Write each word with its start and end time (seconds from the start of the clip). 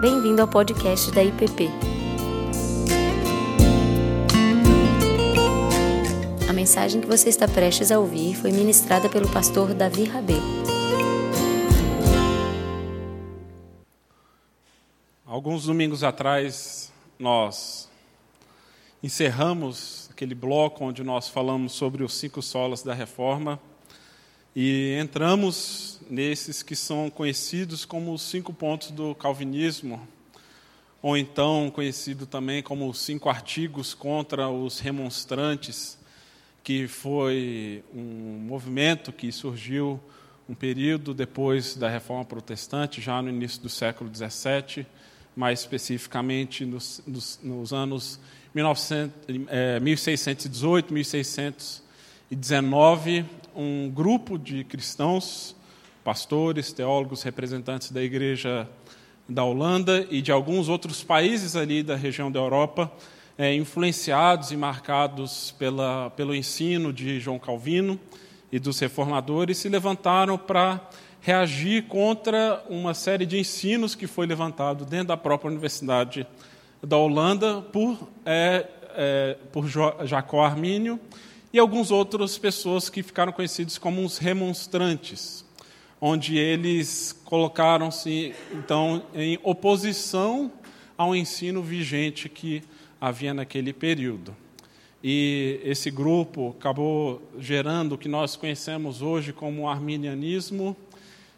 Bem-vindo 0.00 0.40
ao 0.40 0.46
podcast 0.46 1.10
da 1.10 1.24
IPP. 1.24 1.68
A 6.48 6.52
mensagem 6.52 7.00
que 7.00 7.06
você 7.08 7.28
está 7.28 7.48
prestes 7.48 7.90
a 7.90 7.98
ouvir 7.98 8.36
foi 8.36 8.52
ministrada 8.52 9.08
pelo 9.08 9.28
pastor 9.32 9.74
Davi 9.74 10.04
Rabelo. 10.04 10.40
Alguns 15.26 15.64
domingos 15.66 16.04
atrás, 16.04 16.92
nós 17.18 17.88
encerramos 19.02 20.08
aquele 20.12 20.36
bloco 20.36 20.84
onde 20.84 21.02
nós 21.02 21.28
falamos 21.28 21.72
sobre 21.72 22.04
os 22.04 22.14
cinco 22.14 22.40
solas 22.40 22.84
da 22.84 22.94
reforma 22.94 23.58
e 24.54 24.96
entramos 25.00 25.97
nesses 26.08 26.62
que 26.62 26.74
são 26.74 27.10
conhecidos 27.10 27.84
como 27.84 28.12
os 28.12 28.22
cinco 28.22 28.52
pontos 28.52 28.90
do 28.90 29.14
calvinismo, 29.14 30.06
ou 31.00 31.16
então 31.16 31.70
conhecido 31.70 32.26
também 32.26 32.62
como 32.62 32.88
os 32.88 32.98
cinco 32.98 33.28
artigos 33.28 33.94
contra 33.94 34.48
os 34.48 34.80
remonstrantes, 34.80 35.98
que 36.64 36.88
foi 36.88 37.84
um 37.94 38.38
movimento 38.46 39.12
que 39.12 39.30
surgiu 39.32 40.00
um 40.48 40.54
período 40.54 41.12
depois 41.12 41.76
da 41.76 41.88
Reforma 41.88 42.24
Protestante, 42.24 43.00
já 43.00 43.20
no 43.20 43.28
início 43.28 43.60
do 43.60 43.68
século 43.68 44.10
XVII, 44.12 44.86
mais 45.36 45.60
especificamente 45.60 46.64
nos, 46.64 47.02
nos, 47.06 47.38
nos 47.42 47.72
anos 47.72 48.18
1900, 48.54 49.14
é, 49.48 49.78
1618, 49.78 50.92
1619, 50.92 53.26
um 53.54 53.90
grupo 53.90 54.38
de 54.38 54.64
cristãos, 54.64 55.54
pastores, 56.08 56.72
teólogos, 56.72 57.22
representantes 57.22 57.92
da 57.92 58.02
igreja 58.02 58.66
da 59.28 59.44
Holanda 59.44 60.06
e 60.10 60.22
de 60.22 60.32
alguns 60.32 60.66
outros 60.66 61.04
países 61.04 61.54
ali 61.54 61.82
da 61.82 61.96
região 61.96 62.32
da 62.32 62.40
Europa, 62.40 62.90
é, 63.36 63.54
influenciados 63.54 64.50
e 64.50 64.56
marcados 64.56 65.54
pela, 65.58 66.08
pelo 66.16 66.34
ensino 66.34 66.94
de 66.94 67.20
João 67.20 67.38
Calvino 67.38 68.00
e 68.50 68.58
dos 68.58 68.78
reformadores, 68.78 69.58
se 69.58 69.68
levantaram 69.68 70.38
para 70.38 70.80
reagir 71.20 71.82
contra 71.88 72.64
uma 72.70 72.94
série 72.94 73.26
de 73.26 73.38
ensinos 73.38 73.94
que 73.94 74.06
foi 74.06 74.26
levantado 74.26 74.86
dentro 74.86 75.08
da 75.08 75.16
própria 75.18 75.50
Universidade 75.50 76.26
da 76.82 76.96
Holanda 76.96 77.60
por, 77.60 78.08
é, 78.24 78.66
é, 78.96 79.36
por 79.52 79.66
Jacó 80.06 80.42
Armínio 80.42 80.98
e 81.52 81.58
alguns 81.58 81.90
outras 81.90 82.38
pessoas 82.38 82.88
que 82.88 83.02
ficaram 83.02 83.30
conhecidos 83.30 83.76
como 83.76 84.02
os 84.02 84.16
remonstrantes, 84.16 85.44
onde 86.00 86.36
eles 86.36 87.18
colocaram-se 87.24 88.34
então 88.52 89.02
em 89.14 89.38
oposição 89.42 90.52
ao 90.96 91.14
ensino 91.14 91.62
vigente 91.62 92.28
que 92.28 92.62
havia 93.00 93.32
naquele 93.32 93.72
período. 93.72 94.34
E 95.02 95.60
esse 95.62 95.90
grupo 95.90 96.56
acabou 96.58 97.22
gerando 97.38 97.94
o 97.94 97.98
que 97.98 98.08
nós 98.08 98.34
conhecemos 98.34 99.00
hoje 99.00 99.32
como 99.32 99.68
arminianismo, 99.68 100.76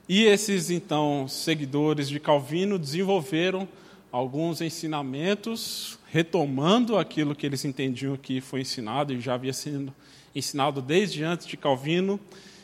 e 0.08 0.25
esses 0.25 0.70
então 0.70 1.28
seguidores 1.28 2.08
de 2.08 2.19
Calvino 2.19 2.78
desenvolveram 2.78 3.69
alguns 4.11 4.61
ensinamentos, 4.61 5.98
retomando 6.11 6.98
aquilo 6.98 7.34
que 7.34 7.47
eles 7.47 7.64
entendiam 7.64 8.17
que 8.17 8.41
foi 8.41 8.62
ensinado 8.62 9.12
e 9.12 9.20
já 9.20 9.34
havia 9.34 9.52
sido 9.52 9.95
ensinado 10.34 10.83
desde 10.83 11.22
antes 11.22 11.47
de 11.47 11.56
Calvino, 11.56 12.19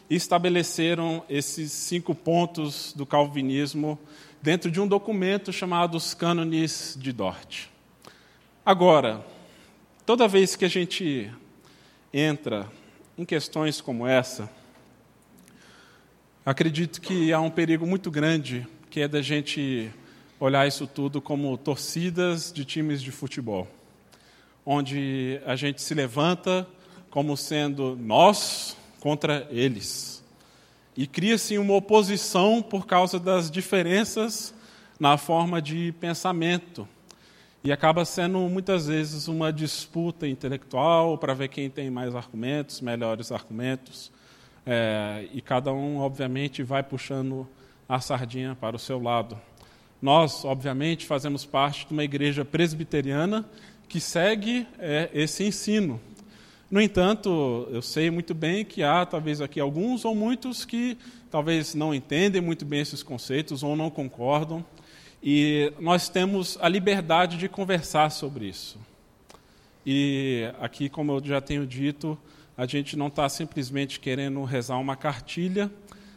estabeleceram 0.09 1.25
esses 1.29 1.73
cinco 1.73 2.15
pontos 2.15 2.93
do 2.95 3.05
calvinismo 3.05 3.99
dentro 4.41 4.71
de 4.71 4.81
um 4.81 4.87
documento 4.87 5.53
chamado 5.53 5.97
os 5.97 6.15
Cânones 6.15 6.97
de 7.01 7.13
Dort. 7.13 7.67
Agora, 8.65 9.25
toda 10.05 10.29
vez 10.29 10.55
que 10.55 10.65
a 10.65 10.69
gente 10.69 11.31
entra 12.13 12.71
em 13.19 13.25
questões 13.25 13.81
como 13.81 14.07
essa, 14.07 14.51
acredito 16.45 17.01
que 17.01 17.33
há 17.33 17.41
um 17.41 17.51
perigo 17.51 17.87
muito 17.87 18.11
grande, 18.11 18.67
que 18.91 19.01
é 19.01 19.09
da 19.09 19.21
gente 19.21 19.91
olhar 20.39 20.67
isso 20.69 20.87
tudo 20.87 21.21
como 21.21 21.57
torcidas 21.57 22.53
de 22.53 22.65
times 22.65 23.03
de 23.03 23.11
futebol, 23.11 23.67
onde 24.65 25.41
a 25.45 25.57
gente 25.57 25.83
se 25.83 25.95
levanta 25.95 26.69
como 27.11 27.37
sendo 27.37 27.97
nós 27.97 28.77
contra 29.01 29.47
eles. 29.51 30.25
E 30.97 31.07
cria-se 31.07 31.59
uma 31.59 31.75
oposição 31.75 32.63
por 32.63 32.87
causa 32.87 33.19
das 33.19 33.51
diferenças 33.51 34.55
na 34.99 35.19
forma 35.19 35.61
de 35.61 35.93
pensamento. 36.01 36.89
E 37.63 37.73
acaba 37.73 38.05
sendo 38.05 38.39
muitas 38.41 38.87
vezes 38.87 39.29
uma 39.29 39.53
disputa 39.53 40.27
intelectual 40.27 41.19
para 41.19 41.35
ver 41.35 41.49
quem 41.49 41.69
tem 41.69 41.91
mais 41.91 42.15
argumentos, 42.15 42.81
melhores 42.81 43.33
argumentos. 43.33 44.11
É, 44.65 45.27
e 45.33 45.41
cada 45.41 45.73
um, 45.73 45.99
obviamente, 45.99 46.63
vai 46.63 46.83
puxando 46.83 47.47
a 47.89 48.01
sardinha 48.01 48.57
para 48.59 48.77
o 48.77 48.79
seu 48.79 49.01
lado. 49.03 49.39
Nós, 50.01 50.45
obviamente, 50.45 51.07
fazemos 51.07 51.45
parte 51.45 51.87
de 51.87 51.93
uma 51.93 52.05
igreja 52.05 52.45
presbiteriana 52.45 53.45
que 53.89 54.01
segue 54.01 54.67
é, 54.79 55.11
esse 55.13 55.45
ensino. 55.45 56.01
No 56.71 56.81
entanto, 56.81 57.69
eu 57.71 57.81
sei 57.81 58.11
muito 58.11 58.35
bem 58.35 58.65
que 58.65 58.83
há 58.83 59.07
talvez 59.07 59.41
aqui 59.41 59.61
alguns 59.61 60.05
ou 60.05 60.15
muitos 60.15 60.65
que 60.65 60.99
talvez 61.31 61.75
não 61.75 61.95
entendem 61.95 62.41
muito 62.41 62.65
bem 62.65 62.81
esses 62.81 63.03
conceitos 63.03 63.63
ou 63.63 63.77
não 63.77 63.91
concordam, 63.91 64.65
e 65.23 65.73
nós 65.79 66.09
temos 66.09 66.59
a 66.61 66.69
liberdade 66.69 67.37
de 67.37 67.49
conversar 67.49 68.11
sobre 68.11 68.47
isso. 68.47 68.79
E 69.85 70.51
aqui, 70.61 70.89
como 70.89 71.13
eu 71.13 71.25
já 71.25 71.41
tenho 71.41 71.67
dito, 71.67 72.19
a 72.57 72.67
gente 72.67 72.97
não 72.97 73.07
está 73.07 73.29
simplesmente 73.29 74.01
querendo 74.01 74.43
rezar 74.45 74.79
uma 74.79 74.97
cartilha 74.97 75.71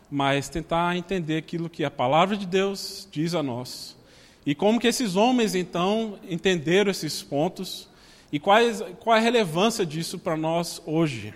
mas 0.09 0.49
tentar 0.49 0.95
entender 0.97 1.37
aquilo 1.37 1.69
que 1.69 1.83
a 1.83 1.91
palavra 1.91 2.35
de 2.35 2.45
Deus 2.45 3.07
diz 3.11 3.35
a 3.35 3.43
nós. 3.43 3.95
E 4.45 4.55
como 4.55 4.79
que 4.79 4.87
esses 4.87 5.15
homens, 5.15 5.53
então, 5.53 6.17
entenderam 6.27 6.89
esses 6.89 7.21
pontos 7.21 7.87
e 8.31 8.39
quais, 8.39 8.83
qual 8.99 9.15
a 9.15 9.19
relevância 9.19 9.85
disso 9.85 10.19
para 10.19 10.37
nós 10.37 10.81
hoje. 10.85 11.33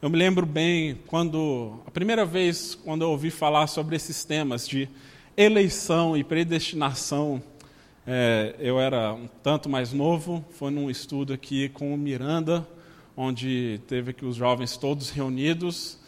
Eu 0.00 0.08
me 0.08 0.16
lembro 0.16 0.46
bem 0.46 0.96
quando, 1.08 1.80
a 1.84 1.90
primeira 1.90 2.24
vez, 2.24 2.76
quando 2.76 3.02
eu 3.02 3.10
ouvi 3.10 3.30
falar 3.30 3.66
sobre 3.66 3.96
esses 3.96 4.24
temas 4.24 4.66
de 4.68 4.88
eleição 5.36 6.16
e 6.16 6.22
predestinação, 6.22 7.42
é, 8.06 8.54
eu 8.60 8.80
era 8.80 9.12
um 9.12 9.28
tanto 9.42 9.68
mais 9.68 9.92
novo, 9.92 10.44
foi 10.52 10.70
num 10.70 10.88
estudo 10.88 11.32
aqui 11.32 11.68
com 11.70 11.92
o 11.92 11.98
Miranda, 11.98 12.66
onde 13.16 13.80
teve 13.88 14.12
aqui 14.12 14.24
os 14.24 14.36
jovens 14.36 14.76
todos 14.76 15.10
reunidos, 15.10 15.98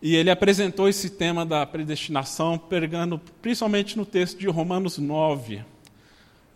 e 0.00 0.14
ele 0.14 0.30
apresentou 0.30 0.88
esse 0.88 1.10
tema 1.10 1.44
da 1.44 1.66
predestinação, 1.66 2.56
pegando 2.56 3.20
principalmente 3.42 3.96
no 3.96 4.06
texto 4.06 4.38
de 4.38 4.46
Romanos 4.46 4.96
9, 4.96 5.64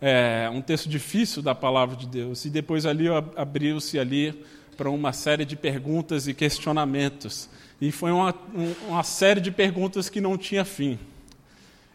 é, 0.01 0.49
um 0.53 0.61
texto 0.61 0.89
difícil 0.89 1.41
da 1.41 1.55
palavra 1.55 1.95
de 1.95 2.07
Deus. 2.07 2.45
E 2.45 2.49
depois 2.49 2.85
ali 2.85 3.05
abriu-se 3.35 3.97
ali 3.99 4.43
para 4.75 4.89
uma 4.89 5.13
série 5.13 5.45
de 5.45 5.55
perguntas 5.55 6.27
e 6.27 6.33
questionamentos. 6.33 7.49
E 7.79 7.91
foi 7.91 8.11
uma, 8.11 8.33
uma 8.87 9.03
série 9.03 9.41
de 9.41 9.51
perguntas 9.51 10.09
que 10.09 10.21
não 10.21 10.37
tinha 10.37 10.65
fim. 10.65 10.99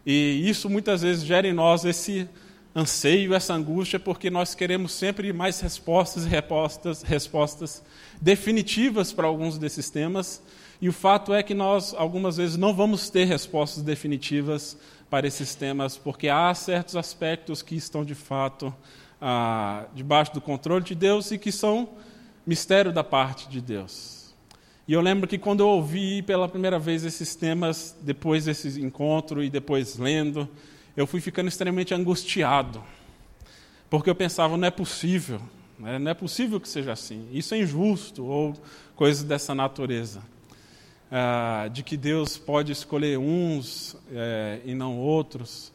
E 0.05 0.47
isso 0.49 0.69
muitas 0.69 1.01
vezes 1.01 1.23
gera 1.23 1.47
em 1.47 1.53
nós 1.53 1.85
esse 1.85 2.27
anseio, 2.75 3.33
essa 3.33 3.53
angústia, 3.53 3.99
porque 3.99 4.29
nós 4.29 4.55
queremos 4.55 4.93
sempre 4.93 5.31
mais 5.33 5.59
respostas 5.59 6.25
e 6.25 6.29
respostas, 6.29 7.03
respostas 7.03 7.83
definitivas 8.19 9.11
para 9.11 9.27
alguns 9.27 9.57
desses 9.57 9.89
temas 9.89 10.41
e 10.81 10.89
o 10.89 10.93
fato 10.93 11.31
é 11.31 11.43
que 11.43 11.53
nós, 11.53 11.93
algumas 11.93 12.37
vezes, 12.37 12.57
não 12.57 12.73
vamos 12.73 13.07
ter 13.07 13.25
respostas 13.25 13.83
definitivas 13.83 14.75
para 15.11 15.27
esses 15.27 15.53
temas, 15.53 15.97
porque 15.97 16.29
há 16.29 16.53
certos 16.53 16.95
aspectos 16.95 17.61
que 17.61 17.75
estão, 17.75 18.05
de 18.05 18.15
fato, 18.15 18.73
ah, 19.19 19.85
debaixo 19.93 20.33
do 20.33 20.39
controle 20.39 20.85
de 20.85 20.95
Deus 20.95 21.31
e 21.31 21.37
que 21.37 21.51
são 21.51 21.89
mistério 22.47 22.93
da 22.93 23.03
parte 23.03 23.49
de 23.49 23.59
Deus. 23.59 24.33
E 24.87 24.93
eu 24.93 25.01
lembro 25.01 25.27
que 25.27 25.37
quando 25.37 25.59
eu 25.59 25.67
ouvi 25.67 26.21
pela 26.21 26.47
primeira 26.47 26.79
vez 26.79 27.03
esses 27.03 27.35
temas, 27.35 27.93
depois 28.01 28.45
desse 28.45 28.81
encontro 28.81 29.43
e 29.43 29.49
depois 29.49 29.97
lendo, 29.97 30.47
eu 30.95 31.05
fui 31.05 31.19
ficando 31.19 31.49
extremamente 31.49 31.93
angustiado, 31.93 32.81
porque 33.89 34.09
eu 34.09 34.15
pensava, 34.15 34.55
não 34.55 34.65
é 34.65 34.71
possível, 34.71 35.41
né? 35.77 35.99
não 35.99 36.09
é 36.09 36.13
possível 36.13 36.57
que 36.57 36.69
seja 36.69 36.93
assim, 36.93 37.27
isso 37.33 37.53
é 37.53 37.59
injusto, 37.59 38.25
ou 38.25 38.53
coisas 38.95 39.23
dessa 39.25 39.53
natureza 39.53 40.21
ah, 41.11 41.67
de 41.71 41.83
que 41.83 41.97
Deus 41.97 42.37
pode 42.37 42.71
escolher 42.71 43.17
uns 43.17 43.97
é, 44.13 44.61
e 44.63 44.73
não 44.73 44.97
outros. 44.97 45.71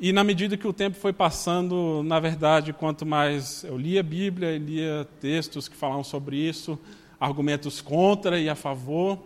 E 0.00 0.12
na 0.12 0.24
medida 0.24 0.56
que 0.56 0.66
o 0.66 0.72
tempo 0.72 0.96
foi 0.96 1.12
passando, 1.12 2.02
na 2.02 2.18
verdade, 2.18 2.72
quanto 2.72 3.04
mais 3.04 3.64
eu 3.64 3.76
lia 3.76 4.00
a 4.00 4.02
Bíblia 4.02 4.58
lia 4.58 5.06
textos 5.20 5.68
que 5.68 5.76
falavam 5.76 6.04
sobre 6.04 6.36
isso, 6.36 6.78
argumentos 7.20 7.80
contra 7.80 8.38
e 8.38 8.48
a 8.48 8.54
favor, 8.54 9.18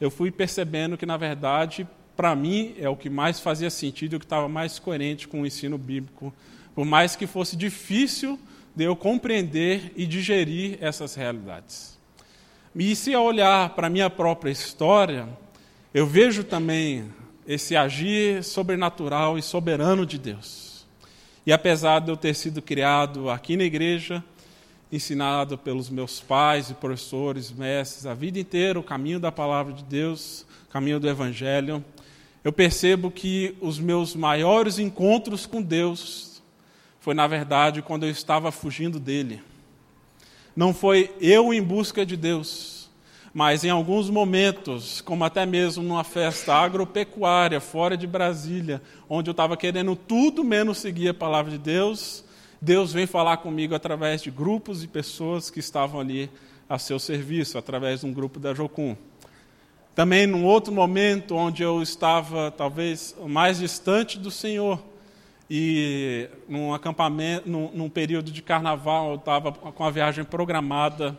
eu 0.00 0.10
fui 0.10 0.30
percebendo 0.30 0.96
que, 0.96 1.06
na 1.06 1.16
verdade, 1.16 1.86
para 2.16 2.34
mim, 2.34 2.74
é 2.78 2.88
o 2.88 2.96
que 2.96 3.10
mais 3.10 3.40
fazia 3.40 3.70
sentido 3.70 4.14
o 4.14 4.18
que 4.18 4.24
estava 4.24 4.48
mais 4.48 4.78
coerente 4.78 5.28
com 5.28 5.42
o 5.42 5.46
ensino 5.46 5.78
bíblico, 5.78 6.32
por 6.74 6.84
mais 6.84 7.14
que 7.16 7.26
fosse 7.26 7.56
difícil 7.56 8.38
de 8.74 8.84
eu 8.84 8.94
compreender 8.94 9.92
e 9.96 10.06
digerir 10.06 10.78
essas 10.80 11.14
realidades. 11.14 11.97
E 12.74 12.94
se 12.94 13.12
eu 13.12 13.22
olhar 13.22 13.70
para 13.70 13.86
a 13.86 13.90
minha 13.90 14.10
própria 14.10 14.50
história, 14.50 15.28
eu 15.92 16.06
vejo 16.06 16.44
também 16.44 17.08
esse 17.46 17.74
agir 17.74 18.44
sobrenatural 18.44 19.38
e 19.38 19.42
soberano 19.42 20.04
de 20.04 20.18
Deus. 20.18 20.86
E 21.46 21.52
apesar 21.52 22.00
de 22.00 22.10
eu 22.10 22.16
ter 22.16 22.34
sido 22.34 22.60
criado 22.60 23.30
aqui 23.30 23.56
na 23.56 23.64
igreja, 23.64 24.22
ensinado 24.92 25.56
pelos 25.56 25.88
meus 25.88 26.20
pais 26.20 26.68
e 26.68 26.74
professores, 26.74 27.50
mestres, 27.50 28.04
a 28.04 28.14
vida 28.14 28.38
inteira 28.38 28.78
o 28.78 28.82
caminho 28.82 29.18
da 29.18 29.32
palavra 29.32 29.72
de 29.72 29.82
Deus, 29.82 30.46
o 30.68 30.72
caminho 30.72 31.00
do 31.00 31.08
Evangelho, 31.08 31.82
eu 32.44 32.52
percebo 32.52 33.10
que 33.10 33.56
os 33.60 33.78
meus 33.78 34.14
maiores 34.14 34.78
encontros 34.78 35.46
com 35.46 35.60
Deus 35.62 36.42
foi, 37.00 37.14
na 37.14 37.26
verdade, 37.26 37.80
quando 37.80 38.04
eu 38.04 38.10
estava 38.10 38.52
fugindo 38.52 39.00
dele. 39.00 39.42
Não 40.56 40.74
foi 40.74 41.10
eu 41.20 41.52
em 41.52 41.62
busca 41.62 42.04
de 42.04 42.16
Deus, 42.16 42.90
mas 43.32 43.64
em 43.64 43.70
alguns 43.70 44.10
momentos, 44.10 45.00
como 45.00 45.24
até 45.24 45.46
mesmo 45.46 45.82
numa 45.82 46.04
festa 46.04 46.54
agropecuária 46.54 47.60
fora 47.60 47.96
de 47.96 48.06
Brasília, 48.06 48.82
onde 49.08 49.30
eu 49.30 49.32
estava 49.32 49.56
querendo 49.56 49.94
tudo 49.94 50.42
menos 50.42 50.78
seguir 50.78 51.10
a 51.10 51.14
palavra 51.14 51.52
de 51.52 51.58
Deus, 51.58 52.24
Deus 52.60 52.92
vem 52.92 53.06
falar 53.06 53.36
comigo 53.36 53.74
através 53.74 54.20
de 54.20 54.30
grupos 54.30 54.82
e 54.82 54.88
pessoas 54.88 55.48
que 55.50 55.60
estavam 55.60 56.00
ali 56.00 56.28
a 56.68 56.78
seu 56.78 56.98
serviço, 56.98 57.56
através 57.56 58.00
de 58.00 58.06
um 58.06 58.12
grupo 58.12 58.40
da 58.40 58.52
Jocum. 58.52 58.96
Também 59.94 60.26
num 60.26 60.44
outro 60.44 60.72
momento 60.72 61.34
onde 61.34 61.62
eu 61.62 61.82
estava 61.82 62.50
talvez 62.50 63.16
mais 63.26 63.58
distante 63.58 64.18
do 64.18 64.30
Senhor, 64.30 64.82
e 65.50 66.28
num 66.48 66.74
acampamento, 66.74 67.48
num, 67.48 67.70
num 67.72 67.88
período 67.88 68.30
de 68.30 68.42
carnaval, 68.42 69.10
eu 69.10 69.16
estava 69.16 69.52
com 69.52 69.84
a 69.84 69.90
viagem 69.90 70.24
programada 70.24 71.18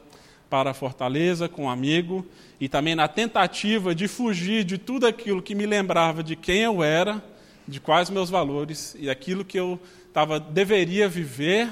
para 0.49 0.73
Fortaleza 0.73 1.47
com 1.47 1.65
um 1.65 1.69
amigo, 1.69 2.25
e 2.59 2.67
também 2.67 2.95
na 2.95 3.07
tentativa 3.07 3.93
de 3.93 4.07
fugir 4.07 4.63
de 4.63 4.77
tudo 4.77 5.05
aquilo 5.05 5.41
que 5.41 5.53
me 5.53 5.65
lembrava 5.65 6.23
de 6.23 6.35
quem 6.35 6.61
eu 6.61 6.83
era, 6.83 7.23
de 7.67 7.79
quais 7.79 8.09
meus 8.09 8.29
valores 8.29 8.95
e 8.99 9.09
aquilo 9.09 9.45
que 9.45 9.59
eu 9.59 9.79
tava, 10.11 10.39
deveria 10.39 11.07
viver, 11.07 11.69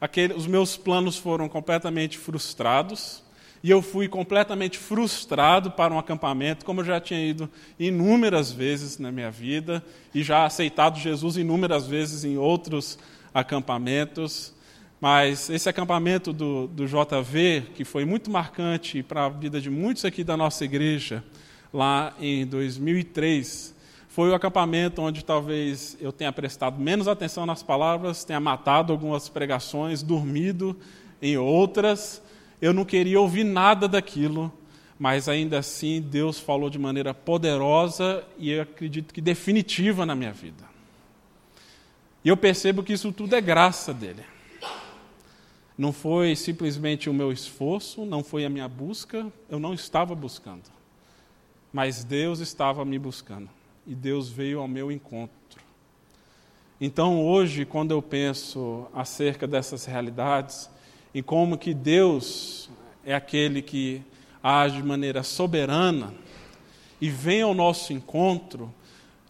aquele, 0.00 0.34
os 0.34 0.48
meus 0.48 0.76
planos 0.76 1.16
foram 1.16 1.48
completamente 1.48 2.18
frustrados. 2.18 3.21
E 3.62 3.70
eu 3.70 3.80
fui 3.80 4.08
completamente 4.08 4.76
frustrado 4.76 5.70
para 5.70 5.94
um 5.94 5.98
acampamento, 5.98 6.64
como 6.64 6.80
eu 6.80 6.84
já 6.84 7.00
tinha 7.00 7.24
ido 7.24 7.48
inúmeras 7.78 8.50
vezes 8.50 8.98
na 8.98 9.12
minha 9.12 9.30
vida, 9.30 9.84
e 10.12 10.22
já 10.22 10.44
aceitado 10.44 10.98
Jesus 10.98 11.36
inúmeras 11.36 11.86
vezes 11.86 12.24
em 12.24 12.36
outros 12.36 12.98
acampamentos. 13.32 14.52
Mas 15.00 15.48
esse 15.48 15.68
acampamento 15.68 16.32
do, 16.32 16.66
do 16.66 16.86
JV, 16.86 17.62
que 17.74 17.84
foi 17.84 18.04
muito 18.04 18.30
marcante 18.30 19.02
para 19.02 19.26
a 19.26 19.28
vida 19.28 19.60
de 19.60 19.70
muitos 19.70 20.04
aqui 20.04 20.24
da 20.24 20.36
nossa 20.36 20.64
igreja, 20.64 21.22
lá 21.72 22.14
em 22.20 22.44
2003, 22.46 23.74
foi 24.08 24.28
o 24.28 24.34
acampamento 24.34 25.00
onde 25.00 25.24
talvez 25.24 25.96
eu 26.00 26.12
tenha 26.12 26.32
prestado 26.32 26.78
menos 26.80 27.08
atenção 27.08 27.46
nas 27.46 27.62
palavras, 27.62 28.24
tenha 28.24 28.38
matado 28.38 28.92
algumas 28.92 29.28
pregações, 29.28 30.02
dormido 30.02 30.76
em 31.20 31.36
outras. 31.36 32.22
Eu 32.62 32.72
não 32.72 32.84
queria 32.84 33.20
ouvir 33.20 33.42
nada 33.42 33.88
daquilo, 33.88 34.52
mas 34.96 35.28
ainda 35.28 35.58
assim 35.58 36.00
Deus 36.00 36.38
falou 36.38 36.70
de 36.70 36.78
maneira 36.78 37.12
poderosa 37.12 38.24
e 38.38 38.52
eu 38.52 38.62
acredito 38.62 39.12
que 39.12 39.20
definitiva 39.20 40.06
na 40.06 40.14
minha 40.14 40.32
vida. 40.32 40.62
E 42.24 42.28
eu 42.28 42.36
percebo 42.36 42.84
que 42.84 42.92
isso 42.92 43.10
tudo 43.10 43.34
é 43.34 43.40
graça 43.40 43.92
dele. 43.92 44.22
Não 45.76 45.92
foi 45.92 46.36
simplesmente 46.36 47.10
o 47.10 47.12
meu 47.12 47.32
esforço, 47.32 48.04
não 48.04 48.22
foi 48.22 48.44
a 48.44 48.48
minha 48.48 48.68
busca, 48.68 49.26
eu 49.50 49.58
não 49.58 49.74
estava 49.74 50.14
buscando. 50.14 50.70
Mas 51.72 52.04
Deus 52.04 52.38
estava 52.38 52.84
me 52.84 52.96
buscando 52.96 53.50
e 53.84 53.92
Deus 53.92 54.28
veio 54.28 54.60
ao 54.60 54.68
meu 54.68 54.92
encontro. 54.92 55.32
Então, 56.80 57.20
hoje, 57.20 57.64
quando 57.64 57.90
eu 57.90 58.00
penso 58.00 58.86
acerca 58.94 59.48
dessas 59.48 59.84
realidades 59.84 60.70
e 61.14 61.22
como 61.22 61.58
que 61.58 61.74
Deus 61.74 62.70
é 63.04 63.14
aquele 63.14 63.62
que 63.62 64.02
age 64.42 64.76
de 64.76 64.82
maneira 64.82 65.22
soberana 65.22 66.14
e 67.00 67.08
vem 67.10 67.42
ao 67.42 67.54
nosso 67.54 67.92
encontro, 67.92 68.72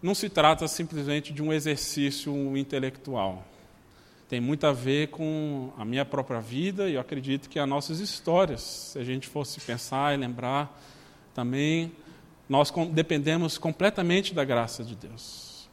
não 0.02 0.14
se 0.14 0.28
trata 0.28 0.66
simplesmente 0.68 1.32
de 1.32 1.42
um 1.42 1.52
exercício 1.52 2.56
intelectual. 2.56 3.46
Tem 4.28 4.40
muito 4.40 4.66
a 4.66 4.72
ver 4.72 5.08
com 5.08 5.72
a 5.76 5.84
minha 5.84 6.04
própria 6.04 6.40
vida 6.40 6.88
e 6.88 6.94
eu 6.94 7.00
acredito 7.00 7.48
que 7.48 7.58
as 7.58 7.68
nossas 7.68 8.00
histórias, 8.00 8.60
se 8.62 8.98
a 8.98 9.04
gente 9.04 9.28
fosse 9.28 9.60
pensar 9.60 10.14
e 10.14 10.16
lembrar 10.16 10.80
também 11.34 11.92
nós 12.48 12.72
dependemos 12.92 13.56
completamente 13.56 14.34
da 14.34 14.44
graça 14.44 14.84
de 14.84 14.94
Deus. 14.94 15.68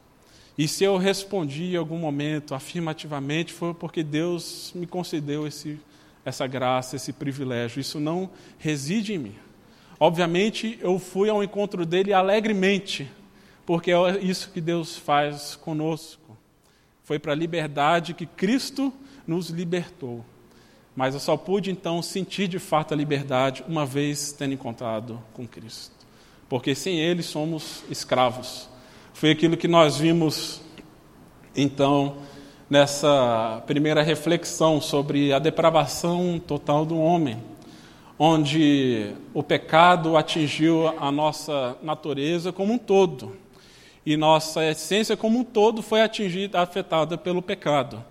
E 0.57 0.67
se 0.67 0.83
eu 0.83 0.97
respondi 0.97 1.73
em 1.73 1.75
algum 1.75 1.97
momento 1.97 2.55
afirmativamente, 2.55 3.51
foi 3.51 3.73
porque 3.73 4.03
Deus 4.03 4.71
me 4.75 4.85
concedeu 4.87 5.47
esse, 5.47 5.79
essa 6.29 6.47
graça, 6.47 6.95
esse 6.95 7.11
privilégio. 7.11 7.79
Isso 7.79 7.99
não 7.99 8.29
reside 8.57 9.13
em 9.13 9.17
mim. 9.17 9.35
Obviamente, 9.99 10.79
eu 10.81 10.97
fui 10.97 11.29
ao 11.29 11.43
encontro 11.43 11.85
dele 11.85 12.13
alegremente, 12.13 13.11
porque 13.65 13.91
é 13.91 14.19
isso 14.21 14.51
que 14.51 14.61
Deus 14.61 14.97
faz 14.97 15.55
conosco. 15.55 16.37
Foi 17.03 17.19
para 17.19 17.33
a 17.33 17.35
liberdade 17.35 18.13
que 18.13 18.25
Cristo 18.25 18.93
nos 19.27 19.49
libertou. 19.49 20.23
Mas 20.95 21.13
eu 21.13 21.19
só 21.19 21.35
pude 21.35 21.69
então 21.69 22.01
sentir 22.01 22.47
de 22.47 22.59
fato 22.59 22.93
a 22.93 22.97
liberdade 22.97 23.63
uma 23.67 23.85
vez 23.85 24.31
tendo 24.31 24.53
encontrado 24.53 25.21
com 25.33 25.47
Cristo 25.47 25.99
porque 26.49 26.73
sem 26.73 26.99
ele 26.99 27.21
somos 27.21 27.83
escravos. 27.89 28.67
Foi 29.13 29.29
aquilo 29.29 29.55
que 29.55 29.67
nós 29.67 29.97
vimos, 29.97 30.61
então, 31.55 32.17
nessa 32.69 33.63
primeira 33.65 34.03
reflexão 34.03 34.79
sobre 34.79 35.33
a 35.33 35.39
depravação 35.39 36.39
total 36.45 36.85
do 36.85 36.99
homem, 36.99 37.41
onde 38.17 39.13
o 39.33 39.41
pecado 39.41 40.15
atingiu 40.15 40.87
a 40.87 41.11
nossa 41.11 41.77
natureza 41.81 42.51
como 42.51 42.73
um 42.73 42.77
todo, 42.77 43.35
e 44.05 44.15
nossa 44.15 44.65
essência 44.65 45.17
como 45.17 45.39
um 45.39 45.43
todo 45.43 45.81
foi 45.81 46.01
atingida, 46.01 46.61
afetada 46.61 47.17
pelo 47.17 47.41
pecado. 47.41 48.03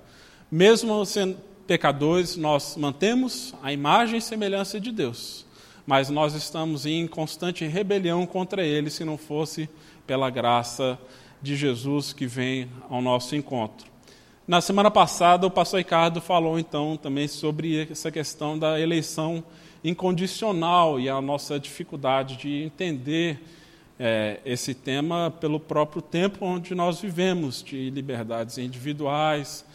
Mesmo 0.51 1.05
sendo 1.05 1.37
pecadores, 1.67 2.37
nós 2.37 2.77
mantemos 2.77 3.55
a 3.63 3.73
imagem 3.73 4.19
e 4.19 4.23
semelhança 4.23 4.81
de 4.81 4.91
Deus 4.91 5.47
mas 5.89 6.11
nós 6.11 6.35
estamos 6.35 6.85
em 6.85 7.07
constante 7.07 7.65
rebelião 7.65 8.27
contra 8.27 8.63
ele 8.63 8.91
se 8.91 9.07
não 9.07 9.17
fosse 9.17 9.71
pela 10.07 10.29
graça 10.29 10.99
de 11.41 11.57
Jesus 11.57 12.13
que 12.13 12.27
vem 12.27 12.69
ao 12.91 13.01
nosso 13.01 13.35
encontro. 13.35 13.98
Na 14.49 14.63
semana 14.63 14.91
passada, 14.91 15.47
o 15.47 15.51
pastor 15.51 15.77
Ricardo 15.77 16.23
falou 16.23 16.59
então 16.59 16.97
também 16.97 17.29
sobre 17.29 17.83
essa 17.83 18.11
questão 18.11 18.59
da 18.59 18.81
eleição 18.81 19.45
incondicional 19.85 20.99
e 20.99 21.07
a 21.07 21.21
nossa 21.21 21.61
dificuldade 21.61 22.39
de 22.39 22.63
entender 22.63 23.39
é, 24.01 24.41
esse 24.47 24.73
tema 24.73 25.31
pelo 25.39 25.61
próprio 25.61 26.01
tempo 26.01 26.47
onde 26.47 26.75
nós 26.75 26.99
vivemos, 26.99 27.63
de 27.63 27.91
liberdades 27.91 28.57
individuais, 28.57 29.67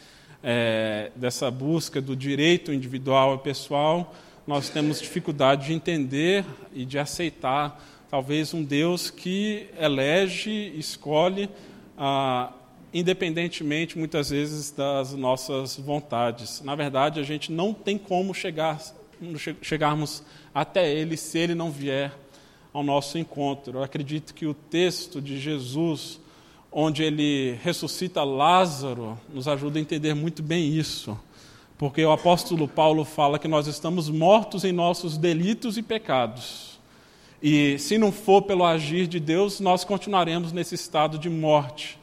é, 0.43 1.11
dessa 1.15 1.51
busca 1.51 2.01
do 2.01 2.15
direito 2.15 2.73
individual 2.73 3.35
e 3.35 3.37
pessoal, 3.37 4.11
nós 4.47 4.69
temos 4.69 4.99
dificuldade 4.99 5.67
de 5.67 5.73
entender 5.73 6.43
e 6.73 6.83
de 6.83 6.97
aceitar, 6.97 7.79
talvez, 8.09 8.55
um 8.55 8.63
Deus 8.63 9.11
que 9.11 9.67
elege, 9.79 10.73
escolhe, 10.75 11.47
ah, 11.95 12.51
independentemente, 12.93 13.97
muitas 13.97 14.29
vezes, 14.29 14.71
das 14.71 15.13
nossas 15.13 15.77
vontades. 15.77 16.61
Na 16.61 16.75
verdade, 16.75 17.19
a 17.19 17.23
gente 17.23 17.51
não 17.51 17.73
tem 17.73 17.97
como 17.97 18.33
chegar, 18.33 18.79
chegarmos 19.61 20.23
até 20.53 20.93
Ele 20.93 21.17
se 21.17 21.37
Ele 21.37 21.55
não 21.55 21.71
vier 21.71 22.13
ao 22.71 22.83
nosso 22.83 23.17
encontro. 23.17 23.79
Eu 23.79 23.83
acredito 23.83 24.33
que 24.33 24.45
o 24.45 24.53
texto 24.53 25.21
de 25.21 25.39
Jesus, 25.39 26.19
onde 26.71 27.03
Ele 27.03 27.57
ressuscita 27.63 28.23
Lázaro, 28.23 29.17
nos 29.33 29.47
ajuda 29.47 29.79
a 29.79 29.81
entender 29.81 30.13
muito 30.13 30.43
bem 30.43 30.67
isso 30.67 31.17
porque 31.83 32.05
o 32.05 32.11
apóstolo 32.13 32.65
Paulo 32.65 33.03
fala 33.03 33.37
que 33.37 33.47
nós 33.47 33.67
estamos 33.67 34.09
mortos 34.09 34.63
em 34.63 34.71
nossos 34.71 35.17
delitos 35.17 35.77
e 35.77 35.81
pecados. 35.83 36.79
E 37.41 37.77
se 37.77 37.97
não 37.97 38.09
for 38.09 38.43
pelo 38.43 38.63
agir 38.63 39.05
de 39.05 39.19
Deus, 39.19 39.59
nós 39.59 39.83
continuaremos 39.83 40.53
nesse 40.53 40.75
estado 40.75 41.17
de 41.17 41.29
morte. 41.29 41.99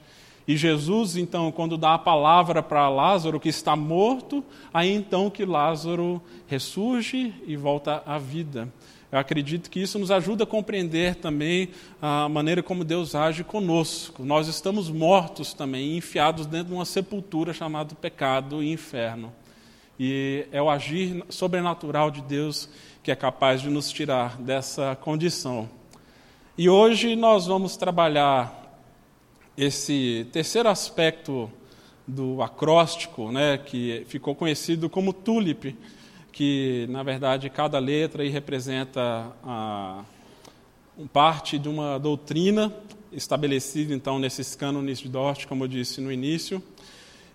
E 0.51 0.57
Jesus, 0.57 1.17
então, 1.17 1.53
quando 1.53 1.79
dá 1.79 1.95
a 1.95 1.99
palavra 1.99 2.61
para 2.61 2.89
Lázaro 2.89 3.39
que 3.39 3.49
está 3.49 3.77
morto, 3.77 4.43
aí 4.75 4.93
então 4.93 5.31
que 5.31 5.45
Lázaro 5.45 6.21
ressurge 6.49 7.33
e 7.47 7.55
volta 7.55 8.03
à 8.05 8.19
vida. 8.19 8.69
Eu 9.13 9.21
acredito 9.21 9.71
que 9.71 9.81
isso 9.81 9.97
nos 9.97 10.11
ajuda 10.11 10.43
a 10.43 10.47
compreender 10.49 11.15
também 11.15 11.69
a 12.03 12.29
maneira 12.29 12.65
como 12.65 12.83
Deus 12.83 13.15
age 13.15 13.45
conosco. 13.45 14.25
Nós 14.25 14.49
estamos 14.49 14.91
mortos 14.91 15.55
também, 15.55 15.97
enfiados 15.97 16.47
dentro 16.47 16.71
de 16.71 16.75
uma 16.75 16.85
sepultura 16.85 17.53
chamada 17.53 17.95
pecado 17.95 18.61
e 18.61 18.73
inferno. 18.73 19.33
E 20.01 20.49
é 20.51 20.61
o 20.61 20.69
agir 20.69 21.23
sobrenatural 21.29 22.11
de 22.11 22.23
Deus 22.23 22.69
que 23.05 23.13
é 23.13 23.15
capaz 23.15 23.63
de 23.63 23.71
nos 23.71 23.89
tirar 23.93 24.37
dessa 24.37 24.97
condição. 24.97 25.69
E 26.59 26.69
hoje 26.69 27.15
nós 27.15 27.47
vamos 27.47 27.77
trabalhar 27.77 28.60
esse 29.57 30.27
terceiro 30.33 30.69
aspecto 30.69 31.51
do 32.07 32.43
acróstico, 32.43 33.31
né, 33.31 33.59
que 33.59 34.05
ficou 34.09 34.35
conhecido 34.35 34.89
como 34.89 35.13
tulip, 35.13 35.77
que 36.33 36.87
na 36.89 37.03
verdade 37.03 37.49
cada 37.51 37.79
letra 37.79 38.29
representa 38.29 39.33
a, 39.45 40.03
parte 41.13 41.59
de 41.59 41.69
uma 41.69 41.99
doutrina 41.99 42.75
estabelecida 43.13 43.95
então 43.95 44.19
nesses 44.19 44.55
cânones 44.55 44.99
de 44.99 45.09
Dort, 45.09 45.47
como 45.47 45.65
eu 45.65 45.69
disse 45.69 46.01
no 46.01 46.13
início. 46.13 46.63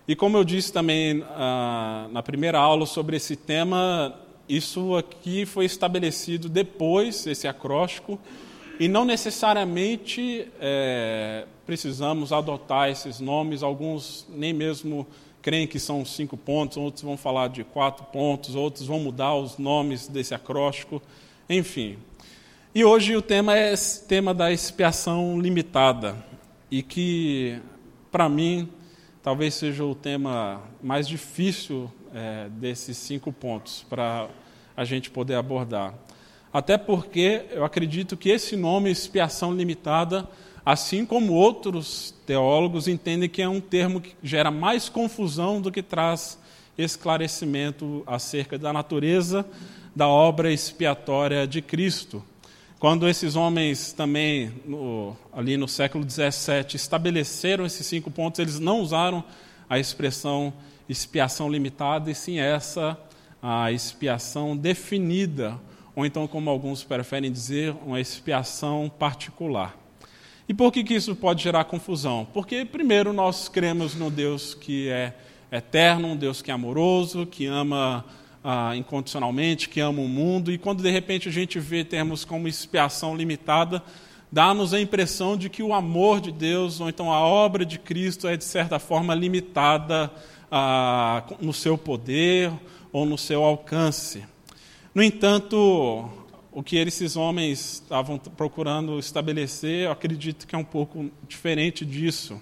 E 0.08 0.14
como 0.14 0.36
eu 0.36 0.44
disse 0.44 0.72
também 0.72 1.24
ah, 1.30 2.06
na 2.12 2.22
primeira 2.22 2.58
aula 2.58 2.86
sobre 2.86 3.16
esse 3.16 3.34
tema, 3.34 4.14
isso 4.48 4.94
aqui 4.94 5.44
foi 5.44 5.64
estabelecido 5.64 6.48
depois, 6.48 7.26
esse 7.26 7.48
acróstico, 7.48 8.18
e 8.78 8.88
não 8.88 9.04
necessariamente 9.04 10.48
é, 10.60 11.46
precisamos 11.64 12.32
adotar 12.32 12.90
esses 12.90 13.20
nomes, 13.20 13.62
alguns 13.62 14.26
nem 14.28 14.52
mesmo 14.52 15.06
creem 15.40 15.66
que 15.66 15.78
são 15.78 16.04
cinco 16.04 16.36
pontos, 16.36 16.76
outros 16.76 17.04
vão 17.04 17.16
falar 17.16 17.48
de 17.48 17.62
quatro 17.62 18.04
pontos, 18.06 18.54
outros 18.54 18.86
vão 18.86 18.98
mudar 18.98 19.34
os 19.34 19.58
nomes 19.58 20.08
desse 20.08 20.34
acróstico, 20.34 21.00
enfim. 21.48 21.96
E 22.74 22.84
hoje 22.84 23.16
o 23.16 23.22
tema 23.22 23.56
é 23.56 23.72
esse 23.72 24.06
tema 24.06 24.34
da 24.34 24.52
expiação 24.52 25.40
limitada, 25.40 26.16
e 26.70 26.82
que, 26.82 27.60
para 28.10 28.28
mim, 28.28 28.68
talvez 29.22 29.54
seja 29.54 29.84
o 29.84 29.94
tema 29.94 30.60
mais 30.82 31.06
difícil 31.06 31.90
é, 32.12 32.48
desses 32.50 32.96
cinco 32.96 33.32
pontos 33.32 33.86
para 33.88 34.28
a 34.76 34.84
gente 34.84 35.10
poder 35.10 35.36
abordar. 35.36 35.94
Até 36.56 36.78
porque 36.78 37.44
eu 37.50 37.66
acredito 37.66 38.16
que 38.16 38.30
esse 38.30 38.56
nome, 38.56 38.90
expiação 38.90 39.54
limitada, 39.54 40.26
assim 40.64 41.04
como 41.04 41.34
outros 41.34 42.14
teólogos, 42.24 42.88
entendem 42.88 43.28
que 43.28 43.42
é 43.42 43.48
um 43.48 43.60
termo 43.60 44.00
que 44.00 44.16
gera 44.22 44.50
mais 44.50 44.88
confusão 44.88 45.60
do 45.60 45.70
que 45.70 45.82
traz 45.82 46.38
esclarecimento 46.78 48.02
acerca 48.06 48.56
da 48.56 48.72
natureza 48.72 49.44
da 49.94 50.08
obra 50.08 50.50
expiatória 50.50 51.46
de 51.46 51.60
Cristo. 51.60 52.24
Quando 52.78 53.06
esses 53.06 53.36
homens 53.36 53.92
também, 53.92 54.50
no, 54.64 55.14
ali 55.34 55.58
no 55.58 55.68
século 55.68 56.08
XVII, 56.08 56.74
estabeleceram 56.74 57.66
esses 57.66 57.84
cinco 57.84 58.10
pontos, 58.10 58.40
eles 58.40 58.58
não 58.58 58.80
usaram 58.80 59.22
a 59.68 59.78
expressão 59.78 60.54
expiação 60.88 61.50
limitada, 61.50 62.10
e 62.10 62.14
sim 62.14 62.38
essa, 62.38 62.98
a 63.42 63.70
expiação 63.70 64.56
definida, 64.56 65.60
ou 65.96 66.04
então, 66.04 66.28
como 66.28 66.50
alguns 66.50 66.84
preferem 66.84 67.32
dizer, 67.32 67.74
uma 67.86 67.98
expiação 67.98 68.92
particular. 68.98 69.74
E 70.46 70.52
por 70.52 70.70
que, 70.70 70.84
que 70.84 70.94
isso 70.94 71.16
pode 71.16 71.42
gerar 71.42 71.64
confusão? 71.64 72.28
Porque, 72.34 72.66
primeiro, 72.66 73.14
nós 73.14 73.48
cremos 73.48 73.94
no 73.94 74.10
Deus 74.10 74.54
que 74.54 74.90
é 74.90 75.14
eterno, 75.50 76.08
um 76.08 76.16
Deus 76.16 76.42
que 76.42 76.50
é 76.50 76.54
amoroso, 76.54 77.24
que 77.24 77.46
ama 77.46 78.04
ah, 78.44 78.76
incondicionalmente, 78.76 79.70
que 79.70 79.80
ama 79.80 80.02
o 80.02 80.08
mundo, 80.08 80.52
e 80.52 80.58
quando 80.58 80.82
de 80.82 80.90
repente 80.90 81.30
a 81.30 81.32
gente 81.32 81.58
vê 81.58 81.82
termos 81.82 82.26
como 82.26 82.46
expiação 82.46 83.16
limitada, 83.16 83.82
dá-nos 84.30 84.74
a 84.74 84.80
impressão 84.80 85.34
de 85.34 85.48
que 85.48 85.62
o 85.62 85.72
amor 85.72 86.20
de 86.20 86.30
Deus, 86.30 86.78
ou 86.78 86.90
então 86.90 87.10
a 87.10 87.20
obra 87.20 87.64
de 87.64 87.78
Cristo, 87.78 88.28
é 88.28 88.36
de 88.36 88.44
certa 88.44 88.78
forma 88.78 89.14
limitada 89.14 90.12
ah, 90.50 91.24
no 91.40 91.54
seu 91.54 91.78
poder 91.78 92.52
ou 92.92 93.06
no 93.06 93.16
seu 93.16 93.42
alcance. 93.42 94.35
No 94.96 95.02
entanto, 95.02 96.08
o 96.50 96.62
que 96.62 96.78
esses 96.78 97.16
homens 97.16 97.74
estavam 97.74 98.16
procurando 98.16 98.98
estabelecer, 98.98 99.84
eu 99.84 99.90
acredito 99.90 100.46
que 100.46 100.54
é 100.54 100.58
um 100.58 100.64
pouco 100.64 101.10
diferente 101.28 101.84
disso. 101.84 102.40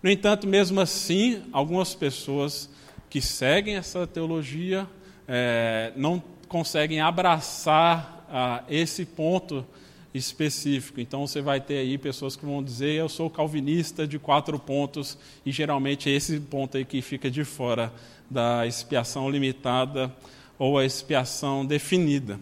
No 0.00 0.08
entanto, 0.08 0.46
mesmo 0.46 0.80
assim, 0.80 1.42
algumas 1.52 1.92
pessoas 1.92 2.70
que 3.08 3.20
seguem 3.20 3.74
essa 3.74 4.06
teologia 4.06 4.86
é, 5.26 5.92
não 5.96 6.22
conseguem 6.46 7.00
abraçar 7.00 8.24
ah, 8.30 8.62
esse 8.68 9.04
ponto 9.04 9.66
específico. 10.14 11.00
Então 11.00 11.26
você 11.26 11.42
vai 11.42 11.60
ter 11.60 11.78
aí 11.78 11.98
pessoas 11.98 12.36
que 12.36 12.46
vão 12.46 12.62
dizer 12.62 12.92
eu 12.92 13.08
sou 13.08 13.28
calvinista 13.28 14.06
de 14.06 14.16
quatro 14.16 14.60
pontos 14.60 15.18
e 15.44 15.50
geralmente 15.50 16.08
é 16.08 16.12
esse 16.12 16.38
ponto 16.38 16.76
aí 16.76 16.84
que 16.84 17.02
fica 17.02 17.28
de 17.28 17.42
fora 17.42 17.92
da 18.30 18.64
expiação 18.64 19.28
limitada 19.28 20.14
ou 20.60 20.78
a 20.78 20.84
expiação 20.84 21.64
definida. 21.64 22.38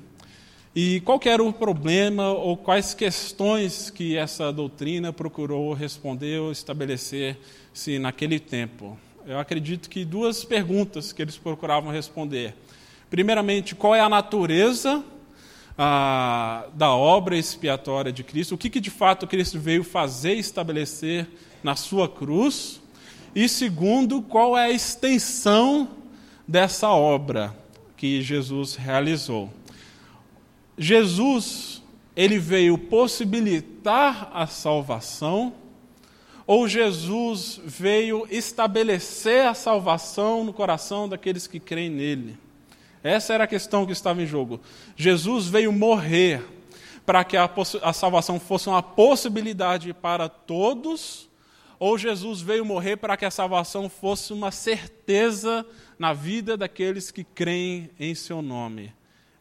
E 0.75 1.01
qual 1.03 1.21
era 1.25 1.43
o 1.43 1.53
problema 1.53 2.33
ou 2.33 2.57
quais 2.57 2.93
questões 2.93 3.91
que 3.91 4.17
essa 4.17 4.53
doutrina 4.53 5.13
procurou 5.13 5.73
responder 5.73 6.41
ou 6.41 6.51
estabelecer-se 6.51 7.97
naquele 8.01 8.41
tempo? 8.41 8.99
Eu 9.25 9.39
acredito 9.39 9.89
que 9.89 10.05
duas 10.05 10.45
perguntas 10.45 11.13
que 11.13 11.23
eles 11.23 11.37
procuravam 11.37 11.93
responder. 11.93 12.57
Primeiramente, 13.09 13.77
qual 13.77 13.95
é 13.95 14.01
a 14.01 14.09
natureza 14.09 15.05
ah, 15.77 16.67
da 16.75 16.93
obra 16.93 17.37
expiatória 17.37 18.11
de 18.11 18.25
Cristo? 18.25 18.57
O 18.57 18.59
que, 18.59 18.69
que 18.69 18.81
de 18.81 18.91
fato 18.91 19.29
Cristo 19.29 19.61
veio 19.61 19.85
fazer 19.85 20.35
e 20.35 20.41
estabelecer 20.41 21.25
na 21.63 21.77
sua 21.77 22.09
cruz? 22.09 22.81
E 23.33 23.49
segundo, 23.49 24.23
qual 24.23 24.59
é 24.59 24.65
a 24.65 24.71
extensão 24.71 25.89
dessa 26.49 26.89
obra? 26.89 27.55
Que 27.99 28.23
Jesus 28.23 28.77
realizou. 28.77 29.53
Jesus, 30.79 31.83
ele 32.15 32.39
veio 32.39 32.79
possibilitar 32.79 34.31
a 34.33 34.47
salvação, 34.47 35.53
ou 36.47 36.67
Jesus 36.67 37.61
veio 37.63 38.27
estabelecer 38.31 39.47
a 39.47 39.53
salvação 39.53 40.45
no 40.45 40.53
coração 40.53 41.09
daqueles 41.09 41.47
que 41.47 41.61
creem 41.61 41.91
nele? 41.91 42.39
Essa 43.03 43.35
era 43.35 43.45
a 43.45 43.49
questão 43.49 43.85
que 43.85 43.93
estava 43.93 44.23
em 44.23 44.27
jogo. 44.27 44.61
Jesus 44.97 45.47
veio 45.47 45.73
morrer 45.73 46.43
para 47.05 47.25
que 47.25 47.37
a, 47.37 47.51
a 47.83 47.93
salvação 47.93 48.39
fosse 48.39 48.69
uma 48.69 48.83
possibilidade 48.83 49.93
para 49.93 50.29
todos, 50.29 51.28
ou 51.79 51.97
Jesus 51.97 52.41
veio 52.41 52.65
morrer 52.65 52.97
para 52.97 53.17
que 53.17 53.25
a 53.25 53.31
salvação 53.31 53.89
fosse 53.89 54.33
uma 54.33 54.51
certeza 54.51 55.65
na 55.99 56.13
vida 56.13 56.57
daqueles 56.57 57.11
que 57.11 57.23
creem 57.23 57.91
em 57.99 58.15
seu 58.15 58.43
nome? 58.43 58.93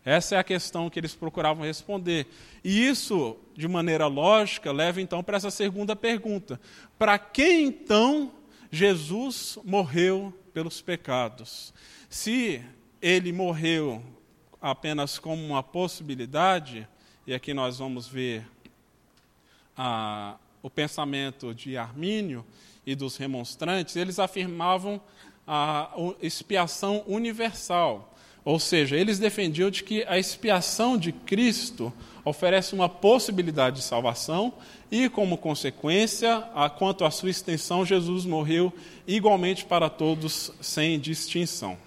Essa 0.06 0.36
é 0.36 0.38
a 0.38 0.44
questão 0.44 0.90
que 0.90 0.98
eles 0.98 1.14
procuravam 1.14 1.66
responder. 1.66 2.28
E 2.64 2.88
isso, 2.88 3.36
de 3.56 3.68
maneira 3.68 4.08
lógica, 4.08 4.72
leva 4.72 5.02
então 5.02 5.22
para 5.22 5.36
essa 5.36 5.52
segunda 5.52 5.96
pergunta: 5.96 6.62
para 6.98 7.20
quem 7.20 7.66
então 7.66 8.32
Jesus 8.72 9.60
morreu 9.66 10.34
pelos 10.54 10.82
pecados? 10.82 11.74
Se 12.10 12.64
ele 13.02 13.34
morreu 13.34 14.02
apenas 14.62 15.20
como 15.20 15.46
uma 15.46 15.62
possibilidade, 15.62 16.88
e 17.26 17.34
aqui 17.34 17.54
nós 17.54 17.80
vamos 17.80 18.08
ver 18.08 18.48
o 20.62 20.70
pensamento 20.70 21.54
de 21.54 21.78
Armínio 21.78 22.46
e 22.86 22.96
dos 22.96 23.18
remonstrantes, 23.18 23.96
eles 23.96 24.20
afirmavam 24.20 25.02
a 25.46 25.90
expiação 26.22 27.04
universal. 27.08 28.14
Ou 28.44 28.60
seja, 28.60 28.96
eles 28.96 29.20
defendiam 29.20 29.70
de 29.70 29.84
que 29.84 30.04
a 30.08 30.18
expiação 30.18 30.98
de 30.98 31.12
Cristo 31.12 31.92
oferece 32.24 32.74
uma 32.74 32.88
possibilidade 32.88 33.78
de 33.78 33.82
salvação 33.84 34.54
e, 34.90 35.10
como 35.10 35.38
consequência, 35.38 36.38
a, 36.56 36.70
quanto 36.70 37.04
à 37.04 37.12
sua 37.12 37.30
extensão, 37.30 37.86
Jesus 37.86 38.26
morreu 38.26 38.72
igualmente 39.06 39.66
para 39.66 39.90
todos, 39.90 40.52
sem 40.62 40.98
distinção. 40.98 41.78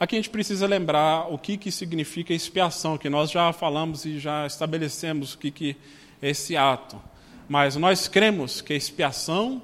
Aqui 0.00 0.16
a 0.16 0.18
gente 0.18 0.30
precisa 0.30 0.66
lembrar 0.66 1.32
o 1.32 1.38
que, 1.38 1.56
que 1.56 1.70
significa 1.70 2.34
expiação, 2.34 2.98
que 2.98 3.08
nós 3.08 3.30
já 3.30 3.52
falamos 3.52 4.04
e 4.04 4.18
já 4.18 4.46
estabelecemos 4.46 5.34
o 5.34 5.38
que, 5.38 5.50
que 5.50 5.76
é 6.20 6.30
esse 6.30 6.56
ato. 6.56 7.00
Mas 7.48 7.76
nós 7.76 8.08
cremos 8.08 8.60
que 8.60 8.72
a 8.72 8.76
expiação 8.76 9.62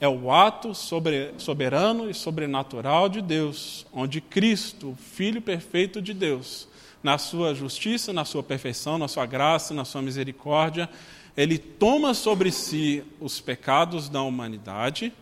é 0.00 0.08
o 0.08 0.30
ato 0.30 0.72
soberano 0.74 2.10
e 2.10 2.14
sobrenatural 2.14 3.08
de 3.08 3.20
Deus, 3.20 3.86
onde 3.92 4.20
Cristo, 4.20 4.96
Filho 4.98 5.40
perfeito 5.40 6.00
de 6.02 6.12
Deus, 6.12 6.68
na 7.02 7.18
sua 7.18 7.54
justiça, 7.54 8.12
na 8.12 8.24
sua 8.24 8.42
perfeição, 8.42 8.98
na 8.98 9.08
sua 9.08 9.26
graça, 9.26 9.74
na 9.74 9.84
sua 9.84 10.02
misericórdia, 10.02 10.88
ele 11.36 11.58
toma 11.58 12.14
sobre 12.14 12.52
si 12.52 13.02
os 13.20 13.40
pecados 13.40 14.08
da 14.08 14.22
humanidade, 14.22 15.12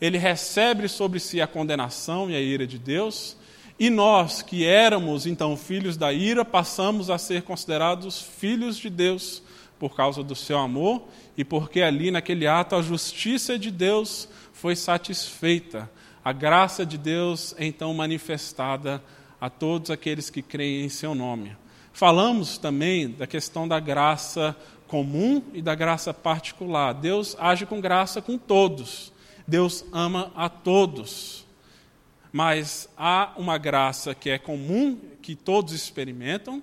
ele 0.00 0.18
recebe 0.18 0.88
sobre 0.88 1.20
si 1.20 1.40
a 1.40 1.46
condenação 1.46 2.30
e 2.30 2.34
a 2.34 2.40
ira 2.40 2.66
de 2.66 2.78
Deus, 2.78 3.36
E 3.78 3.90
nós, 3.90 4.42
que 4.42 4.64
éramos 4.64 5.26
então 5.26 5.56
filhos 5.56 5.96
da 5.96 6.12
ira, 6.12 6.44
passamos 6.44 7.10
a 7.10 7.18
ser 7.18 7.42
considerados 7.42 8.22
filhos 8.22 8.76
de 8.76 8.88
Deus 8.88 9.42
por 9.82 9.96
causa 9.96 10.22
do 10.22 10.36
seu 10.36 10.58
amor 10.58 11.02
e 11.36 11.44
porque 11.44 11.82
ali 11.82 12.12
naquele 12.12 12.46
ato 12.46 12.76
a 12.76 12.82
justiça 12.82 13.58
de 13.58 13.68
Deus 13.68 14.28
foi 14.52 14.76
satisfeita. 14.76 15.90
A 16.24 16.32
graça 16.32 16.86
de 16.86 16.96
Deus 16.96 17.52
é 17.58 17.66
então 17.66 17.92
manifestada 17.92 19.02
a 19.40 19.50
todos 19.50 19.90
aqueles 19.90 20.30
que 20.30 20.40
creem 20.40 20.84
em 20.84 20.88
seu 20.88 21.16
nome. 21.16 21.56
Falamos 21.92 22.58
também 22.58 23.10
da 23.10 23.26
questão 23.26 23.66
da 23.66 23.80
graça 23.80 24.56
comum 24.86 25.42
e 25.52 25.60
da 25.60 25.74
graça 25.74 26.14
particular. 26.14 26.92
Deus 26.92 27.36
age 27.40 27.66
com 27.66 27.80
graça 27.80 28.22
com 28.22 28.38
todos. 28.38 29.12
Deus 29.48 29.84
ama 29.92 30.30
a 30.36 30.48
todos. 30.48 31.44
Mas 32.30 32.88
há 32.96 33.32
uma 33.36 33.58
graça 33.58 34.14
que 34.14 34.30
é 34.30 34.38
comum, 34.38 34.96
que 35.20 35.34
todos 35.34 35.72
experimentam, 35.72 36.62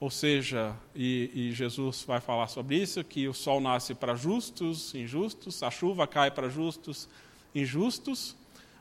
ou 0.00 0.08
seja, 0.08 0.74
e, 0.94 1.30
e, 1.34 1.52
Jesus 1.52 2.02
vai 2.04 2.20
falar 2.20 2.46
sobre 2.46 2.76
isso, 2.76 3.04
que 3.04 3.28
o 3.28 3.34
sol 3.34 3.60
nasce 3.60 3.94
para 3.94 4.14
justos, 4.14 4.94
injustos, 4.94 5.62
a 5.62 5.70
chuva 5.70 6.06
cai 6.06 6.30
para 6.30 6.48
justos, 6.48 7.06
injustos. 7.54 8.34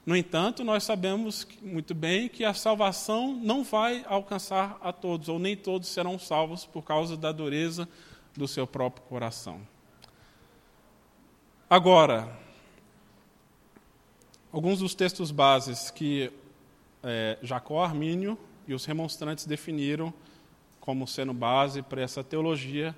No 0.05 0.15
entanto, 0.15 0.63
nós 0.63 0.85
sabemos 0.85 1.45
muito 1.61 1.93
bem 1.93 2.29
que 2.29 2.45
a 2.45 2.53
salvação 2.53 3.35
não 3.35 3.65
vai 3.65 4.05
alcançar 4.07 4.77
a 4.81 4.93
todos, 4.93 5.27
ou 5.27 5.37
nem 5.37 5.57
todos 5.57 5.89
serão 5.89 6.17
salvos 6.17 6.65
por 6.65 6.83
causa 6.83 7.17
da 7.17 7.33
dureza 7.33 7.87
do 8.33 8.47
seu 8.47 8.65
próprio 8.65 9.03
coração. 9.03 9.59
Agora, 11.69 12.33
alguns 14.53 14.79
dos 14.79 14.95
textos 14.95 15.31
bases 15.31 15.91
que 15.91 16.31
é, 17.03 17.37
Jacó 17.43 17.83
Armínio 17.83 18.39
e 18.65 18.73
os 18.73 18.85
remonstrantes 18.85 19.45
definiram 19.45 20.13
como 20.89 21.05
sendo 21.05 21.35
base 21.35 21.83
para 21.83 22.01
essa 22.01 22.23
teologia 22.23 22.95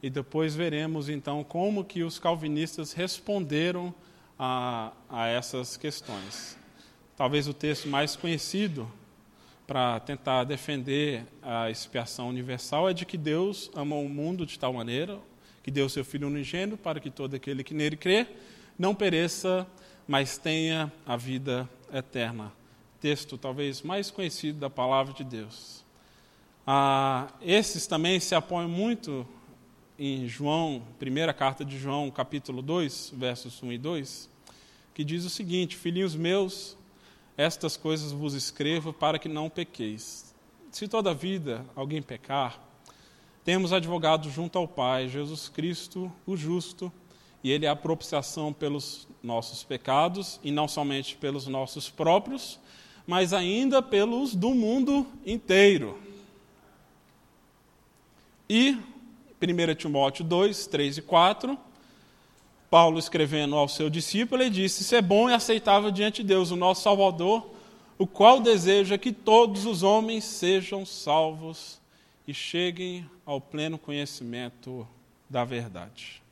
e 0.00 0.08
depois 0.08 0.54
veremos 0.54 1.08
então 1.08 1.42
como 1.42 1.84
que 1.84 2.04
os 2.04 2.16
calvinistas 2.16 2.92
responderam 2.92 3.92
a, 4.38 4.92
a 5.10 5.26
essas 5.26 5.76
questões. 5.76 6.56
Talvez 7.16 7.48
o 7.48 7.52
texto 7.52 7.88
mais 7.88 8.14
conhecido 8.14 8.88
para 9.66 9.98
tentar 9.98 10.44
defender 10.44 11.24
a 11.42 11.68
expiação 11.68 12.28
universal 12.28 12.88
é 12.88 12.92
de 12.92 13.04
que 13.04 13.18
Deus 13.18 13.72
amou 13.74 14.04
o 14.06 14.08
mundo 14.08 14.46
de 14.46 14.56
tal 14.56 14.72
maneira 14.72 15.18
que 15.64 15.70
deu 15.72 15.88
seu 15.88 16.04
Filho 16.04 16.28
unigênito 16.28 16.76
para 16.76 17.00
que 17.00 17.10
todo 17.10 17.34
aquele 17.34 17.64
que 17.64 17.74
nele 17.74 17.96
crê 17.96 18.28
não 18.78 18.94
pereça, 18.94 19.66
mas 20.06 20.38
tenha 20.38 20.92
a 21.04 21.16
vida 21.16 21.68
eterna. 21.92 22.52
Texto 23.00 23.36
talvez 23.36 23.82
mais 23.82 24.12
conhecido 24.12 24.60
da 24.60 24.70
palavra 24.70 25.12
de 25.12 25.24
Deus. 25.24 25.81
Ah, 26.64 27.26
esses 27.40 27.88
também 27.88 28.20
se 28.20 28.36
apoiam 28.36 28.68
muito 28.68 29.26
em 29.98 30.28
João, 30.28 30.80
primeira 30.96 31.34
carta 31.34 31.64
de 31.64 31.76
João, 31.76 32.08
capítulo 32.08 32.62
2, 32.62 33.14
versos 33.16 33.60
1 33.60 33.72
e 33.72 33.78
2, 33.78 34.30
que 34.94 35.02
diz 35.02 35.24
o 35.24 35.30
seguinte: 35.30 35.76
Filhinhos 35.76 36.14
meus, 36.14 36.76
estas 37.36 37.76
coisas 37.76 38.12
vos 38.12 38.34
escrevo 38.34 38.92
para 38.92 39.18
que 39.18 39.28
não 39.28 39.50
pequeis. 39.50 40.32
Se 40.70 40.86
toda 40.86 41.12
vida 41.12 41.66
alguém 41.74 42.00
pecar, 42.00 42.62
temos 43.44 43.72
advogado 43.72 44.30
junto 44.30 44.56
ao 44.56 44.68
Pai, 44.68 45.08
Jesus 45.08 45.48
Cristo, 45.48 46.12
o 46.24 46.36
justo, 46.36 46.92
e 47.42 47.50
ele 47.50 47.66
é 47.66 47.68
a 47.68 47.74
propiciação 47.74 48.52
pelos 48.52 49.08
nossos 49.20 49.64
pecados, 49.64 50.38
e 50.44 50.52
não 50.52 50.68
somente 50.68 51.16
pelos 51.16 51.48
nossos 51.48 51.90
próprios, 51.90 52.60
mas 53.04 53.32
ainda 53.32 53.82
pelos 53.82 54.32
do 54.32 54.54
mundo 54.54 55.04
inteiro. 55.26 56.11
E 58.54 58.78
1 59.40 59.74
Timóteo 59.76 60.22
2, 60.22 60.66
3 60.66 60.98
e 60.98 61.02
4, 61.02 61.58
Paulo 62.68 62.98
escrevendo 62.98 63.56
ao 63.56 63.66
seu 63.66 63.88
discípulo, 63.88 64.42
ele 64.42 64.50
disse: 64.50 64.82
Isso 64.82 64.94
é 64.94 65.00
bom 65.00 65.30
e 65.30 65.32
aceitável 65.32 65.90
diante 65.90 66.20
de 66.20 66.28
Deus, 66.28 66.50
o 66.50 66.56
nosso 66.56 66.82
Salvador, 66.82 67.50
o 67.96 68.06
qual 68.06 68.40
deseja 68.40 68.98
que 68.98 69.10
todos 69.10 69.64
os 69.64 69.82
homens 69.82 70.24
sejam 70.24 70.84
salvos 70.84 71.80
e 72.28 72.34
cheguem 72.34 73.08
ao 73.24 73.40
pleno 73.40 73.78
conhecimento 73.78 74.86
da 75.30 75.46
verdade. 75.46 76.22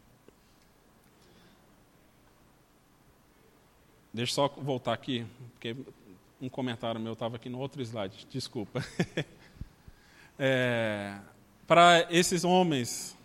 Deixa 4.12 4.32
eu 4.32 4.34
só 4.34 4.48
voltar 4.48 4.92
aqui, 4.92 5.24
porque 5.52 5.74
um 6.38 6.50
comentário 6.50 7.00
meu 7.00 7.14
estava 7.14 7.36
aqui 7.36 7.48
no 7.48 7.58
outro 7.58 7.80
slide, 7.80 8.26
desculpa. 8.30 8.84
é, 10.38 11.18
para 11.70 12.04
esses 12.10 12.42
homens. 12.42 13.16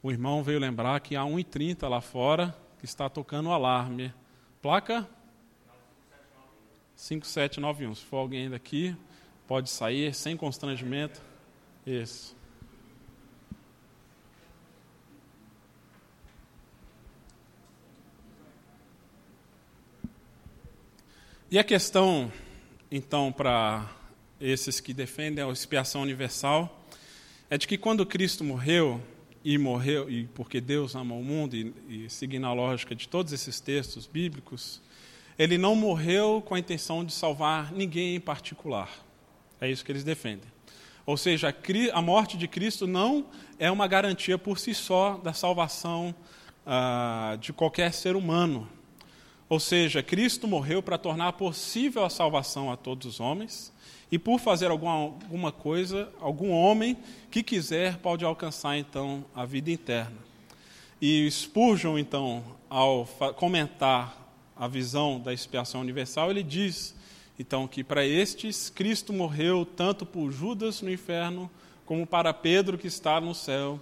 O 0.00 0.12
irmão 0.12 0.40
veio 0.40 0.60
lembrar 0.60 1.00
que 1.00 1.16
há 1.16 1.22
1h30 1.22 1.88
lá 1.88 2.00
fora 2.00 2.56
que 2.78 2.84
está 2.84 3.08
tocando 3.08 3.48
o 3.48 3.52
alarme. 3.52 4.14
Placa? 4.62 5.04
5791. 6.94 7.96
Se 7.96 8.04
for 8.04 8.18
alguém 8.18 8.48
daqui, 8.48 8.96
pode 9.48 9.70
sair 9.70 10.14
sem 10.14 10.36
constrangimento. 10.36 11.20
Isso. 11.84 12.36
E 21.50 21.58
a 21.58 21.64
questão, 21.64 22.30
então, 22.90 23.32
para 23.32 23.90
esses 24.38 24.80
que 24.80 24.92
defendem 24.92 25.42
a 25.42 25.48
expiação 25.48 26.02
universal, 26.02 26.86
é 27.48 27.56
de 27.56 27.66
que 27.66 27.78
quando 27.78 28.04
Cristo 28.04 28.44
morreu, 28.44 29.00
e 29.42 29.56
morreu, 29.56 30.10
e 30.10 30.26
porque 30.34 30.60
Deus 30.60 30.94
ama 30.94 31.14
o 31.14 31.24
mundo, 31.24 31.56
e, 31.56 31.72
e 31.88 32.10
seguindo 32.10 32.46
a 32.46 32.52
lógica 32.52 32.94
de 32.94 33.08
todos 33.08 33.32
esses 33.32 33.60
textos 33.60 34.06
bíblicos, 34.06 34.82
ele 35.38 35.56
não 35.56 35.74
morreu 35.74 36.42
com 36.44 36.54
a 36.54 36.58
intenção 36.58 37.02
de 37.02 37.14
salvar 37.14 37.72
ninguém 37.72 38.16
em 38.16 38.20
particular. 38.20 38.90
É 39.58 39.70
isso 39.70 39.82
que 39.82 39.90
eles 39.90 40.04
defendem. 40.04 40.52
Ou 41.06 41.16
seja, 41.16 41.56
a 41.94 42.02
morte 42.02 42.36
de 42.36 42.46
Cristo 42.46 42.86
não 42.86 43.24
é 43.58 43.70
uma 43.70 43.86
garantia 43.86 44.36
por 44.36 44.58
si 44.58 44.74
só 44.74 45.16
da 45.16 45.32
salvação 45.32 46.14
ah, 46.66 47.38
de 47.40 47.54
qualquer 47.54 47.94
ser 47.94 48.16
humano. 48.16 48.68
Ou 49.48 49.58
seja, 49.58 50.02
Cristo 50.02 50.46
morreu 50.46 50.82
para 50.82 50.98
tornar 50.98 51.32
possível 51.32 52.04
a 52.04 52.10
salvação 52.10 52.70
a 52.70 52.76
todos 52.76 53.06
os 53.06 53.20
homens, 53.20 53.72
e 54.10 54.18
por 54.18 54.38
fazer 54.38 54.70
alguma, 54.70 54.92
alguma 54.92 55.52
coisa, 55.52 56.10
algum 56.20 56.50
homem 56.50 56.96
que 57.30 57.42
quiser 57.42 57.98
pode 57.98 58.24
alcançar 58.24 58.76
então 58.76 59.24
a 59.34 59.44
vida 59.44 59.70
eterna. 59.70 60.16
E 61.00 61.30
Spurgeon, 61.30 61.98
então, 61.98 62.42
ao 62.68 63.06
comentar 63.36 64.28
a 64.56 64.66
visão 64.66 65.20
da 65.20 65.32
expiação 65.32 65.80
universal, 65.80 66.30
ele 66.30 66.42
diz 66.42 66.94
então 67.38 67.68
que 67.68 67.84
para 67.84 68.04
estes 68.04 68.68
Cristo 68.68 69.12
morreu 69.12 69.64
tanto 69.64 70.04
por 70.04 70.32
Judas 70.32 70.82
no 70.82 70.90
inferno, 70.90 71.48
como 71.86 72.06
para 72.06 72.34
Pedro 72.34 72.76
que 72.76 72.88
está 72.88 73.20
no 73.20 73.34
céu, 73.34 73.80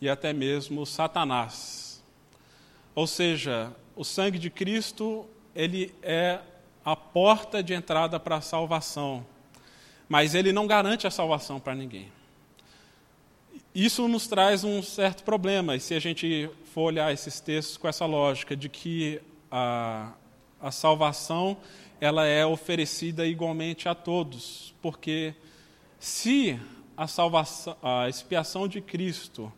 e 0.00 0.08
até 0.08 0.32
mesmo 0.32 0.84
Satanás. 0.84 2.02
Ou 2.94 3.06
seja, 3.06 3.72
o 3.96 4.04
sangue 4.04 4.38
de 4.38 4.50
Cristo, 4.50 5.26
ele 5.54 5.92
é 6.02 6.38
a 6.84 6.94
porta 6.94 7.62
de 7.62 7.72
entrada 7.72 8.20
para 8.20 8.36
a 8.36 8.40
salvação, 8.40 9.26
mas 10.08 10.34
ele 10.34 10.52
não 10.52 10.66
garante 10.66 11.06
a 11.06 11.10
salvação 11.10 11.58
para 11.58 11.74
ninguém. 11.74 12.12
Isso 13.74 14.06
nos 14.06 14.26
traz 14.26 14.62
um 14.62 14.82
certo 14.82 15.24
problema, 15.24 15.74
e 15.74 15.80
se 15.80 15.94
a 15.94 15.98
gente 15.98 16.48
for 16.72 16.82
olhar 16.82 17.12
esses 17.12 17.40
textos 17.40 17.76
com 17.76 17.88
essa 17.88 18.06
lógica 18.06 18.54
de 18.54 18.68
que 18.68 19.20
a, 19.50 20.12
a 20.60 20.70
salvação 20.70 21.56
ela 22.00 22.26
é 22.26 22.44
oferecida 22.44 23.26
igualmente 23.26 23.88
a 23.88 23.94
todos, 23.94 24.74
porque 24.82 25.34
se 25.98 26.60
a 26.96 27.06
salvação, 27.06 27.76
a 27.82 28.08
expiação 28.08 28.68
de 28.68 28.80
Cristo 28.80 29.52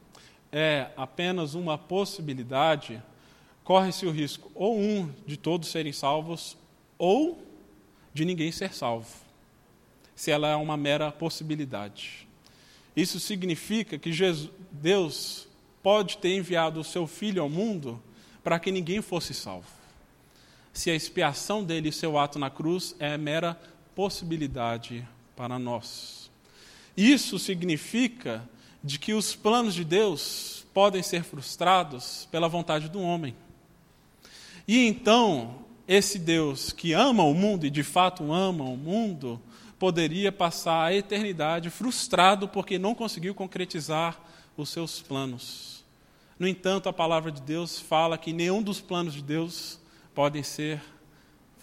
é 0.50 0.88
apenas 0.96 1.54
uma 1.54 1.76
possibilidade, 1.76 3.02
corre-se 3.68 4.06
o 4.06 4.10
risco 4.10 4.50
ou 4.54 4.80
um 4.80 5.12
de 5.26 5.36
todos 5.36 5.68
serem 5.68 5.92
salvos 5.92 6.56
ou 6.96 7.46
de 8.14 8.24
ninguém 8.24 8.50
ser 8.50 8.72
salvo, 8.72 9.14
se 10.16 10.30
ela 10.30 10.48
é 10.48 10.56
uma 10.56 10.74
mera 10.74 11.12
possibilidade. 11.12 12.26
Isso 12.96 13.20
significa 13.20 13.98
que 13.98 14.10
Jesus, 14.10 14.50
Deus 14.72 15.46
pode 15.82 16.16
ter 16.16 16.34
enviado 16.34 16.80
o 16.80 16.84
seu 16.84 17.06
Filho 17.06 17.42
ao 17.42 17.50
mundo 17.50 18.02
para 18.42 18.58
que 18.58 18.72
ninguém 18.72 19.02
fosse 19.02 19.34
salvo. 19.34 19.68
Se 20.72 20.90
a 20.90 20.94
expiação 20.94 21.62
dele 21.62 21.90
e 21.90 21.92
seu 21.92 22.18
ato 22.18 22.38
na 22.38 22.48
cruz 22.48 22.96
é 22.98 23.18
mera 23.18 23.54
possibilidade 23.94 25.06
para 25.36 25.58
nós. 25.58 26.30
Isso 26.96 27.38
significa 27.38 28.48
de 28.82 28.98
que 28.98 29.12
os 29.12 29.36
planos 29.36 29.74
de 29.74 29.84
Deus 29.84 30.64
podem 30.72 31.02
ser 31.02 31.22
frustrados 31.22 32.26
pela 32.30 32.48
vontade 32.48 32.88
do 32.88 33.02
homem. 33.02 33.36
E 34.68 34.86
então, 34.86 35.64
esse 35.88 36.18
Deus 36.18 36.72
que 36.72 36.92
ama 36.92 37.22
o 37.22 37.32
mundo 37.32 37.64
e 37.64 37.70
de 37.70 37.82
fato 37.82 38.30
ama 38.30 38.64
o 38.64 38.76
mundo, 38.76 39.40
poderia 39.78 40.30
passar 40.30 40.84
a 40.84 40.94
eternidade 40.94 41.70
frustrado 41.70 42.46
porque 42.46 42.78
não 42.78 42.94
conseguiu 42.94 43.34
concretizar 43.34 44.20
os 44.58 44.68
seus 44.68 45.00
planos. 45.00 45.82
No 46.38 46.46
entanto, 46.46 46.86
a 46.86 46.92
palavra 46.92 47.32
de 47.32 47.40
Deus 47.40 47.80
fala 47.80 48.18
que 48.18 48.30
nenhum 48.30 48.62
dos 48.62 48.78
planos 48.78 49.14
de 49.14 49.22
Deus 49.22 49.80
podem 50.14 50.42
ser 50.42 50.82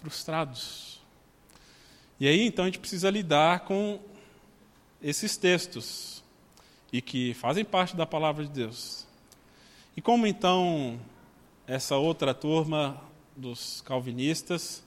frustrados. 0.02 1.00
E 2.18 2.26
aí, 2.26 2.44
então, 2.44 2.64
a 2.64 2.68
gente 2.68 2.80
precisa 2.80 3.08
lidar 3.08 3.60
com 3.60 4.00
esses 5.00 5.36
textos 5.36 6.24
e 6.92 7.00
que 7.00 7.34
fazem 7.34 7.64
parte 7.64 7.94
da 7.94 8.04
palavra 8.04 8.44
de 8.44 8.50
Deus. 8.50 9.06
E 9.96 10.00
como 10.00 10.26
então 10.26 10.98
essa 11.66 11.96
outra 11.96 12.32
turma 12.32 13.00
dos 13.36 13.80
calvinistas 13.80 14.84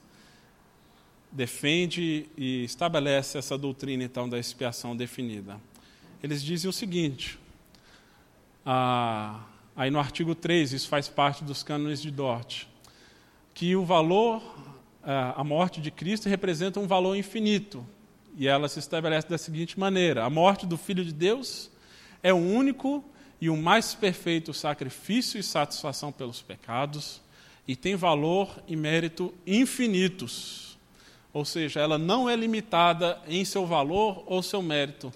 defende 1.30 2.26
e 2.36 2.64
estabelece 2.64 3.38
essa 3.38 3.56
doutrina 3.56 4.02
então 4.02 4.28
da 4.28 4.38
expiação 4.38 4.96
definida. 4.96 5.60
Eles 6.22 6.42
dizem 6.42 6.68
o 6.68 6.72
seguinte: 6.72 7.38
ah, 8.64 9.40
aí 9.76 9.90
no 9.90 9.98
artigo 9.98 10.34
3, 10.34 10.72
isso 10.72 10.88
faz 10.88 11.06
parte 11.08 11.44
dos 11.44 11.62
cânones 11.62 12.00
de 12.00 12.10
Dort, 12.10 12.64
que 13.52 13.76
o 13.76 13.84
valor, 13.84 14.42
ah, 15.02 15.34
a 15.36 15.44
morte 15.44 15.80
de 15.80 15.90
Cristo 15.90 16.28
representa 16.28 16.80
um 16.80 16.86
valor 16.86 17.14
infinito. 17.14 17.86
E 18.36 18.48
ela 18.48 18.68
se 18.68 18.78
estabelece 18.78 19.28
da 19.28 19.36
seguinte 19.36 19.78
maneira: 19.78 20.24
a 20.24 20.30
morte 20.30 20.66
do 20.66 20.78
Filho 20.78 21.04
de 21.04 21.12
Deus 21.12 21.70
é 22.22 22.32
o 22.32 22.38
único 22.38 23.04
e 23.40 23.48
o 23.48 23.56
mais 23.56 23.94
perfeito 23.94 24.52
sacrifício 24.52 25.38
e 25.38 25.42
satisfação 25.42 26.12
pelos 26.12 26.42
pecados, 26.42 27.20
e 27.66 27.74
tem 27.76 27.96
valor 27.96 28.62
e 28.66 28.76
mérito 28.76 29.32
infinitos 29.46 30.70
ou 31.32 31.44
seja, 31.44 31.80
ela 31.80 31.96
não 31.96 32.28
é 32.28 32.34
limitada 32.34 33.20
em 33.26 33.44
seu 33.44 33.64
valor 33.64 34.24
ou 34.26 34.42
seu 34.42 34.62
mérito, 34.62 35.12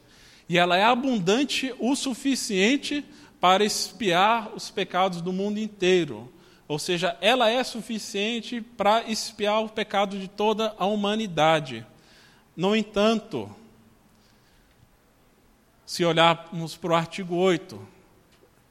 e 0.48 0.58
ela 0.58 0.76
é 0.76 0.84
abundante 0.84 1.74
o 1.78 1.96
suficiente 1.96 3.04
para 3.40 3.64
expiar 3.64 4.54
os 4.54 4.70
pecados 4.70 5.20
do 5.20 5.32
mundo 5.32 5.58
inteiro. 5.58 6.32
Ou 6.68 6.78
seja, 6.78 7.16
ela 7.20 7.50
é 7.50 7.62
suficiente 7.62 8.60
para 8.60 9.02
expiar 9.10 9.62
o 9.62 9.68
pecado 9.68 10.18
de 10.18 10.28
toda 10.28 10.74
a 10.78 10.86
humanidade. 10.86 11.84
No 12.56 12.74
entanto, 12.76 13.54
se 15.84 16.04
olharmos 16.04 16.76
para 16.76 16.92
o 16.92 16.94
artigo 16.94 17.36
8, 17.36 17.93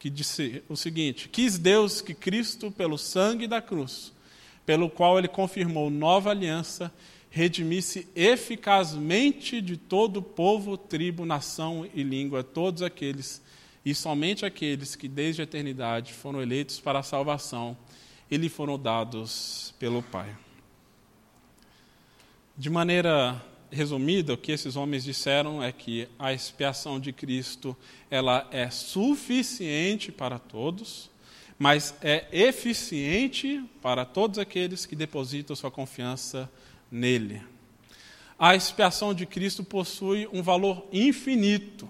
que 0.04 0.10
disse 0.10 0.62
o 0.68 0.76
seguinte: 0.76 1.30
Quis 1.30 1.58
Deus 1.58 2.02
que 2.02 2.13
Cristo, 2.13 2.70
pelo 2.70 2.98
sangue 2.98 3.48
da 3.48 3.62
cruz, 3.62 4.12
pelo 4.66 4.89
qual 4.89 5.18
ele 5.18 5.30
confirmou 5.30 5.89
nova 5.89 6.30
aliança, 6.30 6.94
redimisse 7.30 8.06
eficazmente 8.13 9.62
de 9.62 9.78
todo 9.78 10.22
povo, 10.22 10.76
tribo, 10.76 11.26
nação 11.26 11.89
e 11.94 12.04
língua 12.04 12.44
todos 12.44 12.82
aqueles 12.82 13.42
e 13.86 13.96
somente 13.96 14.46
aqueles 14.46 14.94
que 14.94 15.08
desde 15.08 15.42
a 15.42 15.46
eternidade 15.46 16.12
foram 16.12 16.42
eleitos 16.42 16.82
para 16.82 17.00
a 17.00 17.04
salvação 17.04 17.78
e 18.30 18.36
lhe 18.36 18.50
foram 18.50 18.78
dados 18.78 19.74
pelo 19.80 20.04
Pai. 20.04 20.36
De 22.58 22.70
maneira 22.70 23.42
resumida, 23.74 24.34
o 24.34 24.38
que 24.38 24.52
esses 24.52 24.76
homens 24.76 25.04
disseram 25.04 25.62
é 25.62 25.72
que 25.72 26.08
a 26.20 26.32
expiação 26.32 27.00
de 27.00 27.12
Cristo 27.12 27.76
ela 28.10 28.48
é 28.52 28.70
suficiente 28.70 30.12
para 30.12 30.38
todos, 30.38 31.10
mas 31.58 31.96
é 32.02 32.28
eficiente 32.32 33.64
para 33.82 34.06
todos 34.06 34.38
aqueles 34.40 34.86
que 34.86 34.96
depositam 34.96 35.56
sua 35.56 35.72
confiança 35.72 36.50
nele. 36.92 37.42
A 38.38 38.56
expiação 38.56 39.14
de 39.14 39.26
Cristo 39.26 39.64
possui 39.64 40.28
um 40.32 40.42
valor 40.42 40.88
infinito. 40.92 41.90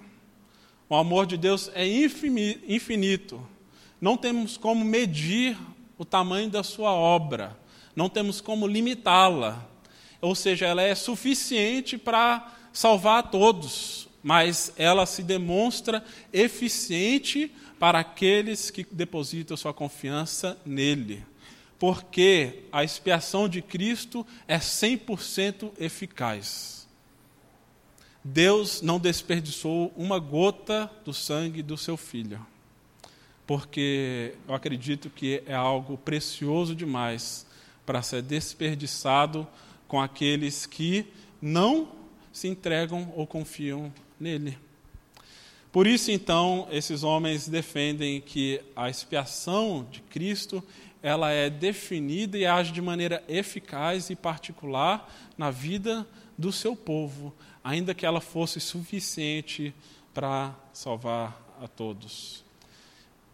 O 0.87 0.95
amor 0.95 1.25
de 1.25 1.37
Deus 1.37 1.69
é 1.73 1.85
infinito. 1.87 3.45
Não 3.99 4.17
temos 4.17 4.57
como 4.57 4.83
medir 4.83 5.57
o 5.97 6.05
tamanho 6.05 6.49
da 6.49 6.63
sua 6.63 6.91
obra, 6.91 7.57
não 7.95 8.09
temos 8.09 8.41
como 8.41 8.67
limitá-la. 8.67 9.72
Ou 10.23 10.35
seja, 10.35 10.65
ela 10.65 10.81
é 10.81 10.95
suficiente 10.95 11.97
para 11.97 12.51
salvar 12.71 13.29
todos, 13.29 14.07
mas 14.23 14.73
ela 14.77 15.05
se 15.05 15.21
demonstra 15.21 16.03
eficiente 16.31 17.51
para 17.77 17.99
aqueles 17.99 18.71
que 18.71 18.87
depositam 18.89 19.57
sua 19.57 19.73
confiança 19.73 20.57
nele 20.65 21.25
porque 21.83 22.63
a 22.71 22.81
expiação 22.81 23.49
de 23.49 23.61
Cristo 23.61 24.25
é 24.47 24.57
100% 24.57 25.73
eficaz. 25.77 26.87
Deus 28.23 28.81
não 28.81 28.97
desperdiçou 28.97 29.91
uma 29.97 30.17
gota 30.17 30.89
do 31.03 31.13
sangue 31.13 31.61
do 31.61 31.75
seu 31.75 31.97
filho, 31.97 32.39
porque 33.45 34.33
eu 34.47 34.55
acredito 34.55 35.09
que 35.09 35.43
é 35.45 35.53
algo 35.53 35.97
precioso 35.97 36.73
demais 36.73 37.45
para 37.85 38.01
ser 38.01 38.21
desperdiçado 38.21 39.45
com 39.93 40.01
aqueles 40.01 40.65
que 40.65 41.05
não 41.39 41.87
se 42.31 42.47
entregam 42.47 43.13
ou 43.15 43.27
confiam 43.27 43.93
nele. 44.19 44.57
Por 45.71 45.85
isso, 45.85 46.09
então, 46.09 46.67
esses 46.71 47.03
homens 47.03 47.47
defendem 47.47 48.19
que 48.19 48.59
a 48.75 48.89
expiação 48.89 49.87
de 49.91 50.01
Cristo 50.01 50.63
ela 51.03 51.29
é 51.29 51.47
definida 51.47 52.35
e 52.39 52.43
age 52.43 52.71
de 52.71 52.81
maneira 52.81 53.23
eficaz 53.27 54.09
e 54.09 54.15
particular 54.15 55.13
na 55.37 55.51
vida 55.51 56.07
do 56.35 56.51
seu 56.51 56.75
povo, 56.75 57.31
ainda 57.63 57.93
que 57.93 58.03
ela 58.03 58.19
fosse 58.19 58.59
suficiente 58.59 59.75
para 60.11 60.55
salvar 60.73 61.39
a 61.61 61.67
todos. 61.67 62.43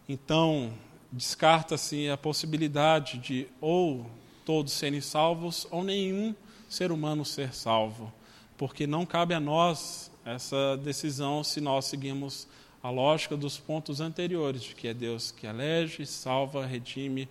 Então, 0.06 0.74
descarta-se 1.10 2.10
a 2.10 2.18
possibilidade 2.18 3.16
de 3.16 3.48
ou 3.62 4.04
todos 4.44 4.74
serem 4.74 5.00
salvos 5.00 5.66
ou 5.70 5.82
nenhum 5.82 6.34
ser 6.70 6.92
humano 6.92 7.24
ser 7.24 7.52
salvo, 7.52 8.12
porque 8.56 8.86
não 8.86 9.04
cabe 9.04 9.34
a 9.34 9.40
nós 9.40 10.10
essa 10.24 10.76
decisão 10.76 11.42
se 11.42 11.60
nós 11.60 11.86
seguimos 11.86 12.46
a 12.80 12.88
lógica 12.88 13.36
dos 13.36 13.58
pontos 13.58 14.00
anteriores, 14.00 14.62
de 14.62 14.74
que 14.74 14.86
é 14.86 14.94
Deus 14.94 15.32
que 15.32 15.46
elege, 15.46 16.06
salva, 16.06 16.64
redime 16.64 17.28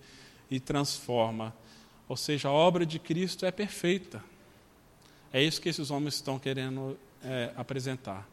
e 0.50 0.60
transforma. 0.60 1.54
Ou 2.06 2.16
seja, 2.16 2.48
a 2.48 2.52
obra 2.52 2.84
de 2.84 2.98
Cristo 2.98 3.46
é 3.46 3.50
perfeita. 3.50 4.22
É 5.32 5.42
isso 5.42 5.60
que 5.60 5.68
esses 5.68 5.90
homens 5.90 6.14
estão 6.14 6.38
querendo 6.38 6.98
é, 7.24 7.50
apresentar. 7.56 8.28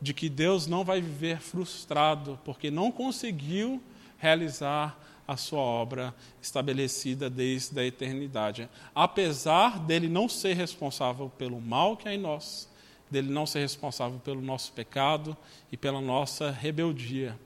De 0.00 0.14
que 0.14 0.28
Deus 0.28 0.66
não 0.66 0.82
vai 0.82 1.00
viver 1.00 1.40
frustrado 1.40 2.38
porque 2.44 2.70
não 2.70 2.90
conseguiu 2.90 3.82
realizar 4.16 4.98
a 5.28 5.36
sua 5.36 5.60
obra 5.60 6.14
estabelecida 6.40 7.28
desde 7.28 7.78
a 7.78 7.84
eternidade. 7.84 8.66
Apesar 8.94 9.78
dele 9.78 10.08
não 10.08 10.26
ser 10.26 10.54
responsável 10.54 11.28
pelo 11.36 11.60
mal 11.60 11.98
que 11.98 12.08
há 12.08 12.14
em 12.14 12.18
nós, 12.18 12.66
dele 13.10 13.30
não 13.30 13.44
ser 13.44 13.60
responsável 13.60 14.18
pelo 14.20 14.40
nosso 14.40 14.72
pecado 14.72 15.36
e 15.70 15.76
pela 15.76 16.00
nossa 16.00 16.50
rebeldia. 16.50 17.38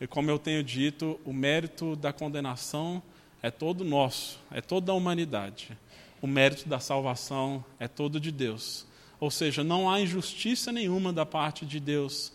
E 0.00 0.08
como 0.08 0.28
eu 0.28 0.40
tenho 0.40 0.64
dito, 0.64 1.20
o 1.24 1.32
mérito 1.32 1.94
da 1.94 2.12
condenação 2.12 3.00
é 3.40 3.50
todo 3.50 3.84
nosso, 3.84 4.40
é 4.50 4.60
toda 4.60 4.90
a 4.90 4.94
humanidade. 4.94 5.78
O 6.20 6.26
mérito 6.26 6.68
da 6.68 6.80
salvação 6.80 7.64
é 7.78 7.86
todo 7.86 8.18
de 8.18 8.32
Deus. 8.32 8.86
Ou 9.20 9.30
seja, 9.30 9.62
não 9.62 9.88
há 9.88 10.00
injustiça 10.00 10.72
nenhuma 10.72 11.12
da 11.12 11.24
parte 11.24 11.64
de 11.64 11.78
Deus, 11.78 12.32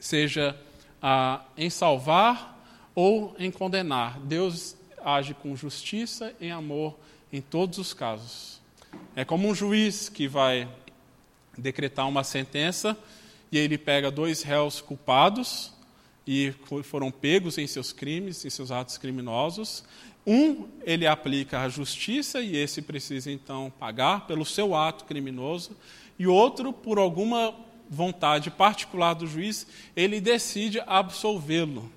seja 0.00 0.58
ah, 1.00 1.44
em 1.56 1.70
salvar 1.70 2.57
ou 2.98 3.32
em 3.38 3.48
condenar. 3.48 4.18
Deus 4.18 4.76
age 5.04 5.32
com 5.32 5.54
justiça 5.54 6.34
e 6.40 6.50
amor 6.50 6.98
em 7.32 7.40
todos 7.40 7.78
os 7.78 7.94
casos. 7.94 8.60
É 9.14 9.24
como 9.24 9.46
um 9.46 9.54
juiz 9.54 10.08
que 10.08 10.26
vai 10.26 10.68
decretar 11.56 12.08
uma 12.08 12.24
sentença 12.24 12.98
e 13.52 13.58
ele 13.58 13.78
pega 13.78 14.10
dois 14.10 14.42
réus 14.42 14.80
culpados 14.80 15.72
e 16.26 16.52
foram 16.82 17.12
pegos 17.12 17.56
em 17.56 17.68
seus 17.68 17.92
crimes, 17.92 18.44
em 18.44 18.50
seus 18.50 18.72
atos 18.72 18.98
criminosos, 18.98 19.84
um, 20.26 20.66
ele 20.82 21.06
aplica 21.06 21.60
a 21.60 21.68
justiça 21.68 22.40
e 22.40 22.56
esse 22.56 22.82
precisa 22.82 23.30
então 23.30 23.72
pagar 23.78 24.26
pelo 24.26 24.44
seu 24.44 24.74
ato 24.74 25.04
criminoso, 25.04 25.70
e 26.18 26.26
outro, 26.26 26.72
por 26.72 26.98
alguma 26.98 27.54
vontade 27.88 28.50
particular 28.50 29.14
do 29.14 29.28
juiz, 29.28 29.68
ele 29.94 30.20
decide 30.20 30.82
absolvê-lo. 30.84 31.92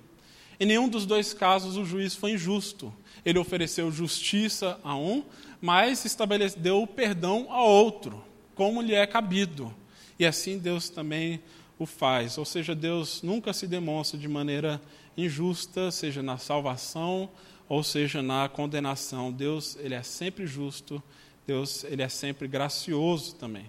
Em 0.62 0.66
nenhum 0.68 0.88
dos 0.88 1.08
dois 1.08 1.34
casos 1.34 1.76
o 1.76 1.84
juiz 1.84 2.14
foi 2.14 2.34
injusto. 2.34 2.94
Ele 3.26 3.40
ofereceu 3.40 3.92
justiça 3.92 4.80
a 4.84 4.96
um, 4.96 5.24
mas 5.60 6.06
estabeleceu 6.06 6.86
perdão 6.86 7.48
a 7.50 7.64
outro, 7.64 8.24
como 8.54 8.80
lhe 8.80 8.94
é 8.94 9.08
cabido. 9.08 9.74
E 10.20 10.26
assim 10.26 10.60
Deus 10.60 10.88
também 10.88 11.42
o 11.80 11.88
faz. 11.88 12.38
Ou 12.38 12.46
seja, 12.46 12.76
Deus 12.76 13.24
nunca 13.24 13.54
se 13.54 13.66
demonstra 13.66 14.20
de 14.20 14.28
maneira 14.28 14.80
injusta, 15.18 15.90
seja 15.90 16.22
na 16.22 16.38
salvação 16.38 17.28
ou 17.68 17.84
seja 17.84 18.22
na 18.22 18.48
condenação. 18.48 19.32
Deus, 19.32 19.76
ele 19.80 19.96
é 19.96 20.04
sempre 20.04 20.46
justo, 20.46 21.02
Deus, 21.48 21.84
ele 21.86 22.04
é 22.04 22.10
sempre 22.10 22.48
gracioso 22.48 23.34
também. 23.34 23.66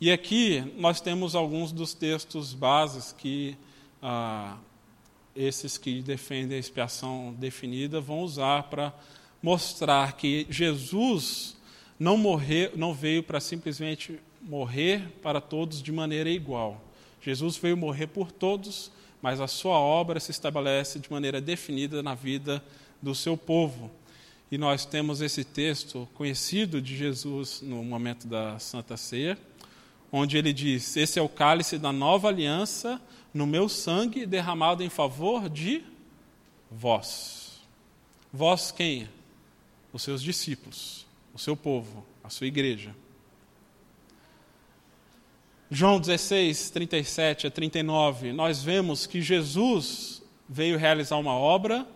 E 0.00 0.10
aqui 0.10 0.72
nós 0.78 1.02
temos 1.02 1.34
alguns 1.34 1.70
dos 1.70 1.92
textos 1.92 2.54
bases 2.54 3.12
que 3.12 3.58
ah, 4.02 4.56
esses 5.38 5.78
que 5.78 6.02
defendem 6.02 6.56
a 6.56 6.60
expiação 6.60 7.32
definida 7.38 8.00
vão 8.00 8.20
usar 8.20 8.64
para 8.64 8.92
mostrar 9.40 10.14
que 10.14 10.44
Jesus 10.50 11.56
não, 11.98 12.16
morrer, 12.16 12.72
não 12.74 12.92
veio 12.92 13.22
para 13.22 13.38
simplesmente 13.38 14.18
morrer 14.42 15.12
para 15.22 15.40
todos 15.40 15.80
de 15.80 15.92
maneira 15.92 16.28
igual. 16.28 16.82
Jesus 17.22 17.56
veio 17.56 17.76
morrer 17.76 18.08
por 18.08 18.32
todos, 18.32 18.90
mas 19.22 19.40
a 19.40 19.46
sua 19.46 19.78
obra 19.78 20.18
se 20.18 20.32
estabelece 20.32 20.98
de 20.98 21.10
maneira 21.10 21.40
definida 21.40 22.02
na 22.02 22.16
vida 22.16 22.62
do 23.00 23.14
seu 23.14 23.36
povo. 23.36 23.90
E 24.50 24.58
nós 24.58 24.84
temos 24.84 25.20
esse 25.20 25.44
texto 25.44 26.08
conhecido 26.14 26.82
de 26.82 26.96
Jesus 26.96 27.60
no 27.62 27.84
momento 27.84 28.26
da 28.26 28.58
Santa 28.58 28.96
Ceia, 28.96 29.38
onde 30.10 30.36
ele 30.36 30.52
diz: 30.52 30.96
Esse 30.96 31.18
é 31.18 31.22
o 31.22 31.28
cálice 31.28 31.78
da 31.78 31.92
nova 31.92 32.28
aliança 32.28 33.00
no 33.32 33.46
meu 33.46 33.68
sangue 33.68 34.26
derramado 34.26 34.82
em 34.82 34.88
favor 34.88 35.48
de 35.48 35.82
vós. 36.70 37.60
Vós 38.32 38.70
quem? 38.70 39.08
Os 39.92 40.02
seus 40.02 40.22
discípulos, 40.22 41.06
o 41.34 41.38
seu 41.38 41.56
povo, 41.56 42.04
a 42.22 42.30
sua 42.30 42.46
igreja. 42.46 42.94
João 45.70 46.00
16, 46.00 46.70
37 46.70 47.46
a 47.46 47.50
39, 47.50 48.32
nós 48.32 48.62
vemos 48.62 49.06
que 49.06 49.20
Jesus 49.20 50.22
veio 50.48 50.78
realizar 50.78 51.18
uma 51.18 51.34
obra, 51.34 51.86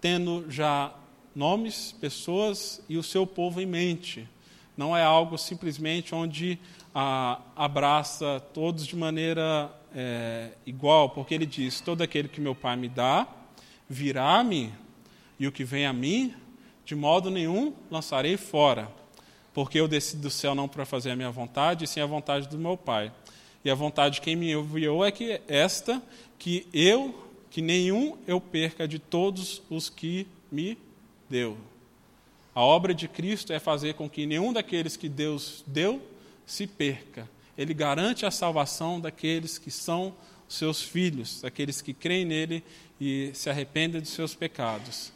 tendo 0.00 0.44
já 0.50 0.94
nomes, 1.34 1.92
pessoas 1.92 2.82
e 2.88 2.98
o 2.98 3.02
seu 3.02 3.26
povo 3.26 3.60
em 3.60 3.66
mente. 3.66 4.28
Não 4.76 4.94
é 4.94 5.02
algo 5.02 5.38
simplesmente 5.38 6.14
onde 6.14 6.58
ah, 6.94 7.40
abraça 7.56 8.42
todos 8.52 8.86
de 8.86 8.96
maneira 8.96 9.72
é, 9.94 10.50
igual, 10.66 11.10
porque 11.10 11.34
ele 11.34 11.46
diz: 11.46 11.80
Todo 11.80 12.02
aquele 12.02 12.28
que 12.28 12.40
meu 12.40 12.54
Pai 12.54 12.76
me 12.76 12.88
dá 12.88 13.26
virá 13.88 14.38
a 14.38 14.44
mim, 14.44 14.72
e 15.38 15.46
o 15.46 15.52
que 15.52 15.64
vem 15.64 15.86
a 15.86 15.92
mim, 15.92 16.34
de 16.84 16.94
modo 16.94 17.30
nenhum 17.30 17.74
lançarei 17.90 18.36
fora, 18.36 18.90
porque 19.52 19.78
eu 19.78 19.86
desci 19.86 20.16
do 20.16 20.30
céu 20.30 20.54
não 20.54 20.68
para 20.68 20.84
fazer 20.86 21.10
a 21.10 21.16
minha 21.16 21.30
vontade, 21.30 21.84
e 21.84 21.88
sim 21.88 22.00
a 22.00 22.06
vontade 22.06 22.48
do 22.48 22.58
meu 22.58 22.76
Pai. 22.76 23.12
E 23.64 23.70
a 23.70 23.74
vontade 23.74 24.16
de 24.16 24.20
quem 24.20 24.34
me 24.34 24.52
enviou 24.52 25.04
é 25.04 25.10
que 25.10 25.40
esta, 25.46 26.02
que 26.38 26.66
eu, 26.72 27.28
que 27.50 27.62
nenhum 27.62 28.16
eu 28.26 28.40
perca 28.40 28.88
de 28.88 28.98
todos 28.98 29.62
os 29.70 29.88
que 29.88 30.26
me 30.50 30.76
deu. 31.30 31.56
A 32.54 32.60
obra 32.60 32.92
de 32.92 33.08
Cristo 33.08 33.52
é 33.52 33.58
fazer 33.58 33.94
com 33.94 34.10
que 34.10 34.26
nenhum 34.26 34.52
daqueles 34.52 34.96
que 34.96 35.08
Deus 35.08 35.64
deu 35.66 36.02
se 36.44 36.66
perca. 36.66 37.28
Ele 37.62 37.72
garante 37.72 38.26
a 38.26 38.30
salvação 38.30 39.00
daqueles 39.00 39.56
que 39.56 39.70
são 39.70 40.14
seus 40.48 40.82
filhos, 40.82 41.40
daqueles 41.40 41.80
que 41.80 41.94
creem 41.94 42.24
nele 42.24 42.64
e 43.00 43.30
se 43.34 43.48
arrependem 43.48 44.00
dos 44.00 44.10
seus 44.10 44.34
pecados. 44.34 45.12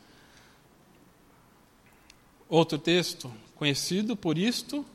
Outro 2.49 2.79
texto, 2.79 3.33
conhecido 3.57 4.17
por 4.17 4.39
isto, 4.39 4.87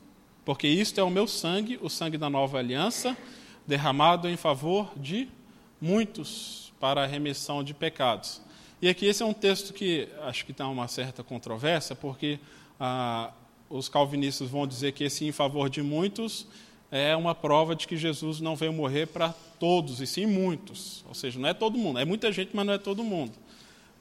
porque 0.46 0.68
isto 0.68 1.00
é 1.00 1.04
o 1.04 1.10
meu 1.10 1.28
sangue, 1.28 1.78
o 1.82 1.90
sangue 1.90 2.18
da 2.18 2.30
nova 2.30 2.58
aliança, 2.58 3.18
derramado 3.68 4.30
em 4.30 4.38
favor 4.38 4.92
de 4.98 5.28
muitos 5.80 6.72
para 6.80 7.04
a 7.04 7.06
remissão 7.06 7.64
de 7.64 7.74
pecados. 7.74 8.42
E 8.82 8.90
aqui 8.90 9.06
esse 9.06 9.22
é 9.22 9.26
um 9.26 9.34
texto 9.34 9.74
que 9.74 10.08
acho 10.22 10.46
que 10.46 10.52
está 10.52 10.68
uma 10.68 10.88
certa 10.88 11.24
controvérsia, 11.24 11.96
porque 11.96 12.40
ah, 12.80 13.32
os 13.70 13.88
calvinistas 13.88 14.50
vão 14.50 14.66
dizer 14.66 14.94
que 14.94 15.04
esse 15.04 15.26
em 15.26 15.32
favor 15.32 15.70
de 15.70 15.84
muitos 15.84 16.48
é 16.92 17.16
uma 17.16 17.34
prova 17.34 17.74
de 17.74 17.88
que 17.88 17.96
Jesus 17.96 18.42
não 18.42 18.54
veio 18.54 18.74
morrer 18.74 19.08
para 19.08 19.30
todos, 19.58 20.02
e 20.02 20.06
sim 20.06 20.26
muitos. 20.26 21.06
Ou 21.08 21.16
seja, 21.16 21.40
não 21.40 21.48
é 21.48 21.54
todo 21.54 21.78
mundo. 21.78 21.98
É 21.98 22.04
muita 22.04 22.32
gente, 22.34 22.52
mas 22.54 22.66
não 22.66 22.74
é 22.74 22.78
todo 22.78 23.02
mundo. 23.02 23.32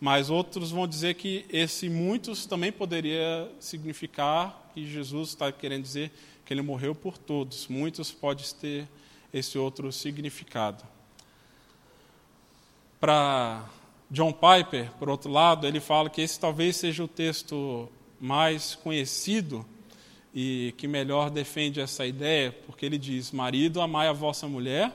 Mas 0.00 0.28
outros 0.28 0.72
vão 0.72 0.88
dizer 0.88 1.14
que 1.14 1.46
esse 1.50 1.88
muitos 1.88 2.46
também 2.46 2.72
poderia 2.72 3.48
significar 3.60 4.70
que 4.74 4.84
Jesus 4.90 5.28
está 5.30 5.52
querendo 5.52 5.82
dizer 5.82 6.10
que 6.44 6.52
ele 6.52 6.62
morreu 6.62 6.94
por 6.94 7.16
todos. 7.16 7.68
Muitos 7.68 8.10
pode 8.10 8.52
ter 8.56 8.88
esse 9.32 9.56
outro 9.56 9.92
significado. 9.92 10.82
Para 12.98 13.68
John 14.10 14.32
Piper, 14.32 14.90
por 14.98 15.08
outro 15.08 15.30
lado, 15.30 15.66
ele 15.66 15.78
fala 15.78 16.10
que 16.10 16.20
esse 16.20 16.40
talvez 16.40 16.76
seja 16.76 17.04
o 17.04 17.08
texto 17.08 17.88
mais 18.20 18.74
conhecido 18.74 19.64
e 20.34 20.74
que 20.76 20.86
melhor 20.86 21.30
defende 21.30 21.80
essa 21.80 22.06
ideia, 22.06 22.52
porque 22.66 22.86
ele 22.86 22.98
diz: 22.98 23.32
Marido, 23.32 23.80
amai 23.80 24.08
a 24.08 24.12
vossa 24.12 24.46
mulher, 24.46 24.92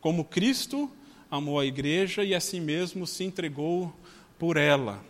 como 0.00 0.24
Cristo 0.24 0.90
amou 1.30 1.58
a 1.58 1.66
igreja 1.66 2.24
e 2.24 2.34
a 2.34 2.40
si 2.40 2.60
mesmo 2.60 3.06
se 3.06 3.24
entregou 3.24 3.92
por 4.38 4.56
ela. 4.56 5.04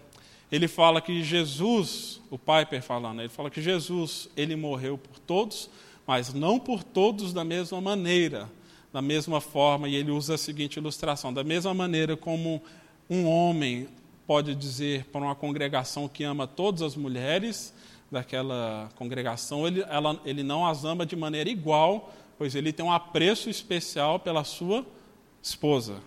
Ele 0.50 0.66
fala 0.66 1.00
que 1.00 1.22
Jesus, 1.22 2.20
o 2.30 2.38
Piper 2.38 2.82
falando, 2.82 3.20
ele 3.20 3.28
fala 3.28 3.50
que 3.50 3.60
Jesus, 3.60 4.28
ele 4.36 4.56
morreu 4.56 4.96
por 4.96 5.18
todos, 5.18 5.68
mas 6.06 6.32
não 6.32 6.58
por 6.58 6.82
todos 6.82 7.32
da 7.32 7.44
mesma 7.44 7.80
maneira 7.80 8.48
da 8.92 9.02
mesma 9.02 9.40
forma, 9.40 9.88
e 9.88 9.94
ele 9.94 10.10
usa 10.10 10.34
a 10.34 10.38
seguinte 10.38 10.76
ilustração: 10.76 11.32
da 11.32 11.44
mesma 11.44 11.74
maneira 11.74 12.16
como 12.16 12.62
um 13.08 13.26
homem 13.26 13.88
pode 14.26 14.54
dizer 14.54 15.06
para 15.06 15.22
uma 15.22 15.34
congregação 15.34 16.08
que 16.08 16.24
ama 16.24 16.46
todas 16.46 16.82
as 16.82 16.96
mulheres 16.96 17.72
daquela 18.10 18.88
congregação, 18.96 19.66
ele, 19.66 19.84
ela, 19.88 20.20
ele 20.24 20.42
não 20.42 20.66
as 20.66 20.84
ama 20.84 21.04
de 21.04 21.14
maneira 21.14 21.48
igual, 21.50 22.12
pois 22.38 22.54
ele 22.54 22.72
tem 22.72 22.84
um 22.84 22.92
apreço 22.92 23.50
especial 23.50 24.18
pela 24.18 24.44
sua 24.44 24.86
esposa. 25.42 26.00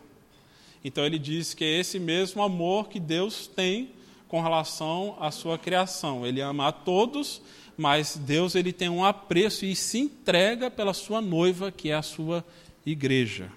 Então 0.83 1.05
ele 1.05 1.19
diz 1.19 1.53
que 1.53 1.63
é 1.63 1.79
esse 1.79 1.99
mesmo 1.99 2.41
amor 2.41 2.89
que 2.89 2.99
Deus 2.99 3.47
tem 3.47 3.91
com 4.27 4.41
relação 4.41 5.15
à 5.19 5.29
sua 5.29 5.57
criação. 5.57 6.25
Ele 6.25 6.41
ama 6.41 6.69
a 6.69 6.71
todos, 6.71 7.41
mas 7.77 8.17
Deus 8.17 8.55
ele 8.55 8.73
tem 8.73 8.89
um 8.89 9.05
apreço 9.05 9.65
e 9.65 9.75
se 9.75 9.99
entrega 9.99 10.71
pela 10.71 10.93
sua 10.93 11.21
noiva, 11.21 11.71
que 11.71 11.89
é 11.89 11.95
a 11.95 12.01
sua 12.01 12.43
igreja. 12.85 13.51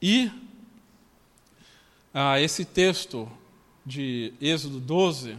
E 0.00 0.30
ah, 2.14 2.40
esse 2.40 2.64
texto 2.64 3.30
de 3.84 4.32
Êxodo 4.40 4.80
12, 4.80 5.36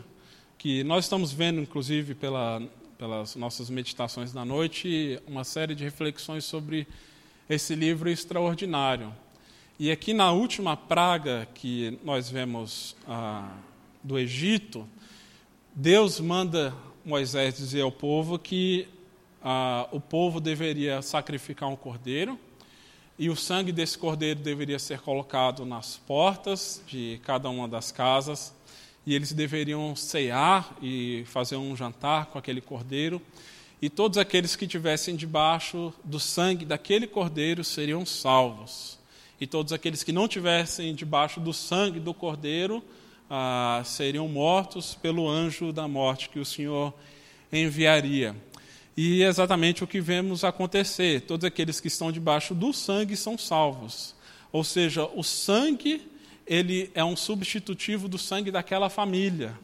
que 0.60 0.84
nós 0.84 1.06
estamos 1.06 1.32
vendo, 1.32 1.62
inclusive, 1.62 2.14
pela, 2.14 2.62
pelas 2.98 3.34
nossas 3.38 3.70
meditações 3.70 4.34
da 4.34 4.44
noite, 4.44 5.18
uma 5.26 5.46
série 5.46 5.74
de 5.74 5.86
reflexões 5.86 6.44
sobre 6.44 6.86
esse 7.50 7.74
livro 7.74 8.10
extraordinário. 8.10 9.16
E 9.80 9.90
aqui 9.90 10.14
na 10.14 10.34
última 10.34 10.76
praga 10.76 11.48
que 11.56 11.98
nós 12.04 12.30
vemos 12.30 12.94
ah, 13.08 13.56
do 14.04 14.20
Egito, 14.20 14.86
Deus 15.74 16.20
manda 16.20 16.76
Moisés 17.06 17.56
dizer 17.56 17.82
ao 17.82 17.92
povo 17.92 18.38
que 18.38 18.86
ah, 19.42 19.88
o 19.94 20.02
povo 20.02 20.42
deveria 20.42 21.02
sacrificar 21.02 21.70
um 21.70 21.76
cordeiro 21.78 22.38
e 23.18 23.30
o 23.30 23.36
sangue 23.36 23.72
desse 23.72 23.98
cordeiro 23.98 24.42
deveria 24.42 24.78
ser 24.78 25.00
colocado 25.00 25.66
nas 25.66 25.96
portas 25.96 26.84
de 26.86 27.22
cada 27.24 27.50
uma 27.50 27.66
das 27.66 27.94
casas, 27.94 28.54
e 29.06 29.16
eles 29.16 29.32
deveriam 29.32 29.96
cear 29.96 30.78
e 30.82 31.24
fazer 31.28 31.56
um 31.56 31.76
jantar 31.76 32.28
com 32.28 32.38
aquele 32.38 32.62
cordeiro, 32.62 33.22
e 33.82 33.90
todos 33.90 34.18
aqueles 34.18 34.56
que 34.56 34.68
tivessem 34.68 35.16
debaixo 35.16 35.94
do 36.04 36.20
sangue 36.20 36.66
daquele 36.66 37.08
cordeiro 37.08 37.64
seriam 37.64 38.06
salvos. 38.06 39.00
E 39.40 39.48
todos 39.48 39.72
aqueles 39.72 40.04
que 40.04 40.12
não 40.12 40.28
tivessem 40.28 40.94
debaixo 40.94 41.40
do 41.40 41.54
sangue 41.54 42.00
do 42.00 42.14
cordeiro 42.14 42.84
ah, 43.30 43.82
seriam 43.86 44.28
mortos 44.28 44.96
pelo 44.96 45.30
anjo 45.30 45.72
da 45.72 45.88
morte 45.88 46.30
que 46.30 46.40
o 46.40 46.46
Senhor 46.46 46.94
enviaria. 47.52 48.36
E 48.98 49.24
é 49.24 49.28
exatamente 49.28 49.82
o 49.82 49.88
que 49.88 50.02
vemos 50.02 50.44
acontecer. 50.44 51.22
Todos 51.22 51.46
aqueles 51.46 51.80
que 51.80 51.88
estão 51.88 52.12
debaixo 52.12 52.54
do 52.54 52.74
sangue 52.74 53.16
são 53.16 53.38
salvos. 53.38 54.14
Ou 54.52 54.62
seja, 54.62 55.06
o 55.06 55.24
sangue 55.24 56.09
ele 56.50 56.90
é 56.96 57.06
um 57.06 57.16
substitutivo 57.16 58.10
do 58.10 58.18
sangue 58.18 58.50
daquela 58.50 58.90
família 58.90 59.58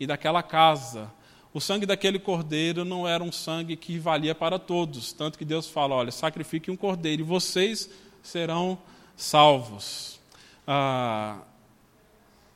e 0.00 0.06
daquela 0.06 0.42
casa. 0.42 1.12
O 1.52 1.60
sangue 1.60 1.84
daquele 1.84 2.18
cordeiro 2.18 2.82
não 2.82 3.06
era 3.06 3.22
um 3.22 3.30
sangue 3.30 3.76
que 3.76 3.98
valia 3.98 4.34
para 4.34 4.58
todos, 4.58 5.12
tanto 5.12 5.36
que 5.36 5.44
Deus 5.44 5.68
fala: 5.68 5.94
olha, 5.94 6.10
sacrifique 6.10 6.70
um 6.70 6.76
cordeiro 6.76 7.20
e 7.20 7.24
vocês 7.24 7.90
serão 8.22 8.78
salvos. 9.14 10.18
Ah, 10.66 11.42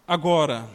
agora, 0.09 0.67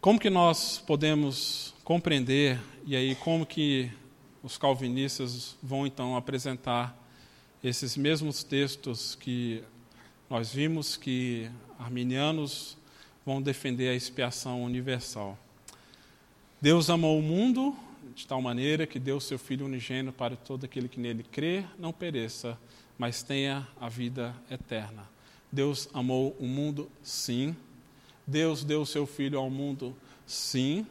como 0.00 0.20
que 0.20 0.30
nós 0.30 0.78
podemos 0.78 1.74
compreender 1.82 2.60
e 2.84 2.94
aí 2.94 3.16
como 3.16 3.44
que 3.44 3.90
os 4.44 4.56
calvinistas 4.56 5.56
vão 5.60 5.84
então 5.84 6.14
apresentar 6.16 6.96
esses 7.64 7.96
mesmos 7.96 8.44
textos 8.44 9.16
que 9.16 9.64
nós 10.28 10.52
vimos 10.52 10.96
que 10.96 11.48
arminianos 11.78 12.76
vão 13.24 13.40
defender 13.40 13.88
a 13.88 13.94
expiação 13.94 14.64
universal. 14.64 15.38
Deus 16.60 16.90
amou 16.90 17.18
o 17.18 17.22
mundo 17.22 17.76
de 18.14 18.26
tal 18.26 18.42
maneira 18.42 18.86
que 18.86 18.98
deu 18.98 19.20
seu 19.20 19.38
Filho 19.38 19.66
unigênito 19.66 20.12
para 20.12 20.34
todo 20.34 20.64
aquele 20.64 20.88
que 20.88 20.98
nele 20.98 21.22
crê, 21.22 21.64
não 21.78 21.92
pereça, 21.92 22.58
mas 22.98 23.22
tenha 23.22 23.68
a 23.80 23.88
vida 23.88 24.34
eterna. 24.50 25.06
Deus 25.52 25.88
amou 25.92 26.34
o 26.40 26.46
mundo, 26.46 26.90
sim. 27.02 27.54
Deus 28.26 28.64
deu 28.64 28.84
seu 28.84 29.06
Filho 29.06 29.38
ao 29.38 29.48
mundo, 29.48 29.94
sim. 30.26 30.86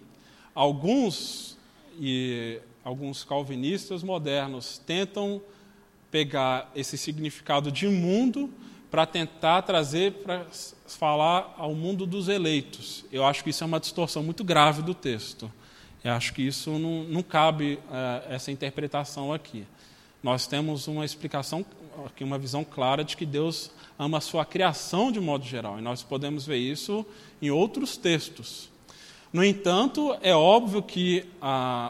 Alguns 0.53 1.57
e 1.99 2.61
alguns 2.83 3.23
calvinistas 3.23 4.03
modernos 4.03 4.77
tentam 4.77 5.41
pegar 6.09 6.71
esse 6.75 6.97
significado 6.97 7.71
de 7.71 7.87
mundo 7.87 8.49
para 8.95 9.05
tentar 9.05 9.61
trazer 9.63 10.13
para 10.23 10.45
falar 10.87 11.53
ao 11.57 11.75
mundo 11.75 12.05
dos 12.05 12.29
eleitos. 12.29 13.03
Eu 13.11 13.25
acho 13.25 13.43
que 13.43 13.49
isso 13.49 13.61
é 13.61 13.67
uma 13.67 13.77
distorção 13.77 14.23
muito 14.23 14.41
grave 14.41 14.81
do 14.81 14.93
texto. 14.93 15.51
Eu 16.01 16.13
acho 16.13 16.33
que 16.33 16.41
isso 16.41 16.79
não, 16.79 17.03
não 17.03 17.21
cabe 17.21 17.73
uh, 17.73 18.31
essa 18.31 18.53
interpretação 18.53 19.33
aqui. 19.33 19.67
Nós 20.23 20.47
temos 20.47 20.87
uma 20.87 21.03
explicação, 21.03 21.65
aqui 22.05 22.23
uma 22.23 22.37
visão 22.37 22.63
clara 22.63 23.03
de 23.03 23.17
que 23.17 23.25
Deus 23.25 23.69
ama 23.99 24.19
a 24.19 24.21
sua 24.21 24.45
criação 24.45 25.11
de 25.11 25.19
modo 25.19 25.43
geral, 25.43 25.77
e 25.77 25.81
nós 25.81 26.01
podemos 26.01 26.45
ver 26.45 26.55
isso 26.55 27.05
em 27.41 27.51
outros 27.51 27.97
textos. 27.97 28.69
No 29.33 29.43
entanto, 29.43 30.15
é 30.21 30.33
óbvio 30.33 30.81
que 30.81 31.25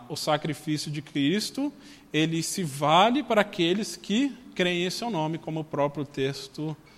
o 0.10 0.15
sacrifício 0.15 0.89
de 0.89 1.04
Cristo 1.04 1.72
ele 2.12 2.41
se 2.41 2.63
vale 2.63 3.22
para 3.22 3.41
aqueles 3.41 3.96
que 3.96 4.36
creem 4.56 4.88
em 4.88 4.89
seu 4.89 5.12
nome, 5.12 5.38
como 5.38 5.60
o 5.60 5.63
próprio 5.63 6.04
texto 6.04 6.76
diz. 6.76 6.95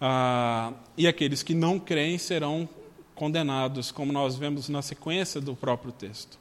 Ah, 0.00 0.72
e 0.96 1.06
aqueles 1.06 1.42
que 1.42 1.54
não 1.54 1.78
creem 1.78 2.18
serão 2.18 2.68
condenados, 3.14 3.92
como 3.92 4.12
nós 4.12 4.36
vemos 4.36 4.68
na 4.68 4.82
sequência 4.82 5.40
do 5.40 5.54
próprio 5.54 5.92
texto. 5.92 6.38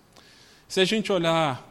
Se 0.67 0.81
a 0.81 0.85
gente 0.85 1.11
olhar, 1.11 1.69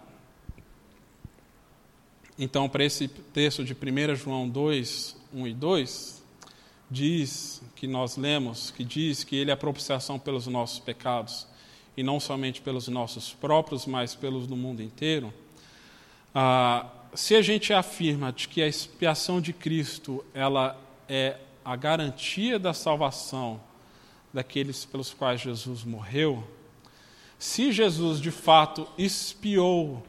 então, 2.38 2.68
para 2.68 2.84
esse 2.84 3.08
texto 3.08 3.64
de 3.64 3.74
1 3.74 4.14
João 4.14 4.48
2, 4.48 5.16
1 5.34 5.46
e 5.48 5.54
2, 5.54 6.22
diz 6.90 7.62
que 7.74 7.86
nós 7.86 8.16
lemos, 8.16 8.70
que 8.70 8.84
diz 8.84 9.24
que 9.24 9.36
ele 9.36 9.50
é 9.50 9.54
a 9.54 9.56
propiciação 9.56 10.18
pelos 10.18 10.46
nossos 10.46 10.78
pecados, 10.78 11.46
e 11.96 12.02
não 12.02 12.18
somente 12.18 12.60
pelos 12.60 12.88
nossos 12.88 13.32
próprios, 13.32 13.86
mas 13.86 14.14
pelos 14.14 14.46
do 14.46 14.56
mundo 14.56 14.82
inteiro. 14.82 15.32
Ah, 16.34 16.86
se 17.14 17.34
a 17.34 17.42
gente 17.42 17.72
afirma 17.72 18.32
de 18.32 18.48
que 18.48 18.62
a 18.62 18.66
expiação 18.66 19.40
de 19.40 19.52
Cristo 19.52 20.24
ela 20.32 20.78
é 21.08 21.36
a 21.64 21.76
garantia 21.76 22.58
da 22.58 22.72
salvação 22.72 23.60
daqueles 24.32 24.84
pelos 24.84 25.12
quais 25.12 25.40
Jesus 25.40 25.84
morreu, 25.84 26.42
se 27.38 27.70
Jesus 27.70 28.20
de 28.20 28.30
fato 28.30 28.88
expiou 28.96 30.02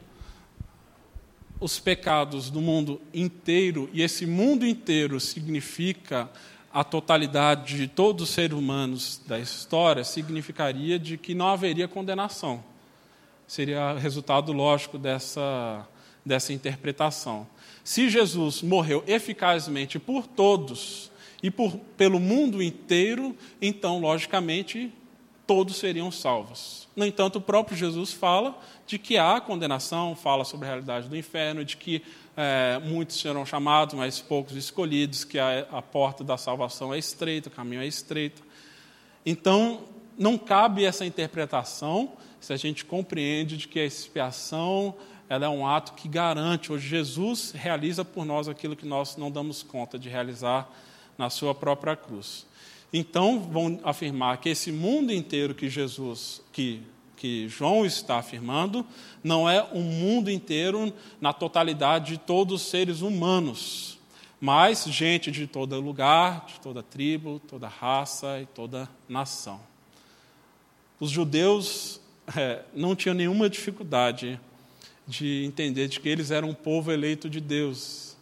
os 1.60 1.78
pecados 1.78 2.50
do 2.50 2.60
mundo 2.60 3.00
inteiro, 3.12 3.88
e 3.92 4.02
esse 4.02 4.26
mundo 4.26 4.66
inteiro 4.66 5.20
significa 5.20 6.30
a 6.72 6.82
totalidade 6.82 7.76
de 7.76 7.86
todos 7.86 8.28
os 8.28 8.34
seres 8.34 8.56
humanos 8.56 9.20
da 9.26 9.38
história, 9.38 10.02
significaria 10.04 10.98
de 10.98 11.16
que 11.16 11.34
não 11.34 11.48
haveria 11.48 11.86
condenação. 11.86 12.64
Seria 13.46 13.94
resultado 13.94 14.52
lógico 14.52 14.98
dessa 14.98 15.86
dessa 16.24 16.52
interpretação. 16.52 17.46
Se 17.82 18.08
Jesus 18.08 18.62
morreu 18.62 19.04
eficazmente 19.06 19.98
por 19.98 20.26
todos 20.26 21.10
e 21.42 21.50
por, 21.50 21.76
pelo 21.96 22.18
mundo 22.18 22.62
inteiro, 22.62 23.36
então, 23.60 24.00
logicamente, 24.00 24.90
todos 25.46 25.76
seriam 25.76 26.10
salvos. 26.10 26.88
No 26.96 27.04
entanto, 27.04 27.36
o 27.36 27.40
próprio 27.40 27.76
Jesus 27.76 28.12
fala 28.12 28.58
de 28.86 28.98
que 28.98 29.18
há 29.18 29.40
condenação, 29.40 30.16
fala 30.16 30.44
sobre 30.44 30.66
a 30.66 30.70
realidade 30.70 31.08
do 31.08 31.16
inferno, 31.16 31.64
de 31.64 31.76
que 31.76 32.02
é, 32.36 32.80
muitos 32.82 33.20
serão 33.20 33.44
chamados, 33.44 33.94
mas 33.94 34.20
poucos 34.20 34.56
escolhidos, 34.56 35.24
que 35.24 35.38
a, 35.38 35.66
a 35.70 35.82
porta 35.82 36.24
da 36.24 36.36
salvação 36.36 36.94
é 36.94 36.98
estreita, 36.98 37.48
o 37.48 37.52
caminho 37.52 37.82
é 37.82 37.86
estreito. 37.86 38.42
Então, 39.26 39.82
não 40.18 40.38
cabe 40.38 40.84
essa 40.84 41.04
interpretação 41.04 42.12
se 42.40 42.52
a 42.52 42.56
gente 42.56 42.84
compreende 42.84 43.56
de 43.56 43.68
que 43.68 43.80
a 43.80 43.84
expiação 43.84 44.94
ela 45.28 45.46
é 45.46 45.48
um 45.48 45.66
ato 45.66 45.94
que 45.94 46.08
garante, 46.08 46.72
hoje 46.72 46.86
Jesus 46.86 47.52
realiza 47.52 48.04
por 48.04 48.24
nós 48.24 48.48
aquilo 48.48 48.76
que 48.76 48.86
nós 48.86 49.16
não 49.16 49.30
damos 49.30 49.62
conta 49.62 49.98
de 49.98 50.08
realizar 50.08 50.70
na 51.16 51.30
sua 51.30 51.54
própria 51.54 51.96
cruz. 51.96 52.46
Então, 52.92 53.40
vão 53.40 53.80
afirmar 53.82 54.38
que 54.38 54.48
esse 54.48 54.70
mundo 54.70 55.12
inteiro 55.12 55.54
que 55.54 55.68
Jesus, 55.68 56.40
que, 56.52 56.82
que 57.16 57.48
João 57.48 57.84
está 57.84 58.18
afirmando, 58.18 58.86
não 59.22 59.48
é 59.48 59.66
um 59.72 59.82
mundo 59.82 60.30
inteiro 60.30 60.92
na 61.20 61.32
totalidade 61.32 62.12
de 62.12 62.18
todos 62.18 62.62
os 62.62 62.68
seres 62.68 63.00
humanos, 63.00 63.98
mas 64.40 64.84
gente 64.84 65.30
de 65.30 65.46
todo 65.46 65.80
lugar, 65.80 66.46
de 66.46 66.60
toda 66.60 66.82
tribo, 66.82 67.40
toda 67.48 67.66
raça 67.66 68.40
e 68.40 68.46
toda 68.46 68.88
nação. 69.08 69.60
Os 71.00 71.10
judeus 71.10 72.00
é, 72.36 72.62
não 72.74 72.94
tinham 72.94 73.14
nenhuma 73.14 73.50
dificuldade 73.50 74.38
de 75.06 75.44
entender 75.44 75.88
de 75.88 76.00
que 76.00 76.08
eles 76.08 76.30
eram 76.30 76.50
um 76.50 76.54
povo 76.54 76.90
eleito 76.90 77.28
de 77.28 77.40
Deus 77.40 78.16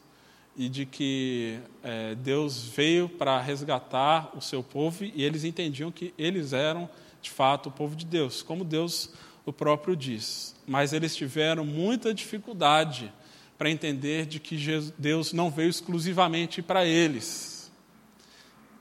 e 0.57 0.69
de 0.69 0.85
que 0.85 1.59
é, 1.83 2.15
Deus 2.15 2.65
veio 2.65 3.09
para 3.09 3.41
resgatar 3.41 4.37
o 4.37 4.41
seu 4.41 4.63
povo 4.63 5.05
e 5.05 5.23
eles 5.23 5.45
entendiam 5.45 5.91
que 5.91 6.13
eles 6.19 6.53
eram 6.53 6.89
de 7.21 7.31
fato 7.31 7.69
o 7.69 7.73
povo 7.73 7.95
de 7.95 8.05
Deus, 8.05 8.43
como 8.43 8.65
Deus 8.65 9.11
o 9.47 9.53
próprio 9.53 9.97
diz. 9.97 10.55
Mas 10.67 10.93
eles 10.93 11.17
tiveram 11.17 11.65
muita 11.65 12.13
dificuldade 12.13 13.13
para 13.57 13.71
entender 13.71 14.27
de 14.27 14.41
que 14.41 14.59
Deus 14.99 15.33
não 15.33 15.51
veio 15.51 15.71
exclusivamente 15.71 16.61
para 16.61 16.85
eles. 16.85 17.71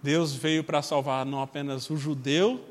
Deus 0.01 0.33
veio 0.33 0.63
para 0.63 0.81
salvar 0.81 1.25
não 1.25 1.41
apenas 1.41 1.89
o 1.89 1.95
judeu, 1.95 2.65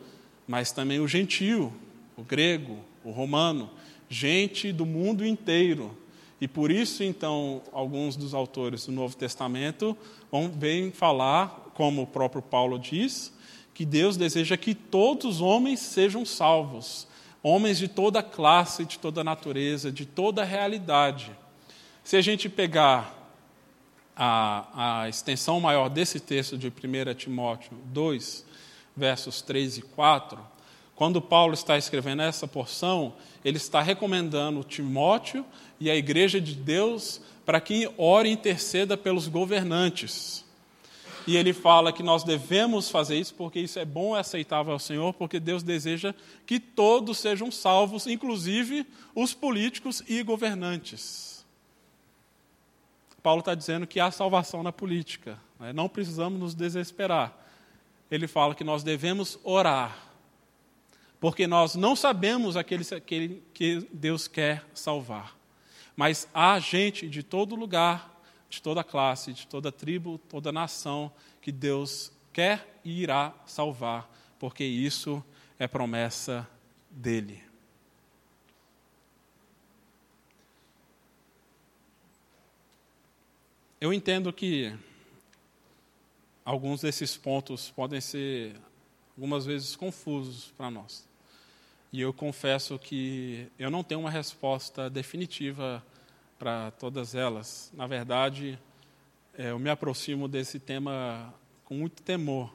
mas 0.47 0.73
também 0.73 0.99
o 0.99 1.07
gentio, 1.07 1.73
o 2.17 2.25
grego, 2.25 2.79
o 3.05 3.11
romano 3.13 3.71
gente 4.11 4.73
do 4.73 4.85
mundo 4.85 5.25
inteiro. 5.25 5.97
E 6.41 6.49
por 6.49 6.71
isso, 6.71 7.05
então, 7.05 7.63
alguns 7.73 8.17
dos 8.17 8.35
autores 8.35 8.87
do 8.87 8.93
Novo 8.93 9.17
Testamento 9.17 9.97
vão 10.31 10.49
bem 10.49 10.91
falar, 10.91 11.71
como 11.75 12.03
o 12.03 12.07
próprio 12.07 12.43
Paulo 12.43 12.79
diz, 12.79 13.33
que 13.73 13.85
Deus 13.85 14.17
deseja 14.17 14.57
que 14.57 14.75
todos 14.75 15.37
os 15.37 15.41
homens 15.41 15.81
sejam 15.81 16.27
salvos, 16.27 17.07
homens 17.43 17.79
de 17.79 17.89
toda 17.89 18.23
classe, 18.23 18.85
de 18.85 18.99
toda 18.99 19.23
natureza, 19.23 19.93
de 19.93 20.05
toda 20.05 20.45
realidade. 20.45 21.31
Se 22.03 22.17
a 22.17 22.21
gente 22.21 22.49
pegar 22.49 23.17
a, 24.17 25.03
a 25.03 25.09
extensão 25.09 25.61
maior 25.61 25.89
desse 25.89 26.19
texto 26.19 26.59
de 26.59 26.69
1 26.69 27.15
Timóteo 27.15 27.73
2, 27.87 28.45
versos 28.97 29.41
3 29.41 29.79
e 29.79 29.83
4, 29.83 30.39
quando 31.01 31.23
Paulo 31.23 31.55
está 31.55 31.79
escrevendo 31.79 32.21
essa 32.21 32.47
porção, 32.47 33.15
ele 33.43 33.57
está 33.57 33.81
recomendando 33.81 34.63
Timóteo 34.63 35.47
e 35.81 35.91
a 35.91 35.97
igreja 35.97 36.39
de 36.39 36.55
Deus 36.55 37.23
para 37.47 37.59
que 37.59 37.91
ore 37.97 38.29
e 38.29 38.33
interceda 38.33 38.99
pelos 38.99 39.27
governantes. 39.27 40.45
E 41.27 41.39
ele 41.39 41.55
fala 41.55 41.91
que 41.91 42.03
nós 42.03 42.23
devemos 42.23 42.91
fazer 42.91 43.19
isso 43.19 43.33
porque 43.33 43.59
isso 43.61 43.79
é 43.79 43.85
bom 43.87 44.15
e 44.15 44.19
aceitável 44.19 44.75
ao 44.75 44.79
Senhor, 44.79 45.15
porque 45.15 45.41
Deus 45.41 45.63
deseja 45.63 46.15
que 46.45 46.61
todos 46.61 47.17
sejam 47.17 47.51
salvos, 47.51 48.07
inclusive 48.07 48.87
os 49.15 49.33
políticos 49.33 50.03
e 50.07 50.23
governantes. 50.23 51.47
Paulo 53.23 53.41
está 53.41 53.55
dizendo 53.55 53.87
que 53.87 53.99
há 53.99 54.11
salvação 54.11 54.63
na 54.63 54.71
política, 54.71 55.39
né? 55.59 55.73
não 55.73 55.89
precisamos 55.89 56.39
nos 56.39 56.55
desesperar. 56.55 57.35
Ele 58.11 58.29
fala 58.29 58.55
que 58.55 58.63
nós 58.63 58.83
devemos 58.83 59.39
orar 59.43 60.10
porque 61.21 61.47
nós 61.47 61.75
não 61.75 61.95
sabemos 61.95 62.57
aquele, 62.57 62.83
aquele 62.95 63.43
que 63.53 63.87
Deus 63.93 64.27
quer 64.27 64.65
salvar. 64.73 65.37
Mas 65.95 66.27
há 66.33 66.59
gente 66.59 67.07
de 67.09 67.23
todo 67.23 67.55
lugar, 67.55 68.19
de 68.49 68.63
toda 68.63 68.83
classe, 68.83 69.35
de 69.35 69.47
toda 69.47 69.71
tribo, 69.71 70.17
toda 70.17 70.51
nação, 70.51 71.13
que 71.43 71.53
Deus 71.53 72.11
quer 72.33 72.81
e 72.83 73.03
irá 73.03 73.35
salvar, 73.45 74.11
porque 74.39 74.65
isso 74.65 75.23
é 75.59 75.69
promessa 75.69 76.49
dele. 76.91 77.45
Eu 83.79 83.93
entendo 83.93 84.33
que 84.33 84.75
alguns 86.45 86.81
desses 86.81 87.17
pontos 87.17 87.71
podem 87.71 88.01
ser 88.01 88.57
algumas 89.17 89.45
vezes 89.45 89.77
confusos 89.77 90.53
para 90.57 90.71
nós. 90.71 91.10
E 91.93 92.01
eu 92.01 92.13
confesso 92.13 92.79
que 92.79 93.49
eu 93.59 93.71
não 93.71 93.83
tenho 93.83 94.01
uma 94.01 94.11
resposta 94.11 94.89
definitiva 94.89 95.85
para 96.39 96.71
todas 96.73 97.15
elas. 97.15 97.71
Na 97.75 97.87
verdade, 97.87 98.59
é, 99.37 99.51
eu 99.51 99.59
me 99.59 99.69
aproximo 99.71 100.29
desse 100.29 100.61
tema 100.61 101.35
com 101.65 101.75
muito 101.75 102.03
temor. 102.03 102.55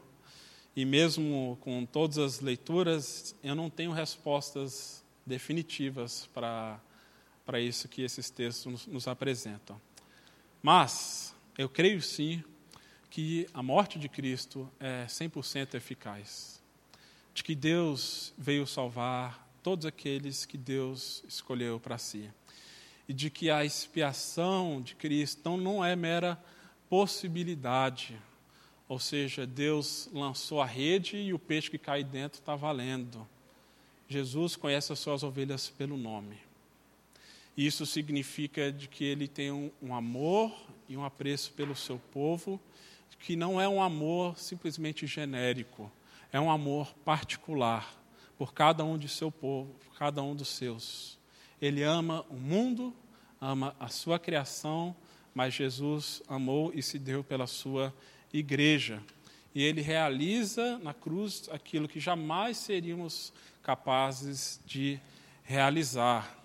E 0.76 0.86
mesmo 0.86 1.58
com 1.62 1.86
todas 1.86 2.18
as 2.18 2.40
leituras, 2.40 3.36
eu 3.44 3.56
não 3.56 3.70
tenho 3.70 3.92
respostas 3.92 5.04
definitivas 5.26 6.30
para, 6.34 6.80
isso 7.60 7.88
que 7.88 8.02
esses 8.04 8.30
textos 8.30 8.66
nos, 8.66 8.88
nos 8.88 9.08
apresentam. 9.08 9.80
Mas 10.62 11.36
eu 11.58 11.70
creio 11.70 12.02
sim 12.02 12.44
que 13.10 13.48
a 13.54 13.64
morte 13.64 13.98
de 13.98 14.10
Cristo 14.10 14.70
é 14.80 15.06
100% 15.06 15.76
eficaz. 15.76 16.55
De 17.36 17.44
que 17.44 17.54
Deus 17.54 18.34
veio 18.36 18.66
salvar 18.66 19.48
todos 19.62 19.86
aqueles 19.86 20.46
que 20.46 20.58
Deus 20.58 21.24
escolheu 21.28 21.80
para 21.80 22.00
si. 22.00 22.32
E 23.08 23.14
de 23.14 23.30
que 23.30 23.52
a 23.52 23.64
expiação 23.64 24.82
de 24.82 24.96
Cristo 24.96 25.56
não 25.56 25.86
é 25.86 25.96
mera 25.96 26.44
possibilidade, 26.90 28.18
ou 28.88 29.00
seja, 29.00 29.46
Deus 29.46 30.10
lançou 30.14 30.62
a 30.62 30.66
rede 30.66 31.18
e 31.18 31.34
o 31.34 31.40
peixe 31.40 31.70
que 31.70 31.78
cai 31.78 32.04
dentro 32.04 32.40
está 32.40 32.56
valendo. 32.56 33.28
Jesus 34.08 34.56
conhece 34.56 34.94
as 34.94 35.00
suas 35.00 35.22
ovelhas 35.22 35.70
pelo 35.70 35.98
nome. 35.98 36.38
Isso 37.58 37.86
significa 37.86 38.72
de 38.72 38.88
que 38.88 39.04
ele 39.04 39.28
tem 39.28 39.52
um, 39.52 39.72
um 39.82 39.96
amor 39.96 40.56
e 40.88 40.96
um 40.96 41.04
apreço 41.04 41.52
pelo 41.54 41.76
seu 41.76 42.00
povo, 42.12 42.60
que 43.20 43.36
não 43.36 43.60
é 43.60 43.68
um 43.68 43.82
amor 43.82 44.38
simplesmente 44.38 45.08
genérico, 45.08 45.92
é 46.36 46.40
um 46.42 46.52
amor 46.52 46.94
particular 47.06 47.96
por 48.38 48.54
cada 48.54 48.84
um 48.84 48.98
de 48.98 49.08
seu 49.08 49.32
povo, 49.32 49.74
por 49.76 49.98
cada 49.98 50.22
um 50.22 50.36
dos 50.36 50.50
seus. 50.50 51.18
Ele 51.62 51.82
ama 51.82 52.26
o 52.30 52.36
mundo, 52.36 52.94
ama 53.40 53.74
a 53.80 53.88
sua 53.88 54.20
criação, 54.20 54.94
mas 55.34 55.54
Jesus 55.54 56.22
amou 56.28 56.74
e 56.76 56.84
se 56.84 57.00
deu 57.00 57.24
pela 57.24 57.48
sua 57.48 57.94
igreja. 58.34 59.02
E 59.54 59.64
ele 59.64 59.80
realiza 59.80 60.78
na 60.80 60.94
cruz 60.94 61.48
aquilo 61.54 61.88
que 61.88 62.02
jamais 62.02 62.58
seríamos 62.58 63.32
capazes 63.64 64.60
de 64.66 65.00
realizar. 65.42 66.38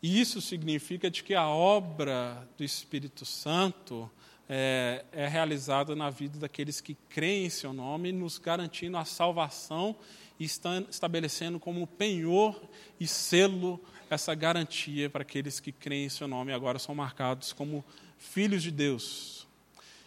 E 0.00 0.20
isso 0.20 0.40
significa 0.40 1.10
de 1.10 1.24
que 1.24 1.34
a 1.34 1.48
obra 1.48 2.48
do 2.56 2.62
Espírito 2.62 3.24
Santo 3.24 4.08
é, 4.48 5.04
é 5.12 5.28
realizada 5.28 5.94
na 5.94 6.08
vida 6.08 6.38
daqueles 6.38 6.80
que 6.80 6.94
creem 7.08 7.46
em 7.46 7.50
seu 7.50 7.72
nome, 7.72 8.12
nos 8.12 8.38
garantindo 8.38 8.96
a 8.96 9.04
salvação 9.04 9.94
e 10.40 10.44
estabelecendo 10.44 11.60
como 11.60 11.86
penhor 11.86 12.60
e 12.98 13.06
selo 13.06 13.80
essa 14.08 14.34
garantia 14.34 15.10
para 15.10 15.22
aqueles 15.22 15.60
que 15.60 15.70
creem 15.70 16.06
em 16.06 16.08
seu 16.08 16.26
nome 16.26 16.50
e 16.50 16.54
agora 16.54 16.78
são 16.78 16.94
marcados 16.94 17.52
como 17.52 17.84
filhos 18.16 18.62
de 18.62 18.70
Deus. 18.70 19.46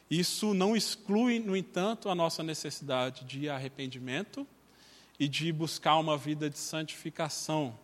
Isso 0.09 0.53
não 0.53 0.75
exclui, 0.75 1.39
no 1.39 1.55
entanto, 1.55 2.09
a 2.09 2.15
nossa 2.15 2.43
necessidade 2.43 3.23
de 3.23 3.47
arrependimento 3.47 4.45
e 5.19 5.27
de 5.27 5.53
buscar 5.53 5.97
uma 5.97 6.17
vida 6.17 6.49
de 6.49 6.57
santificação. 6.57 7.77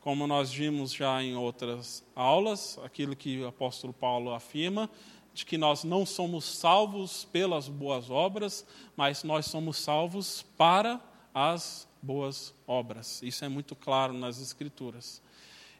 Como 0.00 0.26
nós 0.26 0.50
vimos 0.50 0.92
já 0.92 1.22
em 1.22 1.36
outras 1.36 2.02
aulas, 2.16 2.78
aquilo 2.82 3.14
que 3.14 3.38
o 3.40 3.46
apóstolo 3.46 3.92
Paulo 3.92 4.32
afirma, 4.32 4.90
de 5.32 5.44
que 5.46 5.56
nós 5.56 5.84
não 5.84 6.04
somos 6.04 6.44
salvos 6.44 7.24
pelas 7.32 7.68
boas 7.68 8.10
obras, 8.10 8.66
mas 8.96 9.22
nós 9.22 9.46
somos 9.46 9.78
salvos 9.78 10.44
para 10.56 11.00
as 11.34 11.86
boas 12.02 12.54
obras. 12.66 13.22
Isso 13.22 13.44
é 13.44 13.48
muito 13.48 13.74
claro 13.74 14.12
nas 14.12 14.40
Escrituras. 14.40 15.22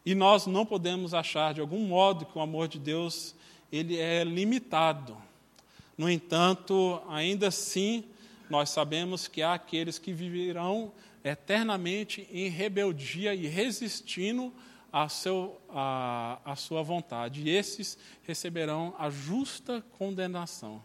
E 0.04 0.14
nós 0.14 0.46
não 0.46 0.64
podemos 0.64 1.12
achar 1.12 1.52
de 1.52 1.60
algum 1.60 1.86
modo 1.86 2.24
que 2.24 2.38
o 2.38 2.40
amor 2.40 2.68
de 2.68 2.78
Deus 2.78 3.34
ele 3.70 3.98
é 3.98 4.24
limitado. 4.24 5.16
No 5.96 6.08
entanto, 6.08 7.02
ainda 7.08 7.48
assim, 7.48 8.04
nós 8.48 8.70
sabemos 8.70 9.28
que 9.28 9.42
há 9.42 9.54
aqueles 9.54 9.98
que 9.98 10.12
viverão 10.12 10.92
eternamente 11.22 12.26
em 12.32 12.48
rebeldia 12.48 13.34
e 13.34 13.46
resistindo 13.46 14.52
à, 14.92 15.08
seu, 15.08 15.60
à, 15.68 16.38
à 16.44 16.56
sua 16.56 16.82
vontade. 16.82 17.42
E 17.42 17.50
esses 17.50 17.98
receberão 18.26 18.94
a 18.98 19.10
justa 19.10 19.84
condenação. 19.98 20.82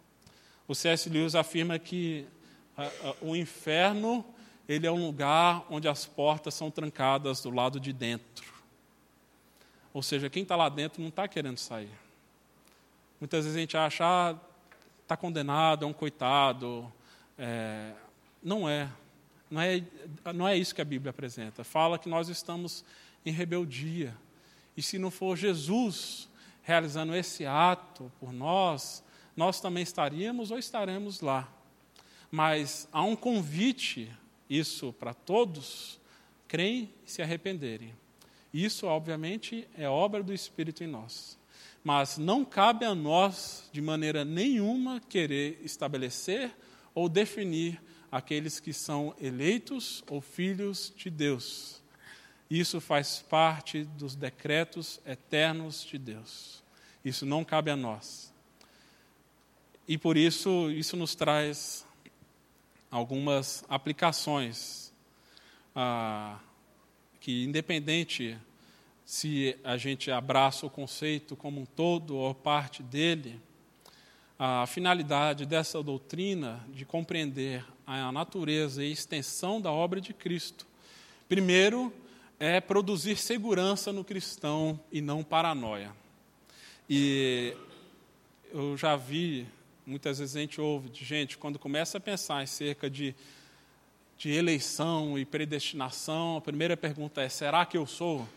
O 0.68 0.74
C.S. 0.74 1.10
Lewis 1.10 1.36
afirma 1.36 1.78
que 1.78 2.28
a, 2.76 2.86
a, 2.86 3.16
o 3.22 3.36
inferno 3.36 4.26
ele 4.68 4.88
é 4.88 4.92
um 4.92 5.06
lugar 5.06 5.66
onde 5.70 5.88
as 5.88 6.06
portas 6.06 6.54
são 6.54 6.72
trancadas 6.72 7.42
do 7.42 7.52
lado 7.52 7.80
de 7.80 7.94
dentro. 7.94 8.54
Ou 9.94 10.02
seja, 10.02 10.30
quem 10.30 10.44
está 10.44 10.56
lá 10.56 10.68
dentro 10.70 11.02
não 11.02 11.10
está 11.10 11.28
querendo 11.28 11.58
sair. 11.58 11.92
Muitas 13.20 13.46
vezes 13.46 13.56
a 13.56 13.60
gente 13.60 13.78
acha, 13.78 14.04
ah, 14.04 14.36
está 15.04 15.16
condenado, 15.16 15.86
é 15.86 15.88
um 15.88 15.94
coitado. 15.94 16.92
É, 17.38 17.94
não 18.44 18.68
é. 18.68 18.90
Não 19.50 19.62
é. 19.62 19.84
Não 20.34 20.48
é 20.48 20.58
isso 20.58 20.76
que 20.76 20.82
a 20.82 20.86
Bíblia 20.86 21.12
apresenta. 21.12 21.64
Fala 21.64 21.98
que 21.98 22.10
nós 22.10 22.28
estamos 22.28 22.84
em 23.26 23.32
rebeldia. 23.32 24.16
E 24.78 24.82
se 24.82 25.00
não 25.00 25.10
for 25.10 25.36
Jesus 25.36 26.30
realizando 26.62 27.16
esse 27.16 27.46
ato 27.46 28.12
por 28.20 28.34
nós, 28.34 29.04
nós 29.36 29.60
também 29.60 29.84
estaríamos 29.84 30.52
ou 30.52 30.58
estaremos 30.58 31.22
lá. 31.22 31.52
Mas 32.32 32.88
há 32.92 33.04
um 33.04 33.16
convite, 33.16 34.12
isso 34.50 34.94
para 34.94 35.14
todos, 35.14 36.00
creem 36.48 36.94
e 37.06 37.12
se 37.12 37.22
arrependerem. 37.22 37.94
Isso, 38.54 38.88
obviamente, 38.88 39.68
é 39.78 39.88
obra 39.88 40.24
do 40.24 40.34
Espírito 40.34 40.84
em 40.84 40.88
nós. 40.88 41.38
Mas 41.84 42.18
não 42.18 42.44
cabe 42.44 42.86
a 42.86 42.96
nós, 42.96 43.70
de 43.72 43.82
maneira 43.82 44.26
nenhuma, 44.26 45.00
querer 45.00 45.60
estabelecer 45.64 46.56
ou 46.94 47.08
definir 47.08 47.82
aqueles 48.12 48.60
que 48.60 48.74
são 48.74 49.14
eleitos 49.20 50.04
ou 50.10 50.22
filhos 50.22 50.94
de 50.96 51.10
Deus. 51.10 51.84
Isso 52.50 52.80
faz 52.80 53.24
parte 53.28 53.84
dos 53.84 54.16
decretos 54.16 55.00
eternos 55.06 55.84
de 55.84 55.98
Deus. 55.98 56.64
Isso 57.04 57.26
não 57.26 57.44
cabe 57.44 57.72
a 57.72 57.76
nós. 57.76 58.34
E 59.88 59.98
por 59.98 60.18
isso, 60.18 60.70
isso 60.72 60.96
nos 60.98 61.16
traz 61.16 61.86
algumas 62.90 63.64
aplicações. 63.68 64.92
Ah, 65.76 66.40
que, 67.20 67.44
independente 67.44 68.38
se 69.04 69.58
a 69.64 69.78
gente 69.78 70.10
abraça 70.10 70.66
o 70.66 70.70
conceito 70.70 71.36
como 71.36 71.62
um 71.62 71.66
todo 71.66 72.16
ou 72.16 72.34
parte 72.34 72.82
dele, 72.82 73.40
a 74.38 74.66
finalidade 74.68 75.46
dessa 75.46 75.82
doutrina 75.82 76.64
de 76.70 76.86
compreender 76.86 77.66
a 77.86 78.12
natureza 78.12 78.84
e 78.84 78.92
extensão 78.92 79.62
da 79.62 79.72
obra 79.72 80.02
de 80.02 80.14
Cristo, 80.14 80.66
primeiro, 81.30 81.94
é 82.40 82.60
produzir 82.60 83.18
segurança 83.18 83.92
no 83.92 84.04
cristão 84.04 84.80
e 84.92 85.02
não 85.02 85.24
paranoia. 85.24 85.92
E 86.90 87.56
eu 88.52 88.78
já 88.78 88.96
vi, 88.96 89.48
muitas 89.86 90.20
vezes 90.20 90.36
a 90.36 90.40
gente 90.40 90.60
ouve 90.62 90.90
de 90.90 91.04
gente, 91.04 91.38
quando 91.38 91.58
começa 91.58 91.98
a 91.98 92.02
pensar 92.02 92.44
em 92.44 92.48
cerca 92.48 92.90
de 92.90 93.16
de 94.18 94.32
eleição 94.32 95.18
e 95.20 95.26
predestinação, 95.26 96.38
a 96.38 96.42
primeira 96.42 96.78
pergunta 96.78 97.22
é: 97.22 97.30
será 97.30 97.66
que 97.66 97.78
eu 97.78 97.86
sou? 97.86 98.28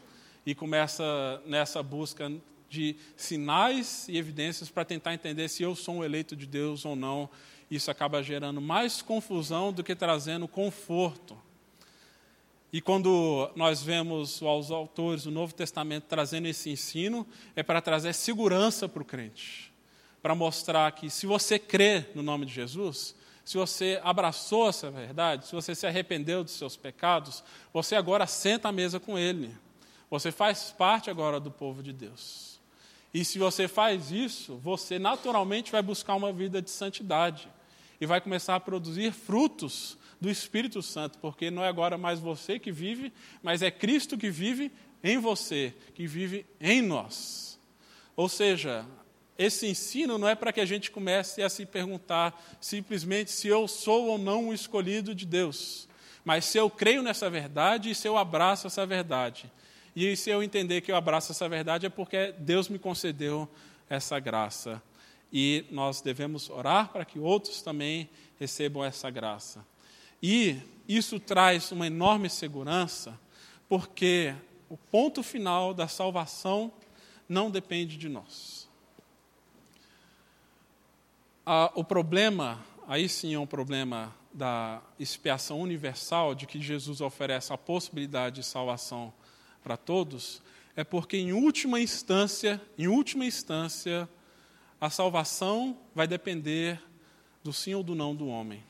E 0.44 0.54
começa 0.54 1.42
nessa 1.46 1.82
busca 1.82 2.32
de 2.68 2.96
sinais 3.16 4.08
e 4.08 4.16
evidências 4.16 4.70
para 4.70 4.84
tentar 4.84 5.14
entender 5.14 5.48
se 5.48 5.62
eu 5.62 5.74
sou 5.74 5.96
um 5.96 6.04
eleito 6.04 6.34
de 6.34 6.46
Deus 6.46 6.84
ou 6.84 6.96
não. 6.96 7.28
Isso 7.70 7.90
acaba 7.90 8.22
gerando 8.22 8.60
mais 8.60 9.02
confusão 9.02 9.72
do 9.72 9.84
que 9.84 9.94
trazendo 9.94 10.48
conforto. 10.48 11.36
E 12.72 12.80
quando 12.80 13.50
nós 13.56 13.82
vemos 13.82 14.42
os 14.42 14.70
autores 14.70 15.24
do 15.24 15.30
Novo 15.30 15.54
Testamento 15.54 16.04
trazendo 16.06 16.46
esse 16.46 16.68
ensino, 16.68 17.26
é 17.56 17.62
para 17.62 17.80
trazer 17.80 18.12
segurança 18.12 18.86
para 18.86 19.02
o 19.02 19.06
crente, 19.06 19.72
para 20.20 20.34
mostrar 20.34 20.92
que 20.92 21.08
se 21.08 21.26
você 21.26 21.58
crê 21.58 22.04
no 22.14 22.22
nome 22.22 22.44
de 22.44 22.52
Jesus, 22.52 23.14
se 23.42 23.56
você 23.56 23.98
abraçou 24.04 24.68
essa 24.68 24.90
verdade, 24.90 25.46
se 25.46 25.54
você 25.54 25.74
se 25.74 25.86
arrependeu 25.86 26.44
dos 26.44 26.52
seus 26.52 26.76
pecados, 26.76 27.42
você 27.72 27.96
agora 27.96 28.26
senta 28.26 28.68
à 28.68 28.72
mesa 28.72 29.00
com 29.00 29.18
Ele. 29.18 29.56
Você 30.10 30.30
faz 30.30 30.70
parte 30.70 31.08
agora 31.08 31.40
do 31.40 31.50
povo 31.50 31.82
de 31.82 31.92
Deus. 31.92 32.60
E 33.14 33.24
se 33.24 33.38
você 33.38 33.66
faz 33.66 34.10
isso, 34.10 34.56
você 34.56 34.98
naturalmente 34.98 35.72
vai 35.72 35.80
buscar 35.80 36.14
uma 36.14 36.30
vida 36.30 36.60
de 36.60 36.70
santidade 36.70 37.48
e 37.98 38.04
vai 38.04 38.20
começar 38.20 38.54
a 38.54 38.60
produzir 38.60 39.12
frutos 39.12 39.96
do 40.20 40.30
Espírito 40.30 40.82
Santo, 40.82 41.18
porque 41.18 41.50
não 41.50 41.64
é 41.64 41.68
agora 41.68 41.96
mais 41.96 42.18
você 42.18 42.58
que 42.58 42.72
vive, 42.72 43.12
mas 43.42 43.62
é 43.62 43.70
Cristo 43.70 44.18
que 44.18 44.30
vive 44.30 44.72
em 45.02 45.18
você, 45.18 45.74
que 45.94 46.06
vive 46.06 46.44
em 46.60 46.82
nós. 46.82 47.58
Ou 48.16 48.28
seja, 48.28 48.84
esse 49.38 49.66
ensino 49.66 50.18
não 50.18 50.28
é 50.28 50.34
para 50.34 50.52
que 50.52 50.60
a 50.60 50.66
gente 50.66 50.90
comece 50.90 51.42
a 51.42 51.48
se 51.48 51.64
perguntar 51.64 52.58
simplesmente 52.60 53.30
se 53.30 53.46
eu 53.46 53.68
sou 53.68 54.08
ou 54.08 54.18
não 54.18 54.48
o 54.48 54.54
escolhido 54.54 55.14
de 55.14 55.24
Deus, 55.24 55.88
mas 56.24 56.44
se 56.44 56.58
eu 56.58 56.68
creio 56.68 57.02
nessa 57.02 57.30
verdade 57.30 57.90
e 57.90 57.94
se 57.94 58.08
eu 58.08 58.18
abraço 58.18 58.66
essa 58.66 58.84
verdade. 58.84 59.50
E 59.94 60.16
se 60.16 60.30
eu 60.30 60.42
entender 60.42 60.80
que 60.80 60.92
eu 60.92 60.96
abraço 60.96 61.32
essa 61.32 61.48
verdade, 61.48 61.86
é 61.86 61.88
porque 61.88 62.32
Deus 62.38 62.68
me 62.68 62.78
concedeu 62.78 63.48
essa 63.88 64.18
graça. 64.18 64.82
E 65.32 65.64
nós 65.70 66.00
devemos 66.00 66.50
orar 66.50 66.88
para 66.88 67.04
que 67.04 67.18
outros 67.18 67.62
também 67.62 68.08
recebam 68.38 68.84
essa 68.84 69.10
graça. 69.10 69.64
E 70.22 70.60
isso 70.88 71.20
traz 71.20 71.70
uma 71.70 71.86
enorme 71.86 72.28
segurança, 72.30 73.18
porque 73.68 74.34
o 74.68 74.76
ponto 74.76 75.22
final 75.22 75.72
da 75.72 75.86
salvação 75.86 76.72
não 77.28 77.50
depende 77.50 77.96
de 77.96 78.08
nós. 78.08 78.68
Ah, 81.44 81.70
o 81.74 81.84
problema, 81.84 82.64
aí 82.86 83.08
sim 83.08 83.34
é 83.34 83.38
um 83.38 83.46
problema 83.46 84.14
da 84.32 84.82
expiação 84.98 85.60
universal, 85.60 86.34
de 86.34 86.46
que 86.46 86.60
Jesus 86.60 87.00
oferece 87.00 87.52
a 87.52 87.58
possibilidade 87.58 88.36
de 88.36 88.46
salvação 88.46 89.12
para 89.62 89.76
todos, 89.76 90.42
é 90.76 90.84
porque 90.84 91.16
em 91.16 91.32
última 91.32 91.80
instância, 91.80 92.60
em 92.76 92.86
última 92.86 93.24
instância, 93.24 94.08
a 94.80 94.88
salvação 94.88 95.76
vai 95.94 96.06
depender 96.06 96.80
do 97.42 97.52
sim 97.52 97.74
ou 97.74 97.82
do 97.82 97.94
não 97.94 98.14
do 98.14 98.28
homem. 98.28 98.62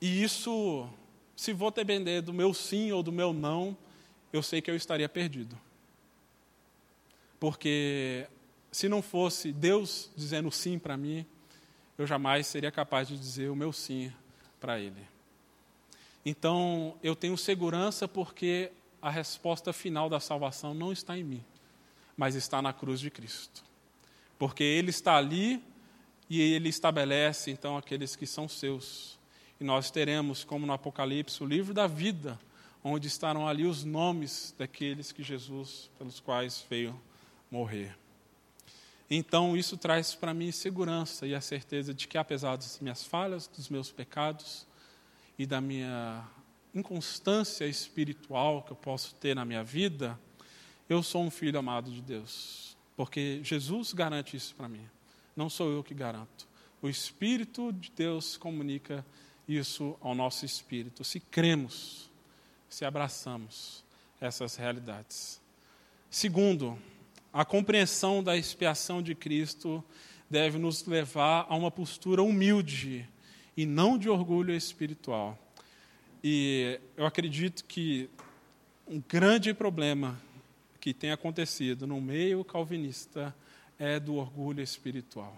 E 0.00 0.22
isso, 0.22 0.88
se 1.36 1.52
vou 1.52 1.70
depender 1.70 2.20
do 2.20 2.32
meu 2.32 2.52
sim 2.52 2.92
ou 2.92 3.02
do 3.02 3.12
meu 3.12 3.32
não, 3.32 3.76
eu 4.32 4.42
sei 4.42 4.60
que 4.60 4.70
eu 4.70 4.76
estaria 4.76 5.08
perdido. 5.08 5.58
Porque 7.38 8.26
se 8.72 8.88
não 8.88 9.00
fosse 9.00 9.52
Deus 9.52 10.10
dizendo 10.16 10.50
sim 10.50 10.78
para 10.78 10.96
mim, 10.96 11.24
eu 11.96 12.06
jamais 12.06 12.46
seria 12.46 12.72
capaz 12.72 13.08
de 13.08 13.16
dizer 13.16 13.48
o 13.50 13.56
meu 13.56 13.72
sim 13.72 14.12
para 14.58 14.80
Ele. 14.80 15.06
Então, 16.24 16.96
eu 17.02 17.14
tenho 17.14 17.36
segurança 17.36 18.08
porque 18.08 18.72
a 19.00 19.10
resposta 19.10 19.72
final 19.72 20.08
da 20.08 20.18
salvação 20.18 20.72
não 20.72 20.90
está 20.90 21.16
em 21.16 21.22
mim, 21.22 21.44
mas 22.16 22.34
está 22.34 22.62
na 22.62 22.72
cruz 22.72 22.98
de 22.98 23.10
Cristo. 23.10 23.62
Porque 24.38 24.64
Ele 24.64 24.90
está 24.90 25.16
ali 25.16 25.62
e 26.28 26.40
Ele 26.40 26.70
estabelece, 26.70 27.50
então, 27.50 27.76
aqueles 27.76 28.16
que 28.16 28.26
são 28.26 28.48
seus. 28.48 29.18
E 29.60 29.64
nós 29.64 29.90
teremos, 29.90 30.44
como 30.44 30.66
no 30.66 30.72
Apocalipse, 30.72 31.42
o 31.42 31.46
livro 31.46 31.72
da 31.72 31.86
vida, 31.86 32.38
onde 32.82 33.06
estarão 33.06 33.48
ali 33.48 33.66
os 33.66 33.84
nomes 33.84 34.54
daqueles 34.58 35.12
que 35.12 35.22
Jesus, 35.22 35.90
pelos 35.98 36.20
quais 36.20 36.64
veio 36.68 37.00
morrer. 37.50 37.96
Então, 39.10 39.56
isso 39.56 39.76
traz 39.76 40.14
para 40.14 40.34
mim 40.34 40.50
segurança 40.50 41.26
e 41.26 41.34
a 41.34 41.40
certeza 41.40 41.94
de 41.94 42.08
que, 42.08 42.18
apesar 42.18 42.56
das 42.56 42.80
minhas 42.80 43.04
falhas, 43.04 43.46
dos 43.46 43.68
meus 43.68 43.90
pecados 43.90 44.66
e 45.38 45.46
da 45.46 45.60
minha 45.60 46.26
inconstância 46.74 47.66
espiritual 47.66 48.62
que 48.62 48.72
eu 48.72 48.76
posso 48.76 49.14
ter 49.14 49.34
na 49.36 49.44
minha 49.44 49.62
vida, 49.62 50.18
eu 50.88 51.02
sou 51.02 51.22
um 51.22 51.30
filho 51.30 51.58
amado 51.58 51.90
de 51.90 52.02
Deus. 52.02 52.76
Porque 52.96 53.40
Jesus 53.42 53.92
garante 53.92 54.36
isso 54.36 54.54
para 54.54 54.68
mim. 54.68 54.86
Não 55.36 55.48
sou 55.48 55.70
eu 55.70 55.82
que 55.82 55.94
garanto. 55.94 56.48
O 56.82 56.88
Espírito 56.88 57.72
de 57.72 57.90
Deus 57.90 58.36
comunica 58.36 59.04
isso 59.48 59.96
ao 60.00 60.14
nosso 60.14 60.44
espírito. 60.44 61.04
Se 61.04 61.20
cremos, 61.20 62.10
se 62.68 62.84
abraçamos 62.84 63.84
essas 64.20 64.56
realidades. 64.56 65.40
Segundo, 66.10 66.78
a 67.32 67.44
compreensão 67.44 68.22
da 68.22 68.36
expiação 68.36 69.02
de 69.02 69.14
Cristo 69.14 69.84
deve 70.30 70.58
nos 70.58 70.84
levar 70.86 71.46
a 71.48 71.56
uma 71.56 71.70
postura 71.70 72.22
humilde 72.22 73.08
e 73.56 73.66
não 73.66 73.98
de 73.98 74.08
orgulho 74.08 74.54
espiritual. 74.54 75.38
E 76.22 76.80
eu 76.96 77.04
acredito 77.04 77.64
que 77.64 78.08
um 78.86 79.02
grande 79.06 79.52
problema 79.52 80.20
que 80.80 80.94
tem 80.94 81.10
acontecido 81.10 81.86
no 81.86 82.00
meio 82.00 82.44
calvinista 82.44 83.34
é 83.78 83.98
do 83.98 84.14
orgulho 84.14 84.62
espiritual. 84.62 85.36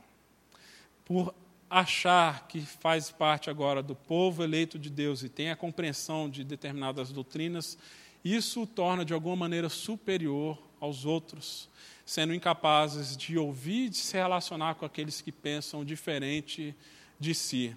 Por 1.05 1.35
achar 1.69 2.47
que 2.47 2.61
faz 2.61 3.11
parte 3.11 3.51
agora 3.51 3.83
do 3.83 3.95
povo 3.95 4.43
eleito 4.43 4.79
de 4.79 4.89
Deus 4.89 5.23
e 5.23 5.29
tem 5.29 5.51
a 5.51 5.57
compreensão 5.57 6.31
de 6.31 6.45
determinadas 6.45 7.11
doutrinas, 7.11 7.77
isso 8.25 8.63
o 8.63 8.67
torna 8.67 9.05
de 9.05 9.13
alguma 9.13 9.37
maneira 9.37 9.69
superior 9.69 10.59
aos 10.81 11.05
outros, 11.05 11.69
sendo 12.05 12.35
incapazes 12.35 13.17
de 13.17 13.39
ouvir 13.39 13.87
e 13.87 13.89
de 13.89 13.97
se 13.97 14.17
relacionar 14.17 14.75
com 14.75 14.85
aqueles 14.85 15.21
que 15.21 15.33
pensam 15.33 15.85
diferente 15.85 16.75
de 17.19 17.35
si. 17.35 17.77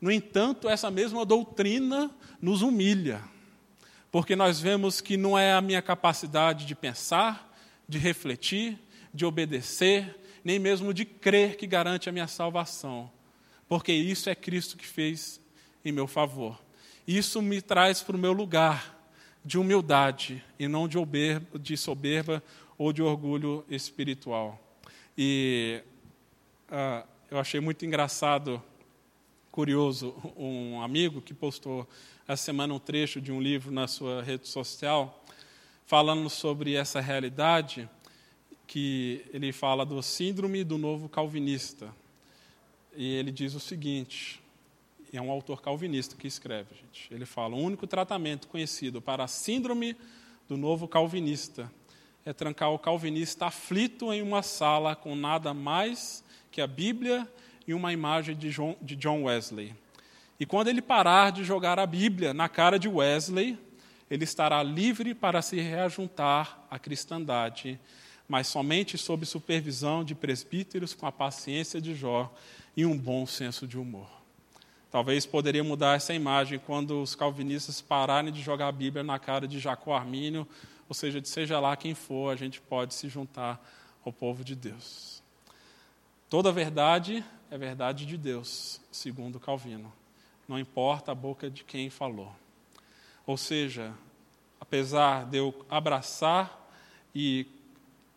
No 0.00 0.10
entanto, 0.10 0.68
essa 0.68 0.90
mesma 0.90 1.24
doutrina 1.24 2.10
nos 2.40 2.62
humilha, 2.62 3.22
porque 4.10 4.36
nós 4.36 4.60
vemos 4.60 5.00
que 5.00 5.16
não 5.16 5.38
é 5.38 5.52
a 5.52 5.60
minha 5.60 5.82
capacidade 5.82 6.66
de 6.66 6.74
pensar, 6.74 7.54
de 7.88 7.98
refletir, 7.98 8.78
de 9.12 9.24
obedecer, 9.24 10.20
nem 10.44 10.58
mesmo 10.58 10.94
de 10.94 11.04
crer 11.04 11.56
que 11.56 11.66
garante 11.66 12.08
a 12.08 12.12
minha 12.12 12.28
salvação, 12.28 13.10
porque 13.68 13.92
isso 13.92 14.30
é 14.30 14.34
Cristo 14.34 14.76
que 14.76 14.86
fez 14.86 15.40
em 15.84 15.92
meu 15.92 16.06
favor. 16.06 16.60
Isso 17.06 17.40
me 17.40 17.60
traz 17.60 18.02
para 18.02 18.16
o 18.16 18.18
meu 18.18 18.32
lugar 18.32 18.96
de 19.44 19.58
humildade 19.58 20.44
e 20.58 20.66
não 20.66 20.88
de, 20.88 20.98
oberba, 20.98 21.58
de 21.58 21.76
soberba 21.76 22.42
ou 22.76 22.92
de 22.92 23.02
orgulho 23.02 23.64
espiritual. 23.70 24.60
E 25.16 25.82
uh, 26.68 27.06
eu 27.30 27.38
achei 27.38 27.60
muito 27.60 27.86
engraçado, 27.86 28.62
curioso, 29.50 30.14
um 30.36 30.82
amigo 30.82 31.22
que 31.22 31.32
postou 31.32 31.88
essa 32.26 32.42
semana 32.42 32.74
um 32.74 32.78
trecho 32.78 33.20
de 33.20 33.30
um 33.30 33.40
livro 33.40 33.70
na 33.70 33.86
sua 33.86 34.20
rede 34.22 34.48
social, 34.48 35.24
falando 35.86 36.28
sobre 36.28 36.74
essa 36.74 37.00
realidade, 37.00 37.88
que 38.66 39.24
ele 39.32 39.52
fala 39.52 39.86
do 39.86 40.02
síndrome 40.02 40.64
do 40.64 40.76
novo 40.76 41.08
calvinista. 41.08 41.94
E 42.96 43.14
ele 43.14 43.30
diz 43.30 43.54
o 43.54 43.60
seguinte: 43.60 44.40
é 45.12 45.20
um 45.20 45.30
autor 45.30 45.62
calvinista 45.62 46.16
que 46.16 46.26
escreve, 46.26 46.74
gente. 46.74 47.12
Ele 47.12 47.26
fala: 47.26 47.54
o 47.54 47.58
único 47.58 47.86
tratamento 47.86 48.48
conhecido 48.48 49.00
para 49.00 49.24
a 49.24 49.28
síndrome 49.28 49.96
do 50.48 50.56
novo 50.56 50.88
calvinista 50.88 51.70
é 52.24 52.32
trancar 52.32 52.72
o 52.72 52.78
calvinista 52.78 53.46
aflito 53.46 54.12
em 54.12 54.22
uma 54.22 54.42
sala 54.42 54.96
com 54.96 55.14
nada 55.14 55.54
mais 55.54 56.24
que 56.50 56.60
a 56.60 56.66
Bíblia 56.66 57.28
e 57.66 57.74
uma 57.74 57.92
imagem 57.92 58.34
de 58.36 58.50
John, 58.50 58.76
de 58.80 58.96
John 58.96 59.24
Wesley. 59.24 59.74
E 60.38 60.44
quando 60.44 60.68
ele 60.68 60.82
parar 60.82 61.30
de 61.30 61.44
jogar 61.44 61.78
a 61.78 61.86
Bíblia 61.86 62.34
na 62.34 62.48
cara 62.48 62.78
de 62.78 62.88
Wesley, 62.88 63.58
ele 64.10 64.24
estará 64.24 64.62
livre 64.62 65.14
para 65.14 65.40
se 65.42 65.60
reajuntar 65.60 66.60
à 66.70 66.78
cristandade, 66.78 67.78
mas 68.28 68.46
somente 68.46 68.98
sob 68.98 69.24
supervisão 69.24 70.04
de 70.04 70.14
presbíteros 70.14 70.94
com 70.94 71.06
a 71.06 71.12
paciência 71.12 71.80
de 71.80 71.94
Jó 71.94 72.32
e 72.76 72.84
um 72.84 72.96
bom 72.96 73.26
senso 73.26 73.66
de 73.66 73.78
humor. 73.78 74.08
Talvez 74.90 75.26
poderia 75.26 75.64
mudar 75.64 75.96
essa 75.96 76.14
imagem 76.14 76.58
quando 76.58 77.02
os 77.02 77.14
calvinistas 77.14 77.80
pararem 77.80 78.32
de 78.32 78.40
jogar 78.40 78.68
a 78.68 78.72
Bíblia 78.72 79.02
na 79.02 79.18
cara 79.18 79.48
de 79.48 79.58
Jacó 79.58 79.94
Armínio, 79.94 80.46
ou 80.88 80.94
seja, 80.94 81.20
de 81.20 81.28
seja 81.28 81.58
lá 81.58 81.76
quem 81.76 81.94
for, 81.94 82.32
a 82.32 82.36
gente 82.36 82.60
pode 82.60 82.94
se 82.94 83.08
juntar 83.08 83.60
ao 84.04 84.12
povo 84.12 84.44
de 84.44 84.54
Deus. 84.54 85.22
Toda 86.28 86.52
verdade 86.52 87.24
é 87.50 87.58
verdade 87.58 88.06
de 88.06 88.16
Deus, 88.16 88.80
segundo 88.90 89.40
Calvino. 89.40 89.92
Não 90.48 90.58
importa 90.58 91.12
a 91.12 91.14
boca 91.14 91.50
de 91.50 91.64
quem 91.64 91.90
falou. 91.90 92.34
Ou 93.26 93.36
seja, 93.36 93.92
apesar 94.60 95.26
de 95.26 95.38
eu 95.38 95.66
abraçar 95.68 96.70
e 97.14 97.46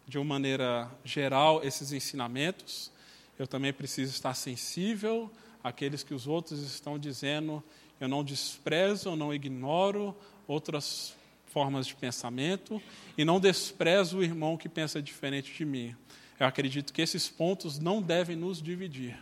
de 0.08 0.18
uma 0.18 0.26
maneira 0.26 0.90
geral 1.04 1.64
esses 1.64 1.92
ensinamentos, 1.92 2.92
eu 3.40 3.48
também 3.48 3.72
preciso 3.72 4.12
estar 4.12 4.34
sensível 4.34 5.32
aqueles 5.64 6.04
que 6.04 6.14
os 6.14 6.28
outros 6.28 6.62
estão 6.62 7.00
dizendo, 7.00 7.64
eu 8.00 8.08
não 8.08 8.24
desprezo, 8.24 9.10
eu 9.10 9.16
não 9.16 9.34
ignoro 9.34 10.16
outras 10.48 11.16
formas 11.48 11.88
de 11.88 11.96
pensamento 11.96 12.82
e 13.18 13.26
não 13.26 13.40
desprezo 13.40 14.18
o 14.18 14.24
irmão 14.24 14.58
que 14.58 14.70
pensa 14.70 15.02
diferente 15.02 15.54
de 15.54 15.66
mim. 15.66 15.96
Eu 16.40 16.46
acredito 16.46 16.94
que 16.94 17.02
esses 17.02 17.28
pontos 17.28 17.80
não 17.80 18.02
devem 18.02 18.36
nos 18.36 18.62
dividir, 18.62 19.18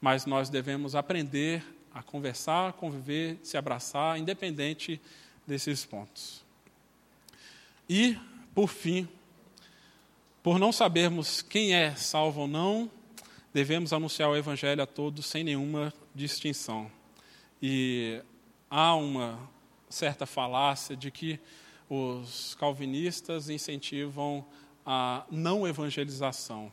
mas 0.00 0.26
nós 0.26 0.48
devemos 0.48 0.94
aprender 0.94 1.62
a 1.92 2.02
conversar, 2.02 2.72
conviver, 2.74 3.38
se 3.42 3.56
abraçar, 3.56 4.18
independente 4.18 5.00
desses 5.46 5.84
pontos. 5.84 6.44
E, 7.88 8.16
por 8.54 8.68
fim, 8.68 9.08
por 10.42 10.58
não 10.58 10.72
sabermos 10.72 11.42
quem 11.42 11.74
é 11.74 11.94
salvo 11.94 12.42
ou 12.42 12.48
não, 12.48 12.90
devemos 13.52 13.92
anunciar 13.92 14.30
o 14.30 14.36
Evangelho 14.36 14.82
a 14.82 14.86
todos 14.86 15.26
sem 15.26 15.44
nenhuma 15.44 15.92
distinção. 16.14 16.90
E 17.60 18.22
há 18.70 18.94
uma 18.94 19.38
certa 19.88 20.24
falácia 20.26 20.96
de 20.96 21.10
que 21.10 21.38
os 21.88 22.54
calvinistas 22.54 23.50
incentivam 23.50 24.46
a 24.86 25.24
não 25.30 25.66
evangelização. 25.66 26.72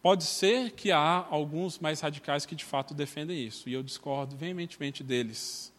Pode 0.00 0.24
ser 0.24 0.70
que 0.70 0.92
há 0.92 1.26
alguns 1.28 1.78
mais 1.78 2.00
radicais 2.00 2.46
que 2.46 2.54
de 2.54 2.64
fato 2.64 2.94
defendem 2.94 3.44
isso, 3.44 3.68
e 3.68 3.72
eu 3.72 3.82
discordo 3.82 4.36
veementemente 4.36 5.02
deles. 5.02 5.72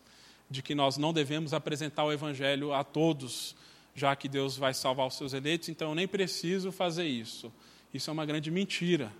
de 0.51 0.61
que 0.61 0.75
nós 0.75 0.97
não 0.97 1.13
devemos 1.13 1.53
apresentar 1.53 2.03
o 2.03 2.11
Evangelho 2.11 2.73
a 2.73 2.83
todos, 2.83 3.55
já 3.95 4.13
que 4.17 4.27
Deus 4.27 4.57
vai 4.57 4.73
salvar 4.73 5.07
os 5.07 5.15
seus 5.15 5.31
eleitos, 5.31 5.69
então 5.69 5.89
eu 5.89 5.95
nem 5.95 6.07
preciso 6.07 6.73
fazer 6.73 7.05
isso. 7.05 7.51
Isso 7.93 8.09
é 8.09 8.13
uma 8.13 8.25
grande 8.25 8.51
mentira. 8.51 9.11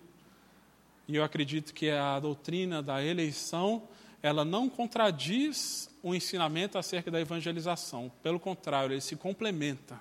E 1.08 1.16
eu 1.16 1.24
acredito 1.24 1.74
que 1.74 1.90
a 1.90 2.20
doutrina 2.20 2.82
da 2.82 3.04
eleição, 3.04 3.84
ela 4.22 4.46
não 4.46 4.70
contradiz 4.70 5.90
o 6.04 6.16
ensinamento 6.16 6.78
acerca 6.78 7.12
da 7.12 7.20
evangelização. 7.20 8.12
Pelo 8.24 8.40
contrário, 8.40 8.94
ele 8.94 9.02
se 9.02 9.16
complementa. 9.16 10.00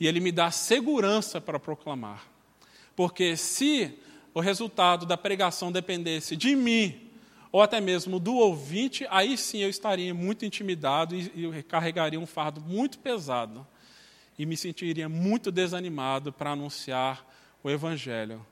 E 0.00 0.06
ele 0.06 0.20
me 0.20 0.32
dá 0.32 0.50
segurança 0.50 1.40
para 1.40 1.58
proclamar. 1.58 2.26
Porque 2.94 3.36
se 3.36 3.98
o 4.32 4.40
resultado 4.40 5.04
da 5.04 5.16
pregação 5.16 5.72
dependesse 5.72 6.36
de 6.36 6.54
mim, 6.54 7.08
ou 7.50 7.62
até 7.62 7.80
mesmo 7.80 8.20
do 8.20 8.36
ouvinte, 8.36 9.06
aí 9.10 9.36
sim 9.36 9.58
eu 9.58 9.70
estaria 9.70 10.12
muito 10.14 10.44
intimidado 10.44 11.14
e, 11.14 11.58
e 11.58 11.62
carregaria 11.62 12.20
um 12.20 12.26
fardo 12.26 12.60
muito 12.60 12.98
pesado. 12.98 13.66
E 14.38 14.46
me 14.46 14.56
sentiria 14.56 15.08
muito 15.08 15.50
desanimado 15.50 16.32
para 16.32 16.52
anunciar 16.52 17.26
o 17.62 17.70
Evangelho. 17.70 18.44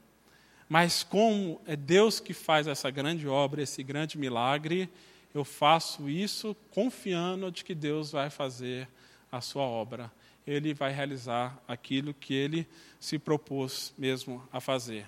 Mas 0.68 1.04
como 1.04 1.60
é 1.66 1.76
Deus 1.76 2.18
que 2.18 2.34
faz 2.34 2.66
essa 2.66 2.90
grande 2.90 3.28
obra, 3.28 3.62
esse 3.62 3.82
grande 3.82 4.18
milagre, 4.18 4.88
eu 5.32 5.44
faço 5.44 6.08
isso 6.08 6.56
confiando 6.70 7.50
de 7.52 7.64
que 7.64 7.74
Deus 7.74 8.10
vai 8.10 8.30
fazer 8.30 8.88
a 9.30 9.40
sua 9.40 9.62
obra. 9.62 10.10
Ele 10.46 10.74
vai 10.74 10.92
realizar 10.92 11.60
aquilo 11.68 12.14
que 12.14 12.34
ele 12.34 12.66
se 12.98 13.18
propôs 13.18 13.92
mesmo 13.98 14.42
a 14.52 14.60
fazer. 14.60 15.06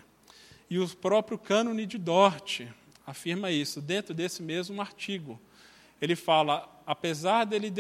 E 0.70 0.78
o 0.78 0.88
próprio 0.96 1.38
cânone 1.38 1.86
de 1.86 1.98
Dort 1.98 2.62
afirma 3.06 3.50
isso 3.50 3.80
dentro 3.80 4.12
desse 4.12 4.42
mesmo 4.42 4.80
artigo. 4.80 5.40
Ele 6.01 6.14
fala, 6.14 6.68
apesar 6.86 7.44
dele 7.44 7.72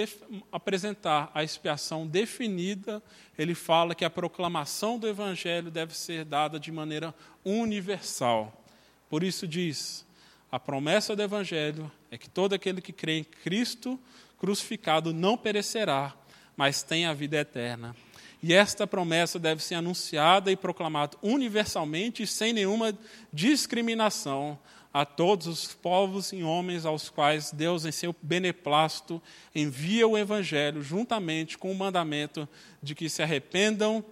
apresentar 0.50 1.30
a 1.34 1.44
expiação 1.44 2.06
definida, 2.06 3.02
ele 3.38 3.54
fala 3.54 3.94
que 3.94 4.04
a 4.04 4.10
proclamação 4.10 4.98
do 4.98 5.08
evangelho 5.08 5.70
deve 5.70 5.96
ser 5.96 6.24
dada 6.24 6.58
de 6.58 6.72
maneira 6.72 7.14
universal. 7.44 8.64
Por 9.08 9.22
isso 9.22 9.46
diz: 9.46 10.04
a 10.50 10.58
promessa 10.58 11.14
do 11.14 11.22
evangelho 11.22 11.90
é 12.10 12.18
que 12.18 12.28
todo 12.28 12.54
aquele 12.54 12.80
que 12.80 12.92
crê 12.92 13.18
em 13.18 13.24
Cristo 13.24 13.98
crucificado 14.38 15.12
não 15.12 15.36
perecerá, 15.36 16.14
mas 16.56 16.82
tem 16.82 17.06
a 17.06 17.14
vida 17.14 17.36
eterna. 17.36 17.94
E 18.42 18.54
esta 18.54 18.86
promessa 18.86 19.38
deve 19.38 19.62
ser 19.62 19.74
anunciada 19.74 20.50
e 20.50 20.56
proclamada 20.56 21.16
universalmente 21.22 22.26
sem 22.26 22.52
nenhuma 22.52 22.96
discriminação 23.32 24.58
a 24.92 25.04
todos 25.04 25.46
os 25.46 25.74
povos 25.74 26.32
e 26.32 26.42
homens 26.42 26.86
aos 26.86 27.08
quais 27.08 27.52
Deus, 27.52 27.84
em 27.84 27.92
seu 27.92 28.14
beneplácito, 28.22 29.22
envia 29.54 30.06
o 30.08 30.16
Evangelho, 30.16 30.82
juntamente 30.82 31.58
com 31.58 31.70
o 31.70 31.74
mandamento 31.74 32.48
de 32.82 32.94
que 32.94 33.08
se 33.08 33.22
arrependam 33.22 34.04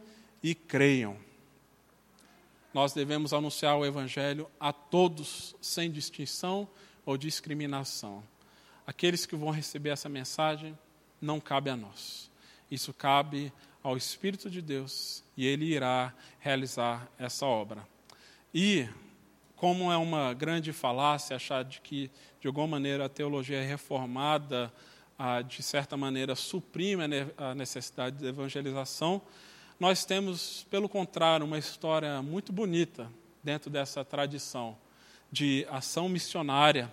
e 0.42 0.54
creiam. 0.54 1.16
Nós 2.72 2.92
devemos 2.92 3.32
anunciar 3.32 3.76
o 3.76 3.86
Evangelho 3.86 4.50
a 4.60 4.72
todos, 4.72 5.56
sem 5.60 5.90
distinção 5.90 6.68
ou 7.06 7.16
discriminação. 7.16 8.22
Aqueles 8.86 9.24
que 9.24 9.34
vão 9.34 9.50
receber 9.50 9.90
essa 9.90 10.08
mensagem, 10.08 10.78
não 11.20 11.40
cabe 11.40 11.70
a 11.70 11.76
nós. 11.76 12.30
Isso 12.70 12.92
cabe 12.92 13.52
ao 13.82 13.96
Espírito 13.96 14.50
de 14.50 14.60
Deus 14.60 15.24
e 15.36 15.46
ele 15.46 15.64
irá 15.64 16.12
realizar 16.38 17.08
essa 17.18 17.46
obra. 17.46 17.86
E, 18.52 18.88
como 19.56 19.90
é 19.90 19.96
uma 19.96 20.32
grande 20.34 20.72
falácia 20.72 21.34
achar 21.34 21.64
de 21.64 21.80
que, 21.80 22.10
de 22.40 22.46
alguma 22.46 22.66
maneira, 22.66 23.06
a 23.06 23.08
teologia 23.08 23.62
reformada, 23.62 24.72
ah, 25.18 25.40
de 25.42 25.62
certa 25.62 25.96
maneira, 25.96 26.34
suprime 26.34 27.02
a 27.38 27.54
necessidade 27.54 28.18
de 28.18 28.26
evangelização, 28.26 29.20
nós 29.80 30.04
temos, 30.04 30.66
pelo 30.70 30.88
contrário, 30.88 31.44
uma 31.44 31.58
história 31.58 32.22
muito 32.22 32.52
bonita 32.52 33.10
dentro 33.42 33.70
dessa 33.70 34.04
tradição 34.04 34.76
de 35.30 35.66
ação 35.70 36.08
missionária, 36.08 36.92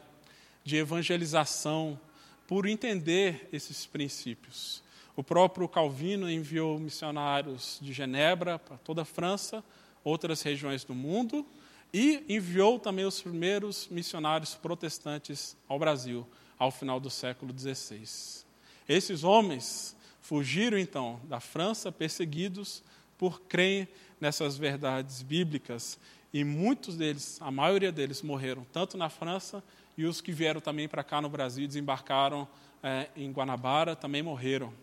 de 0.64 0.78
evangelização, 0.78 2.00
por 2.48 2.66
entender 2.66 3.48
esses 3.52 3.86
princípios. 3.86 4.84
O 5.16 5.24
próprio 5.24 5.68
Calvino 5.68 6.30
enviou 6.30 6.80
missionários 6.80 7.78
de 7.82 7.94
Genebra 7.94 8.58
para 8.58 8.78
toda 8.78 9.04
a 9.04 9.06
França, 9.06 9.64
outras 10.04 10.42
regiões 10.42 10.84
do 10.84 10.94
mundo, 10.94 11.46
e 11.94 12.24
enviou 12.28 12.80
também 12.80 13.06
os 13.06 13.22
primeiros 13.22 13.88
missionários 13.88 14.56
protestantes 14.56 15.56
ao 15.68 15.78
Brasil, 15.78 16.28
ao 16.58 16.72
final 16.72 17.00
do 17.00 17.10
século 17.10 17.54
XVI. 17.58 18.44
Esses 18.90 19.24
homens 19.24 19.96
fugiram 20.22 20.78
então 20.78 21.20
da 21.26 21.40
França 21.40 21.92
perseguidos 21.92 22.84
por 23.18 23.42
crer 23.42 23.88
nessas 24.20 24.58
verdades 24.58 25.22
bíblicas 25.22 26.00
e 26.34 26.44
muitos 26.44 26.98
deles, 26.98 27.38
a 27.42 27.52
maioria 27.52 27.92
deles, 27.92 28.24
morreram 28.24 28.66
tanto 28.74 28.98
na 28.98 29.08
França 29.10 29.64
e 29.96 30.06
os 30.06 30.20
que 30.20 30.32
vieram 30.32 30.60
também 30.60 30.88
para 30.88 31.04
cá 31.04 31.22
no 31.22 31.30
Brasil 31.30 31.68
desembarcaram 31.68 32.48
é, 32.82 33.08
em 33.16 33.32
Guanabara 33.32 33.96
também 33.96 34.24
morreram 34.24 34.74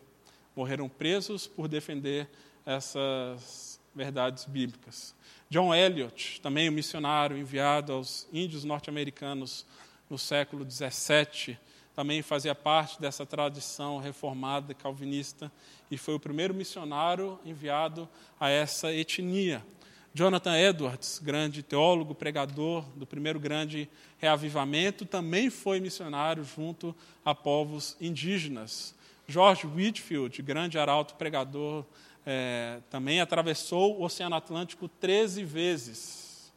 morreram 0.55 0.89
presos 0.89 1.47
por 1.47 1.69
defender 1.69 2.29
essas 2.67 3.81
verdades 3.95 4.45
bíblicas. 4.45 5.15
John 5.53 5.75
Eliot, 5.75 6.41
também 6.41 6.69
um 6.69 6.73
missionário 6.73 7.37
enviado 7.37 7.93
aos 7.93 8.25
índios 8.33 8.63
norte-americanos 8.63 9.67
no 10.09 10.17
século 10.17 10.65
XVII, 10.65 11.59
também 11.93 12.23
fazia 12.23 12.55
parte 12.55 13.01
dessa 13.01 13.27
tradição 13.27 13.99
reformada 13.99 14.73
calvinista 14.75 15.51
e 15.91 15.99
foi 15.99 16.15
o 16.15 16.21
primeiro 16.21 16.55
missionário 16.55 17.37
enviado 17.45 18.09
a 18.39 18.49
essa 18.49 18.95
etnia. 18.95 19.61
Jonathan 20.15 20.57
Edwards, 20.57 21.19
grande 21.19 21.65
teólogo, 21.65 22.15
pregador 22.15 22.85
do 22.95 23.05
primeiro 23.05 23.41
grande 23.41 23.91
reavivamento, 24.19 25.05
também 25.05 25.51
foi 25.51 25.81
missionário 25.81 26.45
junto 26.45 26.95
a 27.25 27.35
povos 27.35 27.97
indígenas. 28.01 28.95
George 29.27 29.67
Whitfield, 29.67 30.43
grande 30.43 30.79
arauto 30.79 31.17
pregador, 31.17 31.85
é, 32.25 32.81
também 32.91 33.21
atravessou 33.21 33.99
o 33.99 34.05
Oceano 34.05 34.37
Atlântico 34.37 34.89
13 34.89 35.45
vezes. 35.45 36.53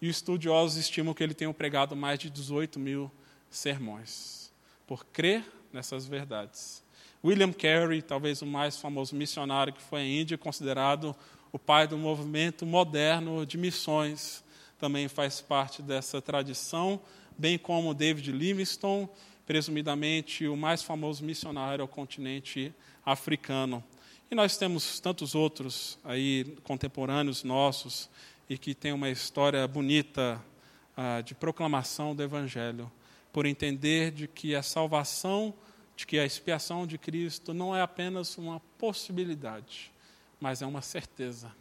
E 0.00 0.08
os 0.08 0.16
estudiosos 0.16 0.76
estimam 0.76 1.14
que 1.14 1.22
ele 1.22 1.34
tenha 1.34 1.52
pregado 1.52 1.96
mais 1.96 2.18
de 2.18 2.30
18 2.30 2.78
mil 2.78 3.10
sermões, 3.50 4.52
por 4.86 5.04
crer 5.06 5.44
nessas 5.72 6.06
verdades. 6.06 6.82
William 7.24 7.52
Carey, 7.52 8.02
talvez 8.02 8.42
o 8.42 8.46
mais 8.46 8.76
famoso 8.76 9.16
missionário 9.16 9.72
que 9.72 9.80
foi 9.80 10.00
à 10.00 10.04
Índia, 10.04 10.36
considerado 10.36 11.16
o 11.50 11.58
pai 11.58 11.86
do 11.86 11.96
movimento 11.96 12.66
moderno 12.66 13.46
de 13.46 13.56
missões, 13.56 14.44
também 14.78 15.08
faz 15.08 15.40
parte 15.40 15.80
dessa 15.80 16.20
tradição, 16.20 17.00
bem 17.38 17.56
como 17.56 17.94
David 17.94 18.30
Livingstone 18.30 19.08
presumidamente 19.46 20.46
o 20.46 20.56
mais 20.56 20.82
famoso 20.82 21.24
missionário 21.24 21.82
ao 21.82 21.88
continente 21.88 22.74
africano. 23.04 23.82
E 24.30 24.34
nós 24.34 24.56
temos 24.56 24.98
tantos 25.00 25.34
outros 25.34 25.98
aí 26.02 26.56
contemporâneos 26.64 27.44
nossos 27.44 28.08
e 28.48 28.56
que 28.56 28.74
têm 28.74 28.92
uma 28.92 29.10
história 29.10 29.66
bonita 29.68 30.42
ah, 30.96 31.20
de 31.20 31.34
proclamação 31.34 32.14
do 32.14 32.22
Evangelho, 32.22 32.90
por 33.32 33.46
entender 33.46 34.10
de 34.10 34.26
que 34.26 34.54
a 34.54 34.62
salvação, 34.62 35.52
de 35.96 36.06
que 36.06 36.18
a 36.18 36.24
expiação 36.24 36.86
de 36.86 36.98
Cristo 36.98 37.52
não 37.52 37.76
é 37.76 37.82
apenas 37.82 38.38
uma 38.38 38.60
possibilidade, 38.78 39.92
mas 40.40 40.62
é 40.62 40.66
uma 40.66 40.82
certeza. 40.82 41.52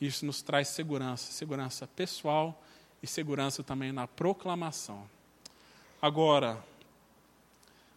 Isso 0.00 0.24
nos 0.24 0.42
traz 0.42 0.68
segurança, 0.68 1.32
segurança 1.32 1.86
pessoal 1.86 2.62
e 3.02 3.06
segurança 3.06 3.62
também 3.62 3.92
na 3.92 4.06
proclamação. 4.06 5.08
Agora, 6.00 6.62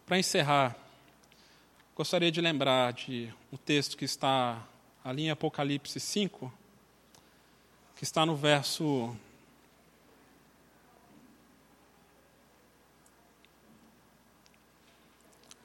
para 0.04 0.18
encerrar, 0.18 0.76
gostaria 1.94 2.32
de 2.32 2.40
lembrar 2.40 2.92
de 2.94 3.32
um 3.52 3.56
texto 3.56 3.96
que 3.96 4.04
está 4.04 4.66
ali 5.04 5.24
em 5.24 5.30
Apocalipse 5.30 6.00
5, 6.00 6.52
que 7.94 8.04
está 8.04 8.24
no 8.24 8.34
verso 8.34 9.14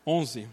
onze. 0.06 0.50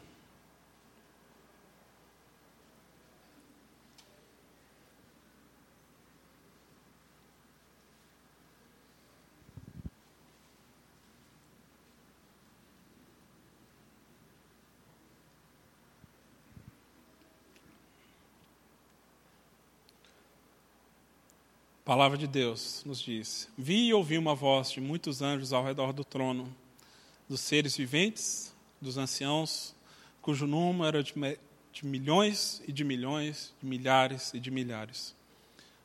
A 21.85 21.87
palavra 21.87 22.17
de 22.17 22.27
Deus 22.27 22.83
nos 22.87 22.99
diz: 22.99 23.47
Vi 23.59 23.89
e 23.89 23.93
ouvi 23.93 24.17
uma 24.17 24.35
voz 24.35 24.71
de 24.71 24.81
muitos 24.81 25.21
anjos 25.21 25.53
ao 25.53 25.63
redor 25.63 25.93
do 25.93 26.03
trono, 26.03 26.51
dos 27.29 27.43
seres 27.43 27.77
viventes, 27.77 28.57
dos 28.81 28.97
anciãos, 28.97 29.75
cujo 30.23 30.47
número 30.47 30.87
era 30.87 31.03
de, 31.03 31.13
de 31.71 31.85
milhões 31.85 32.63
e 32.67 32.73
de 32.73 32.83
milhões, 32.85 33.53
de 33.61 33.69
milhares 33.69 34.33
e 34.33 34.41
de 34.41 34.51
milhares, 34.51 35.15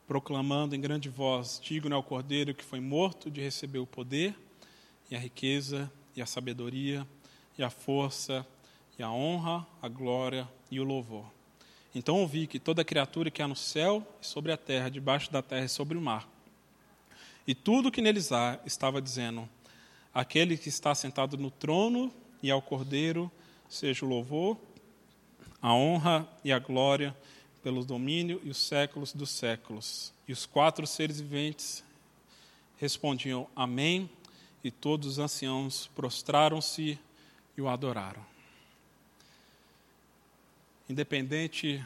proclamando 0.07 0.73
em 0.73 0.79
grande 0.79 1.09
voz: 1.09 1.59
Digno 1.61 1.93
é 1.93 1.97
o 1.97 2.03
cordeiro 2.03 2.55
que 2.55 2.63
foi 2.63 2.79
morto 2.79 3.29
de 3.29 3.41
receber 3.41 3.79
o 3.79 3.85
poder, 3.85 4.33
e 5.11 5.17
a 5.17 5.19
riqueza, 5.19 5.91
e 6.15 6.21
a 6.21 6.25
sabedoria, 6.25 7.05
e 7.57 7.63
a 7.63 7.69
força, 7.69 8.47
e 8.97 9.03
a 9.03 9.11
honra, 9.11 9.67
a 9.81 9.89
glória 9.89 10.47
e 10.71 10.79
o 10.79 10.83
louvor. 10.85 11.38
Então 11.93 12.17
ouvi 12.17 12.45
que 12.45 12.59
toda 12.59 12.83
criatura 12.83 13.31
que 13.31 13.41
há 13.41 13.47
no 13.47 13.55
céu 13.55 14.05
e 14.21 14.25
sobre 14.25 14.51
a 14.51 14.57
terra, 14.57 14.89
debaixo 14.89 15.31
da 15.31 15.41
terra 15.41 15.65
e 15.65 15.69
sobre 15.69 15.97
o 15.97 16.01
mar, 16.01 16.27
e 17.47 17.55
tudo 17.55 17.91
que 17.91 18.01
neles 18.01 18.31
há, 18.31 18.59
estava 18.63 19.01
dizendo: 19.01 19.49
Aquele 20.13 20.55
que 20.55 20.69
está 20.69 20.93
sentado 20.93 21.35
no 21.35 21.49
trono 21.49 22.13
e 22.43 22.51
ao 22.51 22.61
Cordeiro, 22.61 23.31
seja 23.67 24.05
o 24.05 24.07
louvor, 24.07 24.55
a 25.61 25.73
honra 25.73 26.27
e 26.43 26.51
a 26.51 26.59
glória 26.59 27.15
pelo 27.63 27.83
domínio 27.83 28.39
e 28.43 28.49
os 28.49 28.57
séculos 28.57 29.13
dos 29.13 29.31
séculos. 29.31 30.13
E 30.27 30.31
os 30.31 30.45
quatro 30.45 30.85
seres 30.85 31.19
viventes 31.19 31.83
respondiam: 32.77 33.47
Amém. 33.55 34.09
E 34.63 34.69
todos 34.69 35.07
os 35.07 35.19
anciãos 35.19 35.89
prostraram-se 35.95 36.99
e 37.57 37.61
o 37.61 37.67
adoraram. 37.67 38.23
Independente 40.89 41.85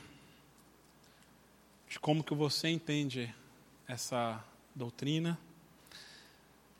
de 1.89 1.99
como 1.99 2.24
que 2.24 2.34
você 2.34 2.70
entende 2.70 3.36
essa 3.86 4.43
doutrina, 4.74 5.38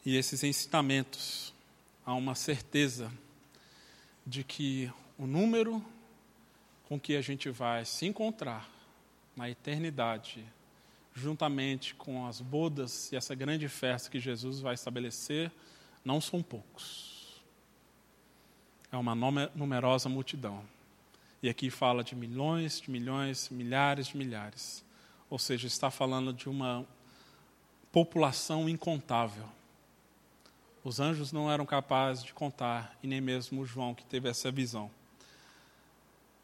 e 0.06 0.16
esses 0.18 0.44
ensinamentos, 0.44 1.54
há 2.06 2.14
uma 2.14 2.34
certeza 2.34 3.12
de 4.26 4.44
que 4.44 4.92
o 5.18 5.28
número 5.28 5.84
com 6.88 7.00
que 7.00 7.16
a 7.16 7.22
gente 7.22 7.50
vai 7.50 7.86
se 7.86 8.06
encontrar 8.06 8.70
na 9.36 9.50
eternidade, 9.50 10.46
juntamente 11.14 11.94
com 11.96 12.26
as 12.26 12.42
bodas 12.42 13.12
e 13.12 13.16
essa 13.16 13.36
grande 13.36 13.68
festa 13.68 14.10
que 14.10 14.20
Jesus 14.20 14.60
vai 14.60 14.74
estabelecer, 14.74 15.52
não 16.04 16.20
são 16.20 16.42
poucos. 16.42 17.42
É 18.92 18.98
uma 18.98 19.14
numerosa 19.56 20.10
multidão. 20.10 20.64
E 21.44 21.50
aqui 21.50 21.70
fala 21.70 22.06
de 22.06 22.16
milhões, 22.16 22.80
de 22.80 22.90
milhões, 22.90 23.50
milhares 23.50 24.08
de 24.08 24.18
milhares. 24.18 24.82
Ou 25.30 25.38
seja, 25.38 25.68
está 25.68 25.92
falando 25.92 26.32
de 26.32 26.48
uma 26.48 26.88
população 27.92 28.70
incontável. 28.70 29.44
Os 30.86 31.02
anjos 31.02 31.34
não 31.34 31.52
eram 31.52 31.66
capazes 31.66 32.24
de 32.24 32.34
contar, 32.34 32.98
e 33.04 33.08
nem 33.08 33.20
mesmo 33.20 33.66
João, 33.66 33.94
que 33.94 34.06
teve 34.06 34.30
essa 34.30 34.50
visão. 34.50 34.90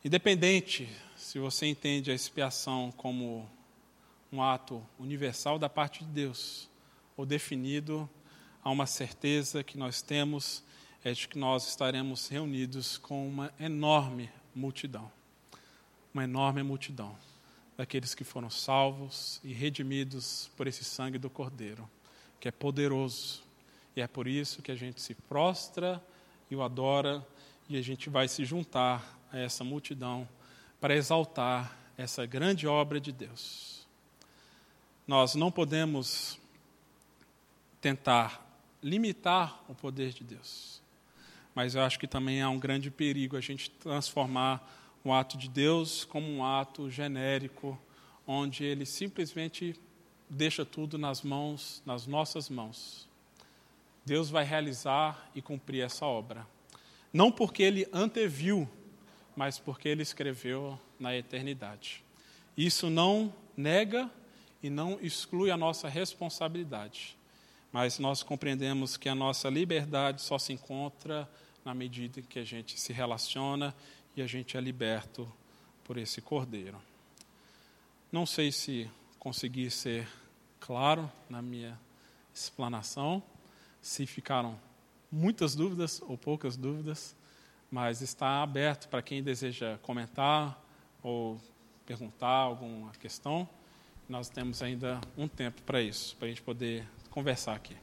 Independente 0.04 0.90
se 1.16 1.40
você 1.40 1.66
entende 1.66 2.12
a 2.12 2.14
expiação 2.14 2.92
como 2.98 3.50
um 4.30 4.44
ato 4.44 4.86
universal 5.00 5.58
da 5.58 5.70
parte 5.70 6.04
de 6.04 6.12
Deus, 6.12 6.70
ou 7.16 7.26
definido, 7.26 8.10
há 8.62 8.70
uma 8.70 8.86
certeza 8.86 9.64
que 9.64 9.78
nós 9.78 10.02
temos 10.02 10.62
é 11.06 11.14
de 11.14 11.30
que 11.30 11.38
nós 11.38 11.70
estaremos 11.70 12.28
reunidos 12.28 12.98
com 12.98 13.26
uma 13.26 13.54
enorme 13.58 14.30
multidão. 14.56 15.12
Uma 16.14 16.24
enorme 16.24 16.64
multidão 16.64 17.16
daqueles 17.78 18.14
que 18.14 18.24
foram 18.24 18.50
salvos 18.50 19.40
e 19.44 19.54
redimidos 19.54 20.50
por 20.58 20.68
esse 20.68 20.84
sangue 20.84 21.18
do 21.18 21.30
Cordeiro, 21.30 21.90
que 22.40 22.48
é 22.48 22.52
poderoso 22.52 23.44
e 23.96 24.02
é 24.02 24.08
por 24.08 24.28
isso 24.28 24.62
que 24.62 24.72
a 24.72 24.76
gente 24.76 25.02
se 25.02 25.14
prostra 25.14 26.04
e 26.50 26.56
o 26.56 26.62
adora 26.62 27.26
e 27.70 27.78
a 27.78 27.82
gente 27.82 28.10
vai 28.10 28.28
se 28.28 28.44
juntar 28.44 29.18
a 29.32 29.38
essa 29.38 29.64
multidão 29.64 30.28
para 30.80 30.96
exaltar 30.96 31.78
essa 31.98 32.26
grande 32.26 32.66
obra 32.66 33.00
de 33.00 33.12
Deus. 33.12 33.86
Nós 35.06 35.36
não 35.36 35.52
podemos 35.52 36.40
tentar 37.82 38.46
limitar 38.82 39.62
o 39.68 39.76
poder 39.76 40.14
de 40.14 40.24
Deus, 40.24 40.79
mas 41.60 41.76
eu 41.76 41.82
acho 41.82 42.00
que 42.00 42.08
também 42.08 42.42
há 42.42 42.50
um 42.50 42.58
grande 42.58 42.90
perigo 42.90 43.36
a 43.36 43.42
gente 43.42 43.70
transformar 43.70 44.66
o 45.04 45.12
ato 45.12 45.38
de 45.38 45.50
Deus 45.50 46.06
como 46.06 46.26
um 46.26 46.42
ato 46.42 46.90
genérico, 46.90 47.78
onde 48.26 48.64
ele 48.64 48.86
simplesmente 48.86 49.78
deixa 50.30 50.64
tudo 50.64 50.98
nas 50.98 51.22
mãos, 51.22 51.84
nas 51.86 52.08
nossas 52.08 52.50
mãos. 52.50 53.10
Deus 54.06 54.30
vai 54.30 54.46
realizar 54.46 55.30
e 55.36 55.42
cumprir 55.42 55.82
essa 55.82 56.06
obra. 56.06 56.48
Não 57.12 57.30
porque 57.30 57.62
ele 57.62 57.86
anteviu, 57.92 58.66
mas 59.36 59.60
porque 59.60 59.90
ele 59.90 60.02
escreveu 60.02 60.80
na 60.98 61.14
eternidade. 61.14 62.06
Isso 62.56 62.90
não 62.90 63.34
nega 63.58 64.10
e 64.64 64.70
não 64.70 64.98
exclui 65.02 65.52
a 65.52 65.58
nossa 65.58 65.90
responsabilidade, 65.90 67.18
mas 67.70 68.00
nós 68.00 68.24
compreendemos 68.24 68.96
que 68.96 69.10
a 69.10 69.14
nossa 69.14 69.50
liberdade 69.50 70.22
só 70.22 70.40
se 70.40 70.54
encontra 70.54 71.30
na 71.64 71.74
medida 71.74 72.20
em 72.20 72.24
que 72.24 72.40
a 72.40 72.44
gente 72.44 72.80
se 72.80 72.94
relaciona 72.94 73.76
e 74.16 74.22
a 74.22 74.28
gente 74.28 74.58
é 74.58 74.62
liberto 74.62 75.32
por 75.84 75.98
esse 75.98 76.22
cordeiro. 76.22 76.82
Não 78.12 78.26
sei 78.26 78.52
se 78.52 78.90
consegui 79.18 79.70
ser 79.70 80.08
claro 80.60 81.12
na 81.30 81.42
minha 81.42 81.80
explanação 82.34 83.22
se 83.82 84.06
ficaram 84.06 84.60
muitas 85.12 85.56
dúvidas 85.56 86.02
ou 86.08 86.18
poucas 86.18 86.56
dúvidas, 86.56 87.16
mas 87.72 88.02
está 88.02 88.42
aberto 88.42 88.88
para 88.90 89.02
quem 89.02 89.24
deseja 89.24 89.78
comentar 89.80 90.62
ou 91.02 91.40
perguntar 91.86 92.28
alguma 92.28 92.92
questão. 92.94 93.48
Nós 94.08 94.30
temos 94.30 94.62
ainda 94.62 95.00
um 95.18 95.28
tempo 95.28 95.62
para 95.64 95.82
isso, 95.82 96.16
para 96.18 96.26
a 96.28 96.30
gente 96.30 96.42
poder 96.42 96.88
conversar 97.10 97.56
aqui. 97.56 97.76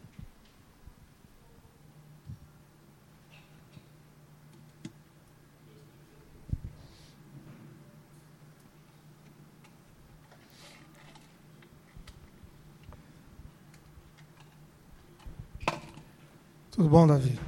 Tudo 16.76 16.90
bom, 16.90 17.06
Davi? 17.06 17.38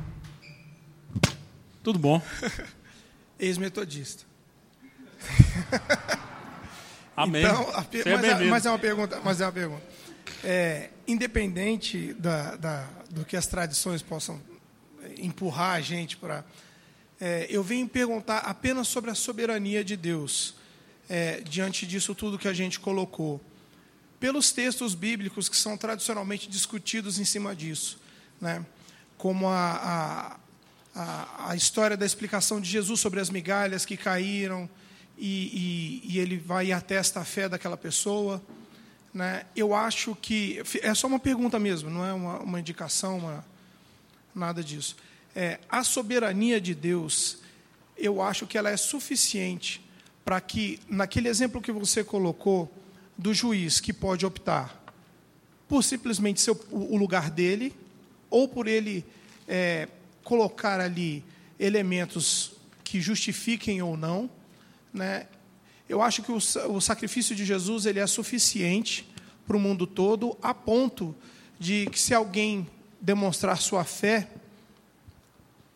Tudo 1.82 1.98
bom. 1.98 2.22
Ex-metodista. 3.38 4.24
Amém. 7.14 7.44
Então, 7.44 7.66
mas, 7.70 8.24
é, 8.24 8.44
mas, 8.46 8.64
é 8.64 8.70
uma 8.70 8.78
pergunta. 8.78 9.20
Mas 9.22 9.42
é 9.42 9.44
uma 9.44 9.52
pergunta. 9.52 9.82
É, 10.42 10.88
independente 11.06 12.14
da, 12.14 12.56
da, 12.56 12.88
do 13.10 13.22
que 13.26 13.36
as 13.36 13.46
tradições 13.46 14.00
possam 14.00 14.40
empurrar 15.18 15.74
a 15.74 15.80
gente 15.82 16.16
para. 16.16 16.42
É, 17.20 17.46
eu 17.50 17.62
venho 17.62 17.86
perguntar 17.86 18.38
apenas 18.38 18.88
sobre 18.88 19.10
a 19.10 19.14
soberania 19.14 19.84
de 19.84 19.94
Deus, 19.94 20.54
é, 21.06 21.42
diante 21.42 21.86
disso 21.86 22.14
tudo 22.14 22.38
que 22.38 22.48
a 22.48 22.54
gente 22.54 22.80
colocou. 22.80 23.42
Pelos 24.18 24.52
textos 24.52 24.94
bíblicos 24.94 25.50
que 25.50 25.56
são 25.56 25.76
tradicionalmente 25.76 26.48
discutidos 26.48 27.18
em 27.18 27.26
cima 27.26 27.54
disso. 27.54 28.00
Né? 28.40 28.64
Como 29.18 29.48
a, 29.48 30.38
a, 30.94 31.50
a, 31.50 31.56
história 31.56 31.96
da 31.96 32.06
explicação 32.06 32.60
de 32.60 32.70
Jesus 32.70 33.00
sobre 33.00 33.20
as 33.20 33.28
migalhas 33.28 33.84
que 33.84 33.96
caíram 33.96 34.70
e, 35.18 36.02
e, 36.06 36.14
e 36.14 36.18
ele 36.18 36.38
vai 36.38 36.66
e 36.66 36.72
atesta 36.72 37.20
a 37.20 37.24
fé 37.24 37.48
daquela 37.48 37.76
pessoa. 37.76 38.40
Né? 39.12 39.44
Eu 39.56 39.74
acho 39.74 40.14
que. 40.14 40.62
É 40.80 40.94
só 40.94 41.08
uma 41.08 41.18
pergunta 41.18 41.58
mesmo, 41.58 41.90
não 41.90 42.06
é 42.06 42.12
uma, 42.12 42.38
uma 42.38 42.60
indicação, 42.60 43.18
uma, 43.18 43.44
nada 44.34 44.62
disso. 44.62 44.96
É, 45.34 45.58
a 45.68 45.82
soberania 45.82 46.60
de 46.60 46.74
Deus, 46.74 47.38
eu 47.96 48.22
acho 48.22 48.46
que 48.46 48.56
ela 48.56 48.70
é 48.70 48.76
suficiente 48.76 49.84
para 50.24 50.40
que, 50.40 50.78
naquele 50.88 51.28
exemplo 51.28 51.60
que 51.60 51.72
você 51.72 52.04
colocou, 52.04 52.72
do 53.16 53.34
juiz 53.34 53.80
que 53.80 53.92
pode 53.92 54.24
optar 54.24 54.80
por 55.68 55.82
simplesmente 55.82 56.40
ser 56.40 56.52
o 56.70 56.96
lugar 56.96 57.30
dele, 57.30 57.74
ou 58.30 58.48
por 58.48 58.66
ele 58.66 59.04
é, 59.46 59.88
colocar 60.22 60.80
ali 60.80 61.24
elementos 61.58 62.52
que 62.84 63.00
justifiquem 63.00 63.82
ou 63.82 63.96
não, 63.96 64.30
né? 64.92 65.26
Eu 65.88 66.02
acho 66.02 66.22
que 66.22 66.30
o, 66.30 66.36
o 66.36 66.80
sacrifício 66.80 67.34
de 67.34 67.44
Jesus 67.46 67.86
ele 67.86 67.98
é 67.98 68.06
suficiente 68.06 69.08
para 69.46 69.56
o 69.56 69.60
mundo 69.60 69.86
todo, 69.86 70.36
a 70.42 70.52
ponto 70.52 71.14
de 71.58 71.86
que 71.86 71.98
se 71.98 72.12
alguém 72.12 72.68
demonstrar 73.00 73.56
sua 73.56 73.84
fé, 73.84 74.28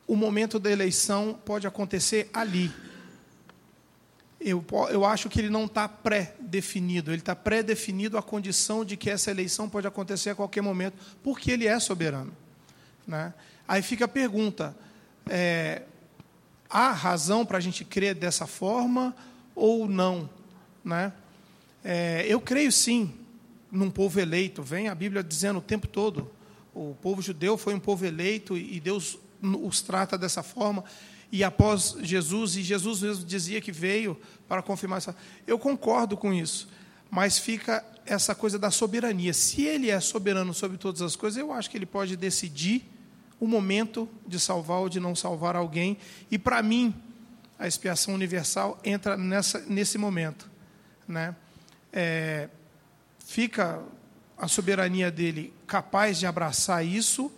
o 0.07 0.15
momento 0.15 0.59
da 0.59 0.71
eleição 0.71 1.39
pode 1.45 1.67
acontecer 1.67 2.29
ali. 2.35 2.71
Eu, 4.39 4.63
eu 4.91 5.07
acho 5.07 5.31
que 5.31 5.39
ele 5.39 5.49
não 5.49 5.65
está 5.65 5.89
pré-definido, 5.89 7.11
ele 7.11 7.21
está 7.21 7.35
pré-definido 7.35 8.19
a 8.19 8.23
condição 8.23 8.85
de 8.85 8.97
que 8.97 9.09
essa 9.09 9.31
eleição 9.31 9.71
pode 9.71 9.87
acontecer 9.87 10.31
a 10.31 10.35
qualquer 10.35 10.61
momento, 10.61 10.95
porque 11.23 11.51
ele 11.51 11.67
é 11.67 11.79
soberano. 11.81 12.37
Né? 13.07 13.33
Aí 13.67 13.83
fica 13.83 14.05
a 14.05 14.09
pergunta: 14.09 14.77
é, 15.29 15.83
há 16.69 16.93
razão 16.93 17.45
para 17.45 17.59
a 17.59 17.61
gente 17.61 17.85
crer 17.85 18.15
dessa 18.15 18.47
forma 18.47 19.15
ou 19.55 19.89
não, 19.89 20.29
né? 20.85 21.13
É, 21.85 22.25
eu 22.29 22.41
creio 22.41 22.71
sim 22.71 23.13
num 23.71 23.91
povo 23.91 24.21
eleito. 24.21 24.63
Vem 24.63 24.89
a 24.89 24.95
Bíblia 24.95 25.23
dizendo 25.23 25.59
o 25.59 25.63
tempo 25.63 25.87
todo. 25.87 26.31
O 26.75 26.97
povo 27.03 27.21
judeu 27.21 27.59
foi 27.59 27.75
um 27.75 27.81
povo 27.81 28.05
eleito 28.07 28.57
e 28.57 28.79
Deus 28.81 29.19
os 29.43 29.83
trata 29.83 30.17
dessa 30.17 30.43
forma. 30.43 30.85
E 31.31 31.43
após 31.43 31.97
Jesus, 32.03 32.57
e 32.57 32.63
Jesus 32.63 33.01
mesmo 33.01 33.25
dizia 33.25 33.61
que 33.61 33.73
veio 33.73 34.19
para 34.47 34.63
confirmar 34.63 34.99
isso. 34.99 35.15
Eu 35.47 35.59
concordo 35.59 36.17
com 36.17 36.33
isso, 36.33 36.69
mas 37.11 37.39
fica 37.39 37.85
essa 38.05 38.35
coisa 38.35 38.59
da 38.59 38.71
soberania. 38.71 39.33
Se 39.33 39.63
ele 39.63 39.91
é 39.91 39.99
soberano 39.99 40.53
sobre 40.53 40.77
todas 40.77 41.01
as 41.03 41.17
coisas, 41.17 41.39
eu 41.39 41.53
acho 41.53 41.71
que 41.71 41.77
ele 41.79 41.87
pode 41.87 42.17
decidir 42.17 42.85
o 43.43 43.49
momento 43.49 44.09
de 44.25 44.39
salvar 44.39 44.79
ou 44.79 44.89
de 44.89 45.01
não 45.01 45.17
salvar 45.17 45.57
alguém. 45.57 45.99
E 46.31 46.39
para 46.39 46.63
mim, 46.63 46.95
a 47.59 47.67
expiação 47.67 48.15
universal 48.15 48.79
entra 48.85 49.17
nessa, 49.17 49.59
nesse 49.67 49.99
momento. 49.99 50.49
Né? 51.09 51.35
É, 51.93 52.49
fica 53.27 53.83
a 54.39 54.47
soberania 54.47 55.11
dele 55.11 55.53
capaz 55.67 56.21
de 56.21 56.27
abraçar 56.27 56.87
isso, 56.87 57.33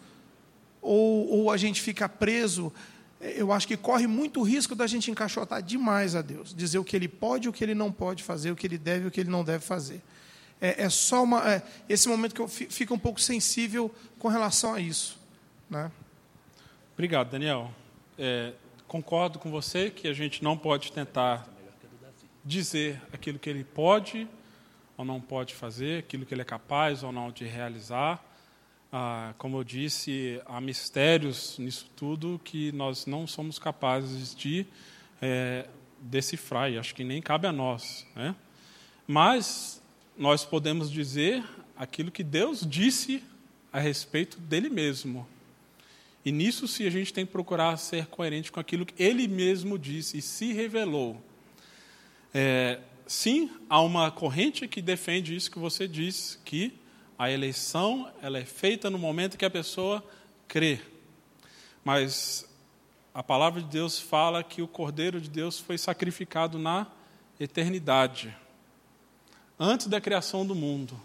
ou, 0.82 1.26
ou 1.26 1.50
a 1.50 1.56
gente 1.56 1.80
fica 1.80 2.06
preso. 2.06 2.70
Eu 3.18 3.50
acho 3.50 3.66
que 3.66 3.74
corre 3.74 4.06
muito 4.06 4.42
risco 4.42 4.74
da 4.74 4.86
gente 4.86 5.10
encaixotar 5.10 5.62
demais 5.62 6.14
a 6.14 6.20
Deus, 6.20 6.54
dizer 6.54 6.78
o 6.78 6.84
que 6.84 6.96
ele 6.96 7.08
pode 7.08 7.46
e 7.46 7.48
o 7.48 7.52
que 7.52 7.64
ele 7.64 7.74
não 7.74 7.90
pode 7.90 8.22
fazer, 8.22 8.50
o 8.50 8.56
que 8.56 8.66
ele 8.66 8.76
deve 8.76 9.06
e 9.06 9.08
o 9.08 9.10
que 9.10 9.20
ele 9.20 9.30
não 9.30 9.42
deve 9.42 9.64
fazer. 9.64 10.02
É, 10.60 10.82
é 10.82 10.90
só 10.90 11.24
uma, 11.24 11.50
é, 11.50 11.62
esse 11.88 12.06
momento 12.10 12.34
que 12.34 12.42
eu 12.42 12.48
fico 12.48 12.92
um 12.92 12.98
pouco 12.98 13.18
sensível 13.18 13.90
com 14.18 14.28
relação 14.28 14.74
a 14.74 14.80
isso. 14.80 15.23
Né? 15.68 15.90
Obrigado, 16.92 17.30
Daniel. 17.30 17.70
É, 18.18 18.52
concordo 18.86 19.38
com 19.38 19.50
você 19.50 19.90
que 19.90 20.06
a 20.06 20.12
gente 20.12 20.42
não 20.44 20.56
pode 20.56 20.92
tentar 20.92 21.48
dizer 22.44 23.00
aquilo 23.12 23.38
que 23.38 23.48
ele 23.48 23.64
pode 23.64 24.28
ou 24.96 25.04
não 25.04 25.20
pode 25.20 25.54
fazer, 25.54 26.00
aquilo 26.00 26.24
que 26.24 26.34
ele 26.34 26.42
é 26.42 26.44
capaz 26.44 27.02
ou 27.02 27.10
não 27.10 27.30
de 27.30 27.44
realizar. 27.44 28.24
Ah, 28.92 29.34
como 29.38 29.58
eu 29.58 29.64
disse, 29.64 30.40
há 30.46 30.60
mistérios 30.60 31.58
nisso 31.58 31.90
tudo 31.96 32.40
que 32.44 32.70
nós 32.72 33.06
não 33.06 33.26
somos 33.26 33.58
capazes 33.58 34.34
de 34.34 34.64
é, 35.20 35.66
decifrar, 36.00 36.70
e 36.70 36.78
acho 36.78 36.94
que 36.94 37.02
nem 37.02 37.20
cabe 37.20 37.48
a 37.48 37.52
nós. 37.52 38.06
Né? 38.14 38.36
Mas 39.04 39.82
nós 40.16 40.44
podemos 40.44 40.92
dizer 40.92 41.42
aquilo 41.76 42.12
que 42.12 42.22
Deus 42.22 42.64
disse 42.64 43.24
a 43.72 43.80
respeito 43.80 44.38
dele 44.38 44.70
mesmo. 44.70 45.26
E 46.24 46.32
nisso, 46.32 46.66
se 46.66 46.86
a 46.86 46.90
gente 46.90 47.12
tem 47.12 47.26
que 47.26 47.32
procurar 47.32 47.76
ser 47.76 48.06
coerente 48.06 48.50
com 48.50 48.58
aquilo 48.58 48.86
que 48.86 49.02
ele 49.02 49.28
mesmo 49.28 49.78
disse 49.78 50.18
e 50.18 50.22
se 50.22 50.52
revelou. 50.52 51.22
É, 52.32 52.80
sim, 53.06 53.50
há 53.68 53.80
uma 53.80 54.10
corrente 54.10 54.66
que 54.66 54.80
defende 54.80 55.36
isso 55.36 55.50
que 55.50 55.58
você 55.58 55.86
disse, 55.86 56.38
que 56.38 56.72
a 57.18 57.30
eleição 57.30 58.10
ela 58.22 58.38
é 58.38 58.44
feita 58.44 58.88
no 58.88 58.98
momento 58.98 59.36
que 59.36 59.44
a 59.44 59.50
pessoa 59.50 60.02
crê. 60.48 60.80
Mas 61.84 62.48
a 63.12 63.22
palavra 63.22 63.60
de 63.60 63.68
Deus 63.68 63.98
fala 63.98 64.42
que 64.42 64.62
o 64.62 64.66
Cordeiro 64.66 65.20
de 65.20 65.28
Deus 65.28 65.60
foi 65.60 65.78
sacrificado 65.78 66.58
na 66.58 66.86
eternidade, 67.38 68.34
antes 69.58 69.86
da 69.86 70.00
criação 70.00 70.46
do 70.46 70.54
mundo. 70.54 71.00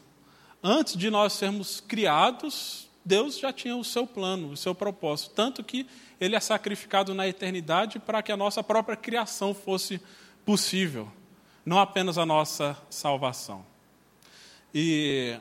Antes 0.62 0.98
de 0.98 1.10
nós 1.10 1.34
sermos 1.34 1.80
criados, 1.80 2.89
Deus 3.04 3.40
já 3.40 3.52
tinha 3.52 3.76
o 3.76 3.84
seu 3.84 4.06
plano, 4.06 4.52
o 4.52 4.58
seu 4.58 4.76
propósito, 4.76 5.32
tanto 5.34 5.64
que 5.64 5.88
ele 6.20 6.36
é 6.36 6.40
sacrificado 6.40 7.14
na 7.14 7.28
eternidade 7.28 8.00
para 8.00 8.22
que 8.22 8.32
a 8.32 8.38
nossa 8.38 8.64
própria 8.64 8.96
criação 8.96 9.54
fosse 9.54 10.02
possível, 10.46 11.12
não 11.66 11.80
apenas 11.80 12.18
a 12.18 12.26
nossa 12.26 12.78
salvação. 12.90 13.66
E 14.74 15.38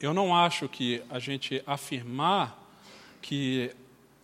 eu 0.00 0.12
não 0.12 0.34
acho 0.34 0.68
que 0.68 1.02
a 1.08 1.18
gente 1.18 1.62
afirmar 1.66 2.58
que 3.22 3.70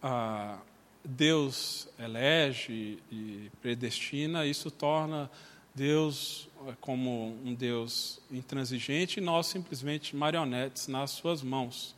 ah, 0.02 0.58
Deus 1.04 1.88
elege 1.98 2.98
e 3.10 3.50
predestina, 3.62 4.44
isso 4.44 4.70
torna 4.70 5.30
Deus 5.74 6.48
como 6.80 7.38
um 7.44 7.54
Deus 7.54 8.20
intransigente 8.30 9.20
e 9.20 9.22
nós 9.22 9.46
simplesmente 9.46 10.16
marionetes 10.16 10.88
nas 10.88 11.10
suas 11.10 11.42
mãos. 11.42 11.95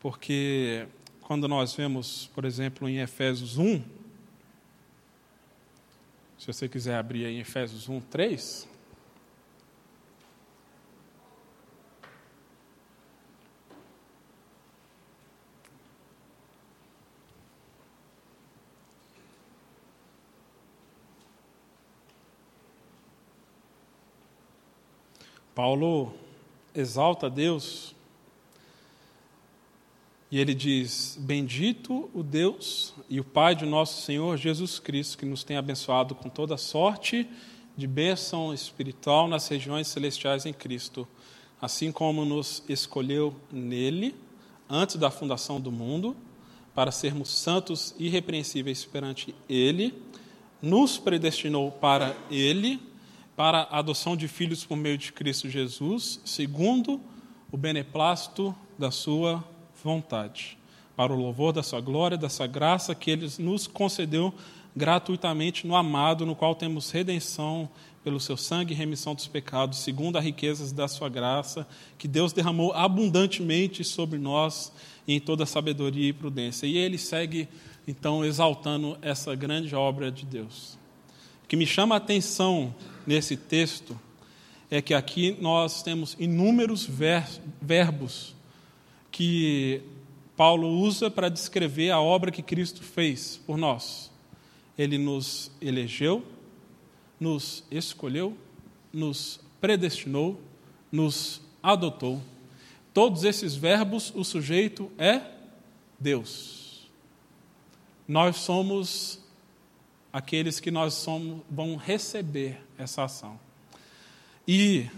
Porque 0.00 0.86
quando 1.20 1.46
nós 1.46 1.74
vemos, 1.74 2.30
por 2.34 2.46
exemplo, 2.46 2.88
em 2.88 3.00
Efésios 3.00 3.58
1, 3.58 3.82
se 6.38 6.46
você 6.46 6.66
quiser 6.66 6.96
abrir 6.96 7.26
em 7.26 7.38
Efésios 7.38 7.86
1, 7.86 8.00
3. 8.00 8.68
Paulo 25.54 26.14
exalta 26.74 27.28
Deus 27.28 27.94
e 30.30 30.38
ele 30.38 30.54
diz: 30.54 31.18
Bendito 31.20 32.08
o 32.14 32.22
Deus 32.22 32.94
e 33.08 33.18
o 33.18 33.24
Pai 33.24 33.54
de 33.54 33.66
nosso 33.66 34.02
Senhor 34.02 34.36
Jesus 34.36 34.78
Cristo, 34.78 35.18
que 35.18 35.26
nos 35.26 35.42
tem 35.42 35.56
abençoado 35.56 36.14
com 36.14 36.28
toda 36.28 36.56
sorte 36.56 37.28
de 37.76 37.86
bênção 37.86 38.54
espiritual 38.54 39.26
nas 39.26 39.48
regiões 39.48 39.88
celestiais 39.88 40.46
em 40.46 40.52
Cristo, 40.52 41.08
assim 41.60 41.90
como 41.90 42.24
nos 42.24 42.62
escolheu 42.68 43.34
nele, 43.50 44.14
antes 44.68 44.96
da 44.96 45.10
fundação 45.10 45.60
do 45.60 45.72
mundo, 45.72 46.16
para 46.74 46.92
sermos 46.92 47.30
santos 47.30 47.94
e 47.98 48.06
irrepreensíveis 48.06 48.84
perante 48.84 49.34
Ele, 49.48 49.94
nos 50.62 50.98
predestinou 50.98 51.72
para 51.72 52.16
Ele, 52.30 52.80
para 53.34 53.62
a 53.62 53.78
adoção 53.78 54.16
de 54.16 54.28
filhos 54.28 54.64
por 54.64 54.76
meio 54.76 54.98
de 54.98 55.12
Cristo 55.12 55.48
Jesus, 55.48 56.20
segundo 56.24 57.00
o 57.50 57.56
beneplácito 57.56 58.54
da 58.78 58.90
Sua 58.90 59.42
vontade, 59.82 60.58
para 60.96 61.12
o 61.12 61.16
louvor 61.16 61.52
da 61.52 61.62
sua 61.62 61.80
glória, 61.80 62.18
da 62.18 62.28
sua 62.28 62.46
graça 62.46 62.94
que 62.94 63.10
ele 63.10 63.28
nos 63.38 63.66
concedeu 63.66 64.34
gratuitamente 64.74 65.66
no 65.66 65.74
amado, 65.74 66.24
no 66.24 66.36
qual 66.36 66.54
temos 66.54 66.90
redenção 66.90 67.68
pelo 68.02 68.18
seu 68.18 68.36
sangue 68.36 68.72
e 68.72 68.76
remissão 68.76 69.14
dos 69.14 69.26
pecados, 69.26 69.78
segundo 69.78 70.16
as 70.16 70.24
riquezas 70.24 70.72
da 70.72 70.88
sua 70.88 71.08
graça, 71.08 71.66
que 71.98 72.08
Deus 72.08 72.32
derramou 72.32 72.72
abundantemente 72.72 73.84
sobre 73.84 74.18
nós 74.18 74.72
em 75.06 75.20
toda 75.20 75.44
sabedoria 75.44 76.08
e 76.08 76.12
prudência. 76.12 76.66
E 76.66 76.78
ele 76.78 76.96
segue 76.96 77.48
então 77.86 78.24
exaltando 78.24 78.96
essa 79.02 79.34
grande 79.34 79.74
obra 79.74 80.10
de 80.10 80.24
Deus. 80.24 80.78
O 81.44 81.48
que 81.48 81.56
me 81.56 81.66
chama 81.66 81.94
a 81.94 81.98
atenção 81.98 82.74
nesse 83.06 83.36
texto 83.36 83.98
é 84.70 84.80
que 84.80 84.94
aqui 84.94 85.36
nós 85.40 85.82
temos 85.82 86.16
inúmeros 86.18 86.88
verbos 87.60 88.34
que 89.10 89.82
Paulo 90.36 90.68
usa 90.68 91.10
para 91.10 91.28
descrever 91.28 91.90
a 91.90 92.00
obra 92.00 92.30
que 92.30 92.42
Cristo 92.42 92.82
fez 92.82 93.36
por 93.46 93.58
nós. 93.58 94.10
Ele 94.78 94.96
nos 94.96 95.50
elegeu, 95.60 96.24
nos 97.18 97.62
escolheu, 97.70 98.36
nos 98.92 99.40
predestinou, 99.60 100.40
nos 100.90 101.42
adotou. 101.62 102.20
Todos 102.94 103.24
esses 103.24 103.54
verbos, 103.54 104.12
o 104.14 104.24
sujeito 104.24 104.90
é 104.96 105.20
Deus. 105.98 106.88
Nós 108.08 108.36
somos 108.36 109.20
aqueles 110.12 110.58
que 110.58 110.70
nós 110.70 110.94
somos, 110.94 111.42
vão 111.50 111.76
receber 111.76 112.60
essa 112.78 113.04
ação. 113.04 113.38
E 114.48 114.88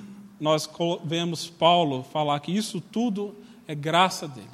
nós 0.40 0.68
vemos 1.04 1.50
Paulo 1.50 2.02
falar 2.04 2.40
que 2.40 2.50
isso 2.50 2.80
tudo 2.80 3.36
é 3.66 3.74
graça 3.74 4.26
dele. 4.28 4.48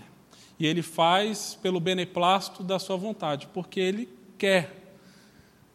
E 0.59 0.66
ele 0.66 0.82
faz 0.82 1.56
pelo 1.62 1.78
beneplácito 1.78 2.62
da 2.62 2.78
sua 2.78 2.96
vontade, 2.96 3.48
porque 3.52 3.78
ele 3.78 4.09
quer. 4.36 4.96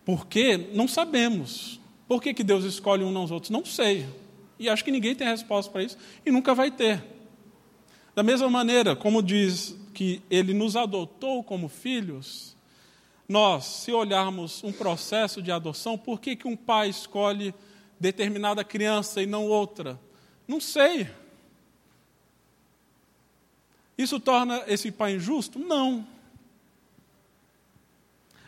Por 0.04 0.28
quê? 0.28 0.70
Não 0.74 0.88
sabemos. 0.88 1.80
Por 2.08 2.22
que, 2.22 2.34
que 2.34 2.44
Deus 2.44 2.66
escolhe 2.66 3.04
um 3.04 3.12
não 3.12 3.24
os 3.24 3.32
outros? 3.32 3.50
Não 3.50 3.64
sei. 3.64 4.06
E 4.60 4.70
acho 4.70 4.84
que 4.84 4.92
ninguém 4.92 5.16
tem 5.16 5.28
resposta 5.28 5.72
para 5.72 5.84
isso 5.84 5.98
e 6.26 6.32
nunca 6.32 6.54
vai 6.54 6.70
ter. 6.70 7.04
Da 8.14 8.22
mesma 8.22 8.50
maneira, 8.50 8.96
como 8.96 9.24
diz 9.24 9.76
que 9.94 10.22
ele 10.30 10.54
nos 10.54 10.76
adotou 10.76 11.44
como 11.44 11.68
filhos, 11.68 12.56
nós, 13.28 13.64
se 13.66 13.92
olharmos 13.92 14.64
um 14.64 14.72
processo 14.72 15.42
de 15.42 15.52
adoção, 15.52 15.98
por 15.98 16.20
que, 16.20 16.36
que 16.36 16.48
um 16.48 16.56
pai 16.56 16.90
escolhe 16.90 17.54
determinada 18.00 18.64
criança 18.64 19.22
e 19.22 19.26
não 19.26 19.48
outra? 19.48 20.00
Não 20.48 20.60
sei. 20.60 21.08
Isso 23.98 24.20
torna 24.20 24.64
esse 24.68 24.92
pai 24.92 25.16
injusto? 25.16 25.60
Não. 25.60 26.06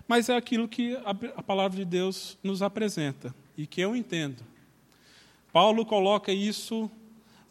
Mas 0.07 0.29
é 0.29 0.35
aquilo 0.35 0.67
que 0.67 0.97
a 1.35 1.41
palavra 1.41 1.77
de 1.77 1.85
Deus 1.85 2.37
nos 2.43 2.61
apresenta 2.61 3.33
e 3.57 3.65
que 3.65 3.81
eu 3.81 3.95
entendo. 3.95 4.43
Paulo 5.51 5.85
coloca 5.85 6.31
isso 6.31 6.91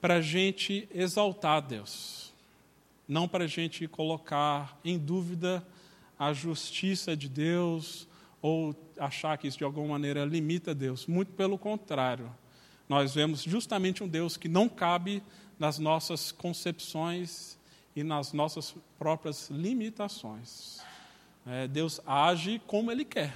para 0.01 0.17
a 0.17 0.21
gente 0.21 0.89
exaltar 0.95 1.63
Deus, 1.63 2.33
não 3.09 3.27
para 3.27 3.45
a 3.45 3.47
gente 3.49 3.89
colocar 3.89 4.79
em 4.85 4.99
dúvida 4.99 5.67
a 6.19 6.33
justiça 6.33 7.17
de 7.17 7.29
Deus 7.29 8.07
ou 8.43 8.77
achar 8.99 9.39
que 9.39 9.49
isso 9.49 9.59
de 9.59 9.65
alguma 9.65 9.89
maneira 9.89 10.25
limita 10.25 10.75
Deus. 10.75 11.07
Muito 11.07 11.33
pelo 11.33 11.57
contrário. 11.57 12.31
Nós 12.89 13.15
vemos 13.15 13.43
justamente 13.43 14.05
um 14.05 14.09
Deus 14.09 14.37
que 14.37 14.49
não 14.49 14.69
cabe 14.69 15.23
nas 15.59 15.79
nossas 15.79 16.31
concepções 16.31 17.59
e 17.95 18.03
nas 18.03 18.33
nossas 18.33 18.75
próprias 18.99 19.51
limitações. 19.51 20.81
É, 21.47 21.69
Deus 21.69 22.01
age 22.07 22.61
como 22.67 22.91
Ele 22.91 23.05
quer. 23.05 23.35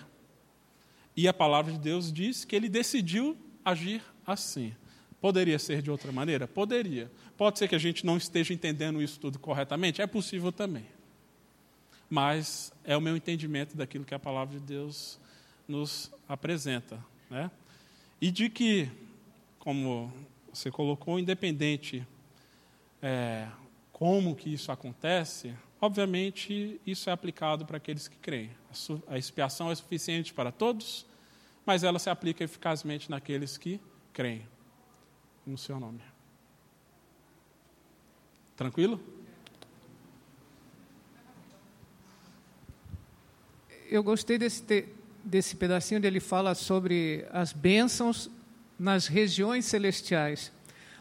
E 1.16 1.26
a 1.28 1.32
palavra 1.32 1.72
de 1.72 1.78
Deus 1.78 2.12
diz 2.12 2.44
que 2.44 2.56
Ele 2.56 2.68
decidiu 2.68 3.36
agir 3.64 4.02
assim. 4.26 4.74
Poderia 5.20 5.58
ser 5.58 5.82
de 5.82 5.90
outra 5.90 6.12
maneira? 6.12 6.46
Poderia. 6.46 7.10
Pode 7.36 7.58
ser 7.58 7.68
que 7.68 7.74
a 7.74 7.78
gente 7.78 8.06
não 8.06 8.16
esteja 8.16 8.54
entendendo 8.54 9.02
isso 9.02 9.18
tudo 9.18 9.38
corretamente? 9.38 10.00
É 10.00 10.06
possível 10.06 10.52
também 10.52 10.86
mas 12.08 12.72
é 12.84 12.96
o 12.96 13.00
meu 13.00 13.16
entendimento 13.16 13.76
daquilo 13.76 14.04
que 14.04 14.14
a 14.14 14.18
palavra 14.18 14.58
de 14.58 14.64
Deus 14.64 15.18
nos 15.66 16.10
apresenta. 16.28 17.04
Né? 17.28 17.50
E 18.20 18.30
de 18.30 18.48
que, 18.48 18.88
como 19.58 20.12
você 20.52 20.70
colocou, 20.70 21.18
independente 21.18 22.06
é, 23.02 23.46
como 23.98 24.36
que 24.36 24.52
isso 24.52 24.70
acontece, 24.70 25.54
obviamente 25.80 26.80
isso 26.86 27.10
é 27.10 27.12
aplicado 27.12 27.66
para 27.66 27.78
aqueles 27.78 28.06
que 28.06 28.16
creem. 28.16 28.50
A 29.08 29.18
expiação 29.18 29.70
é 29.70 29.74
suficiente 29.74 30.32
para 30.32 30.52
todos, 30.52 31.04
mas 31.66 31.82
ela 31.82 31.98
se 31.98 32.08
aplica 32.08 32.44
eficazmente 32.44 33.10
naqueles 33.10 33.58
que 33.58 33.80
creem. 34.12 34.46
No 35.44 35.58
seu 35.58 35.80
nome. 35.80 36.00
Tranquilo? 38.54 39.18
eu 43.90 44.02
gostei 44.02 44.38
desse, 44.38 44.86
desse 45.24 45.56
pedacinho 45.56 45.98
onde 45.98 46.06
ele 46.06 46.20
fala 46.20 46.54
sobre 46.54 47.26
as 47.30 47.52
bênçãos 47.52 48.30
nas 48.78 49.06
regiões 49.06 49.64
celestiais. 49.64 50.52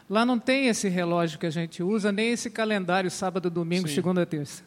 Lá 0.08 0.24
não 0.24 0.38
tem 0.38 0.68
esse 0.68 0.88
relógio 0.88 1.38
que 1.38 1.46
a 1.46 1.50
gente 1.50 1.82
usa, 1.82 2.10
nem 2.10 2.30
esse 2.30 2.50
calendário 2.50 3.10
sábado, 3.10 3.50
domingo, 3.50 3.88
Sim. 3.88 3.94
segunda, 3.94 4.24
terça. 4.24 4.62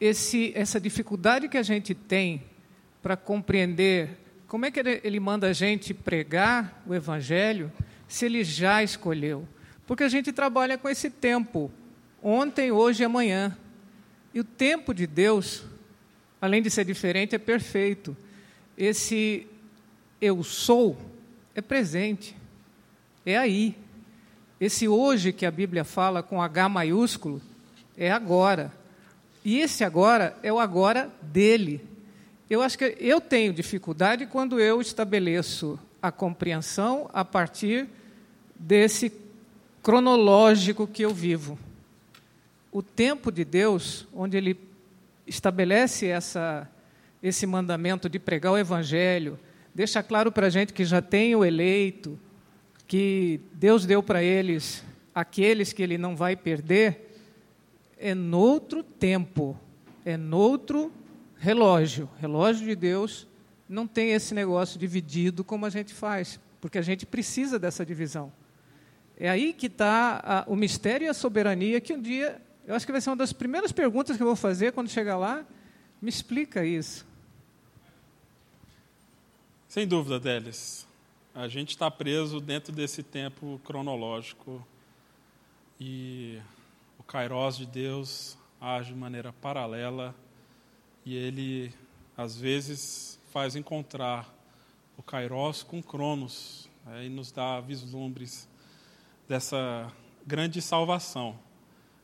Esse, 0.00 0.52
essa 0.54 0.80
dificuldade 0.80 1.48
que 1.48 1.58
a 1.58 1.62
gente 1.62 1.94
tem 1.94 2.42
para 3.02 3.16
compreender 3.16 4.18
como 4.48 4.66
é 4.66 4.70
que 4.70 4.80
ele, 4.80 5.00
ele 5.04 5.20
manda 5.20 5.48
a 5.48 5.52
gente 5.52 5.94
pregar 5.94 6.82
o 6.86 6.94
evangelho 6.94 7.70
se 8.08 8.26
ele 8.26 8.42
já 8.42 8.82
escolheu. 8.82 9.46
Porque 9.86 10.04
a 10.04 10.08
gente 10.08 10.32
trabalha 10.32 10.76
com 10.78 10.88
esse 10.88 11.10
tempo, 11.10 11.70
ontem, 12.22 12.70
hoje 12.70 13.02
e 13.02 13.06
amanhã. 13.06 13.56
E 14.32 14.40
o 14.40 14.44
tempo 14.44 14.94
de 14.94 15.06
Deus 15.06 15.64
além 16.42 16.60
de 16.60 16.68
ser 16.68 16.84
diferente, 16.84 17.36
é 17.36 17.38
perfeito. 17.38 18.16
Esse 18.76 19.46
eu 20.20 20.42
sou 20.42 20.98
é 21.54 21.60
presente, 21.60 22.36
é 23.24 23.38
aí. 23.38 23.76
Esse 24.62 24.86
hoje 24.86 25.32
que 25.32 25.44
a 25.44 25.50
Bíblia 25.50 25.82
fala 25.82 26.22
com 26.22 26.40
H 26.40 26.68
maiúsculo 26.68 27.42
é 27.96 28.12
agora. 28.12 28.72
E 29.44 29.58
esse 29.58 29.82
agora 29.82 30.36
é 30.40 30.52
o 30.52 30.60
agora 30.60 31.10
dele. 31.20 31.84
Eu 32.48 32.62
acho 32.62 32.78
que 32.78 32.96
eu 33.00 33.20
tenho 33.20 33.52
dificuldade 33.52 34.24
quando 34.24 34.60
eu 34.60 34.80
estabeleço 34.80 35.76
a 36.00 36.12
compreensão 36.12 37.10
a 37.12 37.24
partir 37.24 37.88
desse 38.54 39.12
cronológico 39.82 40.86
que 40.86 41.02
eu 41.02 41.12
vivo. 41.12 41.58
O 42.70 42.84
tempo 42.84 43.32
de 43.32 43.44
Deus, 43.44 44.06
onde 44.14 44.36
ele 44.36 44.56
estabelece 45.26 46.06
essa, 46.06 46.70
esse 47.20 47.48
mandamento 47.48 48.08
de 48.08 48.20
pregar 48.20 48.52
o 48.52 48.58
Evangelho, 48.58 49.36
deixa 49.74 50.04
claro 50.04 50.30
para 50.30 50.46
a 50.46 50.50
gente 50.50 50.72
que 50.72 50.84
já 50.84 51.02
tem 51.02 51.34
o 51.34 51.44
eleito, 51.44 52.16
que 52.86 53.40
Deus 53.54 53.86
deu 53.86 54.02
para 54.02 54.22
eles 54.22 54.84
aqueles 55.14 55.72
que 55.72 55.82
ele 55.82 55.98
não 55.98 56.16
vai 56.16 56.34
perder, 56.34 57.14
é 57.98 58.14
noutro 58.14 58.82
tempo, 58.82 59.58
é 60.04 60.16
noutro 60.16 60.90
relógio. 61.36 62.08
Relógio 62.18 62.66
de 62.66 62.74
Deus 62.74 63.26
não 63.68 63.86
tem 63.86 64.12
esse 64.12 64.34
negócio 64.34 64.78
dividido 64.78 65.44
como 65.44 65.66
a 65.66 65.70
gente 65.70 65.92
faz, 65.92 66.40
porque 66.60 66.78
a 66.78 66.82
gente 66.82 67.04
precisa 67.04 67.58
dessa 67.58 67.84
divisão. 67.84 68.32
É 69.18 69.28
aí 69.28 69.52
que 69.52 69.66
está 69.66 70.44
o 70.48 70.56
mistério 70.56 71.04
e 71.04 71.08
a 71.08 71.14
soberania 71.14 71.80
que 71.80 71.92
um 71.92 72.00
dia 72.00 72.40
eu 72.66 72.74
acho 72.74 72.86
que 72.86 72.92
vai 72.92 73.00
ser 73.00 73.10
uma 73.10 73.16
das 73.16 73.32
primeiras 73.32 73.72
perguntas 73.72 74.16
que 74.16 74.22
eu 74.22 74.26
vou 74.26 74.36
fazer 74.36 74.72
quando 74.72 74.88
chegar 74.88 75.16
lá. 75.16 75.44
Me 76.00 76.08
explica 76.08 76.64
isso. 76.64 77.04
Sem 79.68 79.86
dúvida, 79.86 80.20
Délis. 80.20 80.86
A 81.34 81.48
gente 81.48 81.70
está 81.70 81.90
preso 81.90 82.40
dentro 82.40 82.74
desse 82.74 83.02
tempo 83.02 83.58
cronológico 83.64 84.62
e 85.80 86.38
o 86.98 87.02
Kairos 87.02 87.56
de 87.56 87.64
Deus 87.64 88.36
age 88.60 88.92
de 88.92 88.98
maneira 88.98 89.32
paralela 89.32 90.14
e 91.06 91.16
ele, 91.16 91.72
às 92.14 92.36
vezes, 92.36 93.18
faz 93.30 93.56
encontrar 93.56 94.30
o 94.98 95.02
Kairos 95.02 95.62
com 95.62 95.82
Cronos 95.82 96.68
né, 96.84 97.06
e 97.06 97.08
nos 97.08 97.32
dá 97.32 97.60
vislumbres 97.60 98.46
dessa 99.26 99.90
grande 100.26 100.60
salvação. 100.60 101.38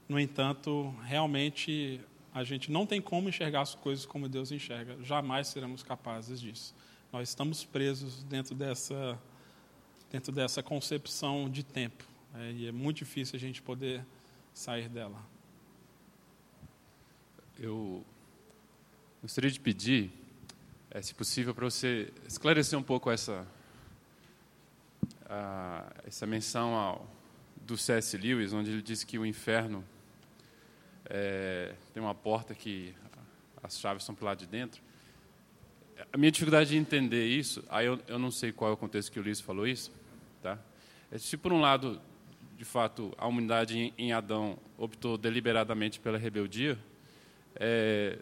No 0.09 0.19
entanto, 0.19 0.95
realmente 1.05 2.01
a 2.33 2.43
gente 2.45 2.73
não 2.73 2.87
tem 2.87 2.99
como 2.99 3.29
enxergar 3.29 3.61
as 3.61 3.75
coisas 3.75 4.07
como 4.07 4.27
Deus 4.27 4.51
enxerga. 4.51 4.97
Jamais 5.05 5.49
seremos 5.49 5.83
capazes 5.83 6.41
disso. 6.41 6.75
Nós 7.11 7.31
estamos 7.31 7.65
presos 7.65 8.23
dentro 8.25 8.55
dessa 8.55 9.19
dentro 10.11 10.31
dessa 10.33 10.63
concepção 10.63 11.49
de 11.51 11.63
tempo. 11.63 12.05
Né? 12.33 12.53
e 12.53 12.67
é 12.67 12.73
muito 12.73 12.99
difícil 12.99 13.37
a 13.37 13.39
gente 13.39 13.63
poder 13.63 14.05
sair 14.53 14.89
dela. 14.89 15.19
Eu 17.59 18.05
gostaria 19.23 19.51
de 19.51 19.59
pedir, 19.59 20.13
é, 20.91 21.01
se 21.01 21.15
possível, 21.15 21.55
para 21.55 21.65
você 21.65 22.13
esclarecer 22.27 22.79
um 22.79 22.83
pouco 22.83 23.11
essa, 23.11 23.47
a, 25.27 25.91
essa 26.07 26.27
menção 26.27 26.75
ao, 26.75 27.09
do 27.63 27.77
C.S. 27.77 28.17
Lewis, 28.17 28.53
onde 28.53 28.71
ele 28.71 28.83
diz 28.83 29.03
que 29.03 29.19
o 29.19 29.27
inferno 29.27 29.85
é, 31.07 31.75
tem 31.93 32.03
uma 32.03 32.15
porta 32.15 32.55
que 32.55 32.95
as 33.63 33.79
chaves 33.79 34.03
estão 34.03 34.15
para 34.15 34.27
lado 34.27 34.39
de 34.39 34.47
dentro. 34.47 34.83
A 36.11 36.17
minha 36.17 36.33
dificuldade 36.33 36.71
de 36.71 36.77
entender 36.77 37.27
isso, 37.27 37.63
aí 37.69 37.87
eu, 37.87 37.99
eu 38.09 38.19
não 38.19 38.31
sei 38.31 38.51
qual 38.51 38.71
é 38.71 38.75
o 38.75 38.77
contexto 38.77 39.13
que 39.13 39.21
o 39.21 39.23
Luiz 39.23 39.41
falou 39.41 39.67
isso, 39.67 39.93
tá? 40.43 40.59
É 41.13 41.19
se 41.19 41.37
por 41.37 41.53
um 41.53 41.61
lado, 41.61 42.01
de 42.57 42.65
fato, 42.65 43.15
a 43.19 43.27
humanidade 43.27 43.79
em, 43.79 43.93
em 43.99 44.13
Adão 44.13 44.59
optou 44.79 45.19
deliberadamente 45.19 46.01
pela 46.01 46.17
rebeldia, 46.17 46.79
é, 47.57 48.19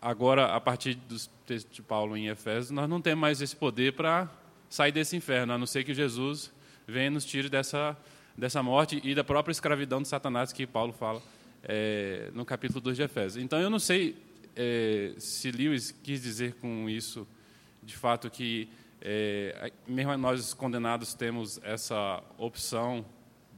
agora, 0.00 0.46
a 0.54 0.60
partir 0.60 0.94
dos 0.94 1.28
textos 1.46 1.76
de 1.76 1.82
Paulo 1.82 2.16
em 2.16 2.28
Efésios, 2.28 2.70
nós 2.70 2.88
não 2.88 3.02
temos 3.02 3.20
mais 3.20 3.42
esse 3.42 3.54
poder 3.54 3.92
para 3.92 4.30
sair 4.70 4.92
desse 4.92 5.14
inferno, 5.14 5.52
a 5.52 5.58
não 5.58 5.66
ser 5.66 5.84
que 5.84 5.92
Jesus 5.92 6.50
venha 6.86 7.10
nos 7.10 7.26
tire 7.26 7.50
dessa, 7.50 7.94
dessa 8.36 8.62
morte 8.62 8.98
e 9.04 9.14
da 9.14 9.22
própria 9.22 9.52
escravidão 9.52 10.00
de 10.00 10.08
Satanás 10.08 10.54
que 10.54 10.66
Paulo 10.66 10.94
fala 10.94 11.22
é, 11.64 12.30
no 12.32 12.46
capítulo 12.46 12.80
2 12.80 12.96
de 12.96 13.02
Efésios. 13.02 13.44
Então, 13.44 13.60
eu 13.60 13.68
não 13.68 13.78
sei 13.78 14.16
é, 14.54 15.14
se 15.18 15.50
Lewis 15.50 15.90
quis 15.90 16.22
dizer 16.22 16.54
com 16.54 16.88
isso, 16.88 17.26
de 17.82 17.96
fato, 17.96 18.30
que 18.30 18.68
é, 19.00 19.72
mesmo 19.86 20.16
nós 20.16 20.54
condenados 20.54 21.14
temos 21.14 21.58
essa 21.62 22.22
opção 22.38 23.04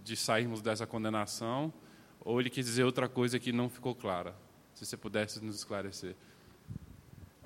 de 0.03 0.17
sairmos 0.17 0.63
dessa 0.63 0.87
condenação, 0.87 1.73
ou 2.21 2.41
ele 2.41 2.51
quis 2.51 2.65
dizer 2.67 2.85
outra 2.85 3.09
coisa 3.09 3.39
que 3.39 3.53
não 3.53 3.69
ficou 3.69 3.95
clara. 3.95 4.35
Se 4.75 4.85
você 4.85 4.97
pudesse 4.97 5.45
nos 5.45 5.57
esclarecer. 5.57 6.17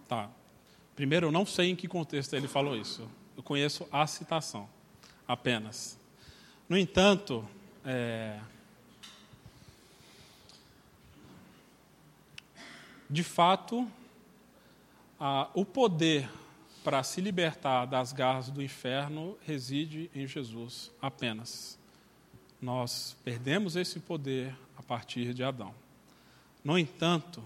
Tá. 0.07 0.31
Primeiro, 0.95 1.27
eu 1.27 1.33
não 1.33 1.45
sei 1.45 1.71
em 1.71 1.77
que 1.77 1.87
contexto 1.87 2.35
ele 2.35 2.49
falou 2.49 2.77
isso. 2.77 3.09
Eu 3.37 3.43
conheço 3.43 3.87
a 3.93 4.07
citação, 4.07 4.69
apenas. 5.27 5.99
No 6.69 6.77
entanto, 6.77 7.49
é, 7.85 8.39
de 13.11 13.23
fato, 13.23 13.89
o 15.55 15.65
poder 15.65 16.29
para 16.85 17.03
se 17.03 17.21
libertar 17.21 17.87
das 17.87 18.13
garras 18.13 18.51
do 18.51 18.63
inferno 18.63 19.37
reside 19.47 20.11
em 20.15 20.27
Jesus 20.27 20.91
apenas. 21.01 21.79
Nós 22.61 23.17
perdemos 23.25 23.77
esse 23.77 24.01
poder 24.01 24.57
a 24.77 24.83
partir 24.83 25.33
de 25.33 25.43
Adão. 25.43 25.75
No 26.65 26.79
entanto, 26.79 27.43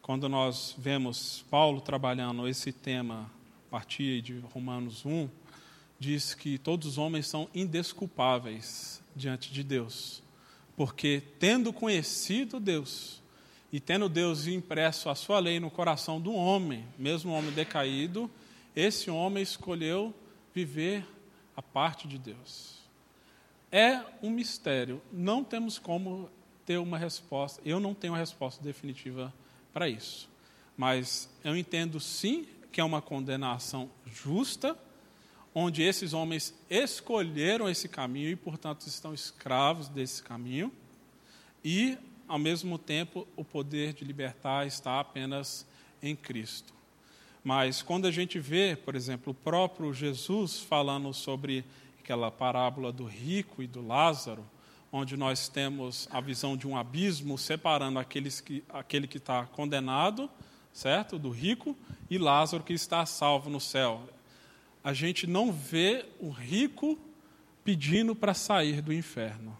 quando 0.00 0.28
nós 0.28 0.74
vemos 0.76 1.44
Paulo 1.50 1.80
trabalhando 1.80 2.46
esse 2.46 2.72
tema 2.72 3.30
a 3.68 3.70
partir 3.70 4.20
de 4.20 4.38
Romanos 4.52 5.06
1, 5.06 5.28
diz 5.98 6.34
que 6.34 6.58
todos 6.58 6.86
os 6.88 6.98
homens 6.98 7.26
são 7.26 7.48
indesculpáveis 7.54 9.02
diante 9.14 9.52
de 9.52 9.62
Deus, 9.62 10.22
porque 10.76 11.22
tendo 11.38 11.72
conhecido 11.72 12.58
Deus 12.58 13.21
e 13.72 13.80
tendo 13.80 14.08
Deus 14.08 14.46
impresso 14.46 15.08
a 15.08 15.14
sua 15.14 15.38
lei 15.38 15.58
no 15.58 15.70
coração 15.70 16.20
do 16.20 16.34
homem, 16.34 16.86
mesmo 16.98 17.32
o 17.32 17.34
homem 17.34 17.50
decaído, 17.52 18.30
esse 18.76 19.10
homem 19.10 19.42
escolheu 19.42 20.14
viver 20.54 21.06
a 21.56 21.62
parte 21.62 22.06
de 22.06 22.18
Deus. 22.18 22.82
É 23.70 24.02
um 24.22 24.28
mistério, 24.28 25.00
não 25.10 25.42
temos 25.42 25.78
como 25.78 26.28
ter 26.66 26.76
uma 26.76 26.98
resposta, 26.98 27.62
eu 27.64 27.80
não 27.80 27.94
tenho 27.94 28.12
uma 28.12 28.18
resposta 28.18 28.62
definitiva 28.62 29.32
para 29.72 29.88
isso. 29.88 30.28
Mas 30.76 31.30
eu 31.42 31.56
entendo 31.56 31.98
sim 31.98 32.46
que 32.70 32.80
é 32.80 32.84
uma 32.84 33.00
condenação 33.00 33.90
justa, 34.04 34.76
onde 35.54 35.82
esses 35.82 36.12
homens 36.12 36.54
escolheram 36.68 37.68
esse 37.68 37.88
caminho 37.88 38.28
e, 38.28 38.36
portanto, 38.36 38.86
estão 38.86 39.12
escravos 39.12 39.88
desse 39.88 40.22
caminho, 40.22 40.72
e, 41.64 41.96
ao 42.32 42.38
mesmo 42.38 42.78
tempo, 42.78 43.28
o 43.36 43.44
poder 43.44 43.92
de 43.92 44.06
libertar 44.06 44.66
está 44.66 44.98
apenas 44.98 45.66
em 46.02 46.16
Cristo. 46.16 46.72
Mas 47.44 47.82
quando 47.82 48.06
a 48.06 48.10
gente 48.10 48.38
vê, 48.40 48.74
por 48.74 48.94
exemplo, 48.94 49.32
o 49.32 49.34
próprio 49.34 49.92
Jesus 49.92 50.58
falando 50.58 51.12
sobre 51.12 51.62
aquela 52.00 52.30
parábola 52.30 52.90
do 52.90 53.04
rico 53.04 53.62
e 53.62 53.66
do 53.66 53.86
Lázaro, 53.86 54.46
onde 54.90 55.14
nós 55.14 55.50
temos 55.50 56.08
a 56.10 56.22
visão 56.22 56.56
de 56.56 56.66
um 56.66 56.74
abismo 56.74 57.36
separando 57.36 57.98
aqueles 57.98 58.40
que, 58.40 58.64
aquele 58.70 59.06
que 59.06 59.18
está 59.18 59.44
condenado, 59.44 60.30
certo, 60.72 61.18
do 61.18 61.28
rico, 61.28 61.76
e 62.08 62.16
Lázaro 62.16 62.64
que 62.64 62.72
está 62.72 63.04
salvo 63.04 63.50
no 63.50 63.60
céu. 63.60 64.08
A 64.82 64.94
gente 64.94 65.26
não 65.26 65.52
vê 65.52 66.06
o 66.18 66.30
rico 66.30 66.98
pedindo 67.62 68.16
para 68.16 68.32
sair 68.32 68.80
do 68.80 68.90
inferno. 68.90 69.54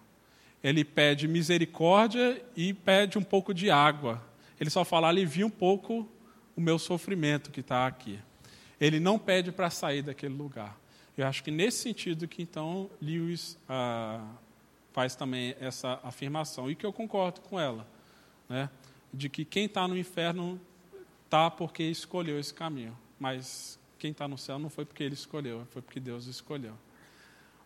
Ele 0.63 0.85
pede 0.85 1.27
misericórdia 1.27 2.43
e 2.57 2.73
pede 2.73 3.19
um 3.19 3.23
pouco 3.23 3.53
de 3.53 3.71
água. 3.71 4.23
Ele 4.61 4.71
só 4.71 4.85
fala, 4.85 5.09
alivia 5.09 5.47
um 5.47 5.51
pouco 5.51 6.09
o 6.57 6.61
meu 6.61 6.79
sofrimento 6.79 7.51
que 7.51 7.61
está 7.61 7.87
aqui. 7.87 8.19
Ele 8.81 9.01
não 9.01 9.19
pede 9.19 9.51
para 9.51 9.71
sair 9.71 10.03
daquele 10.03 10.35
lugar. 10.35 10.79
Eu 11.17 11.27
acho 11.27 11.43
que 11.43 11.51
nesse 11.51 11.79
sentido 11.79 12.27
que 12.27 12.43
então 12.43 12.91
Lewis 13.01 13.59
ah, 13.69 14.25
faz 14.93 15.15
também 15.17 15.55
essa 15.61 15.99
afirmação, 16.03 16.71
e 16.71 16.75
que 16.75 16.87
eu 16.87 16.93
concordo 16.93 17.41
com 17.41 17.59
ela, 17.59 17.87
né? 18.49 18.71
de 19.13 19.29
que 19.29 19.45
quem 19.45 19.67
está 19.67 19.87
no 19.89 19.97
inferno 19.97 20.61
está 21.25 21.51
porque 21.51 21.83
escolheu 21.83 22.39
esse 22.39 22.53
caminho, 22.53 22.97
mas 23.19 23.79
quem 23.99 24.11
está 24.11 24.27
no 24.27 24.39
céu 24.39 24.59
não 24.59 24.71
foi 24.71 24.85
porque 24.85 25.03
ele 25.03 25.15
escolheu, 25.15 25.67
foi 25.71 25.83
porque 25.83 26.01
Deus 26.01 26.27
escolheu. 26.27 26.75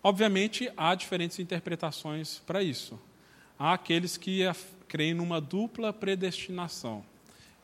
Obviamente, 0.07 0.71
há 0.77 0.95
diferentes 0.95 1.41
interpretações 1.41 2.39
para 2.47 2.63
isso. 2.63 2.97
Há 3.59 3.73
aqueles 3.73 4.17
que 4.17 4.41
creem 4.87 5.15
numa 5.15 5.41
dupla 5.41 5.93
predestinação. 5.93 7.05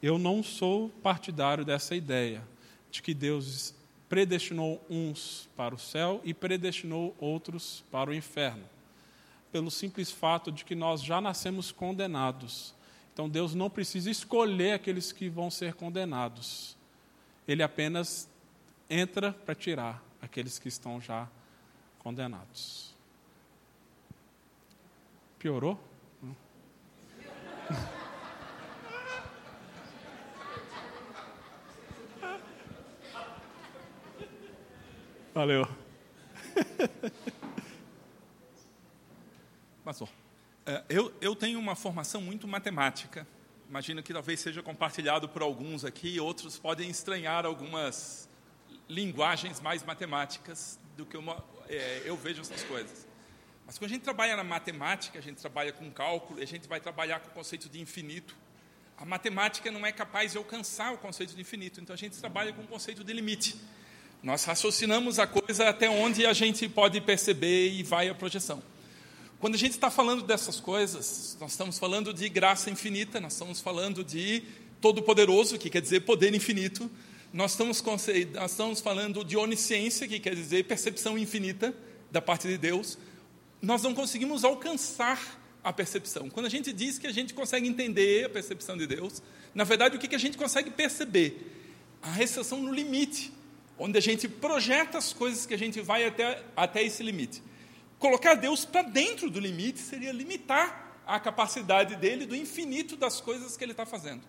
Eu 0.03 0.19
não 0.19 0.43
sou 0.43 0.89
partidário 0.89 1.65
dessa 1.65 1.95
ideia, 1.95 2.43
de 2.91 3.01
que 3.01 3.15
Deus 3.15 3.73
predestinou 4.09 4.85
uns 4.91 5.49
para 5.57 5.73
o 5.73 5.79
céu 5.79 6.21
e 6.25 6.35
predestinou 6.35 7.15
outros 7.21 7.85
para 7.93 8.11
o 8.11 8.15
inferno 8.15 8.65
pelo 9.53 9.71
simples 9.71 10.11
fato 10.11 10.51
de 10.51 10.65
que 10.65 10.75
nós 10.75 11.01
já 11.01 11.21
nascemos 11.21 11.71
condenados. 11.71 12.75
Então 13.13 13.29
Deus 13.29 13.55
não 13.55 13.71
precisa 13.71 14.11
escolher 14.11 14.73
aqueles 14.73 15.13
que 15.13 15.29
vão 15.29 15.49
ser 15.49 15.75
condenados. 15.75 16.77
Ele 17.47 17.63
apenas 17.63 18.29
entra 18.91 19.33
para 19.33 19.55
tirar 19.55 20.03
aqueles 20.21 20.59
que 20.59 20.67
estão 20.67 21.01
já 21.01 21.21
condenados. 21.21 21.42
Piorou? 25.39 25.79
Valeu. 35.33 35.67
Pastor, 39.85 40.09
é, 40.67 40.83
eu, 40.89 41.13
eu 41.21 41.35
tenho 41.37 41.59
uma 41.59 41.75
formação 41.75 42.21
muito 42.21 42.47
matemática. 42.47 43.27
Imagino 43.69 44.03
que 44.03 44.13
talvez 44.13 44.41
seja 44.41 44.63
compartilhado 44.63 45.29
por 45.29 45.41
alguns 45.41 45.85
aqui, 45.85 46.21
outros 46.21 46.59
podem 46.59 46.91
estranhar 46.91 47.47
algumas 47.47 48.29
linguagens 48.89 49.61
mais 49.61 49.83
matemáticas 49.83 50.79
do 50.97 51.07
que 51.07 51.17
uma, 51.17 51.43
é, 51.77 52.03
eu 52.05 52.17
vejo 52.17 52.41
essas 52.41 52.63
coisas. 52.65 53.07
Mas 53.67 53.79
quando 53.79 53.91
a 53.91 53.95
gente 53.95 54.03
trabalha 54.03 54.37
na 54.37 54.45
matemática, 54.45 55.19
a 55.19 55.23
gente 55.23 55.39
trabalha 55.39 55.73
com 55.73 55.91
cálculo, 55.91 56.43
a 56.43 56.45
gente 56.45 56.69
vai 56.69 56.81
trabalhar 56.81 57.21
com 57.21 57.29
o 57.29 57.33
conceito 57.33 57.69
de 57.69 57.81
infinito. 57.81 58.37
A 58.97 59.05
matemática 59.05 59.71
não 59.71 59.87
é 59.87 59.93
capaz 59.93 60.33
de 60.33 60.39
alcançar 60.39 60.93
o 60.93 60.99
conceito 60.99 61.35
de 61.35 61.41
infinito, 61.41 61.81
então 61.81 61.95
a 61.95 61.97
gente 61.97 62.19
trabalha 62.19 62.53
com 62.53 62.63
o 62.63 62.67
conceito 62.67 63.03
de 63.03 63.13
limite. 63.13 63.57
Nós 64.23 64.45
raciocinamos 64.45 65.19
a 65.19 65.27
coisa 65.27 65.69
até 65.69 65.89
onde 65.89 66.27
a 66.27 66.33
gente 66.33 66.69
pode 66.69 67.01
perceber 67.01 67.71
e 67.71 67.83
vai 67.83 68.09
a 68.09 68.15
projeção. 68.15 68.63
Quando 69.41 69.55
a 69.55 69.59
gente 69.59 69.73
está 69.73 69.91
falando 69.91 70.23
dessas 70.23 70.61
coisas, 70.61 71.37
nós 71.41 71.53
estamos 71.53 71.79
falando 71.79 72.15
de 72.15 72.29
graça 72.29 72.71
infinita, 72.71 73.19
nós 73.19 73.33
estamos 73.33 73.61
falando 73.61 74.05
de 74.05 74.45
todo-poderoso, 74.81 75.59
que 75.59 75.69
quer 75.69 75.81
dizer 75.81 76.01
poder 76.01 76.33
infinito, 76.35 76.89
nós 77.33 77.53
estamos, 77.53 77.83
nós 78.35 78.51
estamos 78.51 78.81
falando 78.81 79.25
de 79.25 79.37
onisciência, 79.39 80.07
que 80.07 80.21
quer 80.21 80.35
dizer 80.35 80.65
percepção 80.65 81.17
infinita 81.17 81.75
da 82.11 82.21
parte 82.21 82.47
de 82.47 82.59
Deus. 82.59 82.99
Nós 83.61 83.83
não 83.83 83.95
conseguimos 83.95 84.45
alcançar 84.45 85.41
a 85.65 85.73
percepção. 85.73 86.29
Quando 86.29 86.47
a 86.47 86.51
gente 86.51 86.73
diz 86.73 86.99
que 86.99 87.07
a 87.07 87.13
gente 87.13 87.33
consegue 87.33 87.67
entender 87.67 88.27
a 88.27 88.29
percepção 88.29 88.77
de 88.77 88.87
Deus, 88.87 89.23
na 89.55 89.65
verdade, 89.65 89.97
o 89.97 89.99
que 89.99 90.15
a 90.15 90.19
gente 90.19 90.37
consegue 90.37 90.71
perceber? 90.71 91.51
A 92.03 92.11
recepção 92.11 92.61
no 92.61 92.73
limite, 92.73 93.33
onde 93.79 93.97
a 93.97 94.01
gente 94.01 94.29
projeta 94.29 94.99
as 94.99 95.13
coisas 95.13 95.47
que 95.47 95.55
a 95.55 95.59
gente 95.59 95.81
vai 95.81 96.05
até, 96.05 96.43
até 96.55 96.83
esse 96.83 97.03
limite. 97.03 97.43
Colocar 97.99 98.35
Deus 98.35 98.65
para 98.65 98.83
dentro 98.83 99.31
do 99.31 99.41
limite 99.41 99.79
seria 99.79 100.13
limitar 100.13 101.01
a 101.07 101.19
capacidade 101.19 101.97
dele 101.97 102.27
do 102.27 102.37
infinito 102.37 102.97
das 102.97 103.21
coisas 103.21 103.57
que 103.57 103.65
ele 103.65 103.73
está 103.73 103.87
fazendo. 103.87 104.23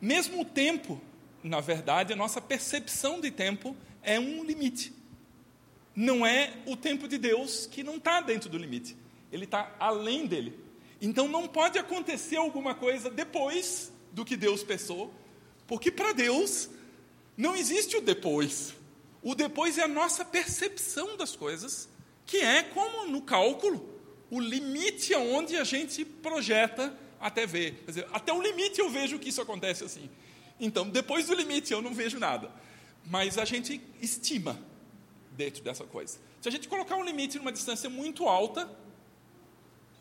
Mesmo 0.00 0.42
o 0.42 0.44
tempo, 0.44 1.00
na 1.44 1.60
verdade, 1.60 2.12
a 2.12 2.16
nossa 2.16 2.40
percepção 2.40 3.20
de 3.20 3.30
tempo 3.30 3.76
é 4.02 4.18
um 4.18 4.42
limite. 4.42 4.94
Não 5.94 6.26
é 6.26 6.54
o 6.66 6.74
tempo 6.74 7.06
de 7.06 7.18
Deus 7.18 7.66
que 7.66 7.84
não 7.84 7.96
está 7.96 8.22
dentro 8.22 8.48
do 8.48 8.56
limite, 8.56 8.96
ele 9.30 9.44
está 9.44 9.76
além 9.78 10.26
dele. 10.26 10.58
Então 11.00 11.28
não 11.28 11.46
pode 11.46 11.78
acontecer 11.78 12.36
alguma 12.36 12.74
coisa 12.74 13.10
depois 13.10 13.92
do 14.10 14.24
que 14.24 14.36
Deus 14.36 14.64
pensou, 14.64 15.12
porque 15.66 15.90
para 15.90 16.12
Deus 16.12 16.70
não 17.36 17.54
existe 17.54 17.94
o 17.96 18.00
depois. 18.00 18.72
O 19.22 19.34
depois 19.34 19.76
é 19.76 19.82
a 19.82 19.88
nossa 19.88 20.24
percepção 20.24 21.16
das 21.16 21.36
coisas 21.36 21.88
que 22.24 22.38
é 22.38 22.62
como 22.62 23.06
no 23.06 23.20
cálculo, 23.20 23.86
o 24.30 24.40
limite 24.40 25.12
aonde 25.12 25.56
a 25.56 25.64
gente 25.64 26.06
projeta 26.06 26.96
até 27.20 27.46
ver. 27.46 27.82
Quer 27.84 27.90
dizer, 27.90 28.08
até 28.12 28.32
o 28.32 28.40
limite 28.40 28.80
eu 28.80 28.88
vejo 28.88 29.18
que 29.18 29.28
isso 29.28 29.42
acontece 29.42 29.84
assim. 29.84 30.08
Então, 30.58 30.88
depois 30.88 31.26
do 31.26 31.34
limite 31.34 31.72
eu 31.72 31.82
não 31.82 31.94
vejo 31.94 32.18
nada. 32.18 32.50
Mas 33.06 33.38
a 33.38 33.44
gente 33.44 33.80
estima 34.00 34.58
dentro 35.32 35.62
dessa 35.62 35.84
coisa. 35.84 36.18
Se 36.40 36.48
a 36.48 36.50
gente 36.50 36.68
colocar 36.68 36.96
um 36.96 37.04
limite 37.04 37.38
numa 37.38 37.52
distância 37.52 37.90
muito 37.90 38.28
alta, 38.28 38.70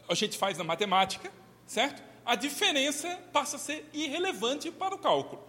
a 0.07 0.13
gente 0.13 0.37
faz 0.37 0.57
na 0.57 0.63
matemática, 0.63 1.31
certo? 1.65 2.03
A 2.25 2.35
diferença 2.35 3.09
passa 3.31 3.57
a 3.57 3.59
ser 3.59 3.85
irrelevante 3.93 4.71
para 4.71 4.95
o 4.95 4.97
cálculo. 4.97 5.43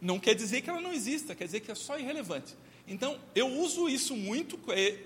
Não 0.00 0.18
quer 0.18 0.34
dizer 0.34 0.60
que 0.60 0.70
ela 0.70 0.80
não 0.80 0.92
exista, 0.92 1.34
quer 1.34 1.44
dizer 1.44 1.60
que 1.60 1.70
é 1.70 1.74
só 1.74 1.98
irrelevante. 1.98 2.54
Então, 2.86 3.18
eu 3.34 3.48
uso 3.48 3.88
isso 3.88 4.14
muito, 4.14 4.58
é, 4.70 4.98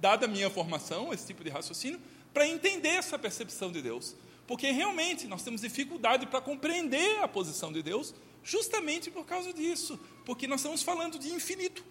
dada 0.00 0.26
a 0.26 0.28
minha 0.28 0.50
formação, 0.50 1.12
esse 1.12 1.26
tipo 1.26 1.44
de 1.44 1.50
raciocínio, 1.50 2.00
para 2.32 2.46
entender 2.46 2.88
essa 2.88 3.18
percepção 3.18 3.70
de 3.70 3.80
Deus. 3.80 4.16
Porque 4.46 4.70
realmente 4.70 5.26
nós 5.26 5.42
temos 5.42 5.60
dificuldade 5.60 6.26
para 6.26 6.40
compreender 6.40 7.22
a 7.22 7.28
posição 7.28 7.72
de 7.72 7.82
Deus, 7.82 8.14
justamente 8.44 9.10
por 9.10 9.24
causa 9.24 9.52
disso, 9.52 9.98
porque 10.24 10.46
nós 10.46 10.60
estamos 10.60 10.82
falando 10.82 11.18
de 11.18 11.32
infinito. 11.32 11.82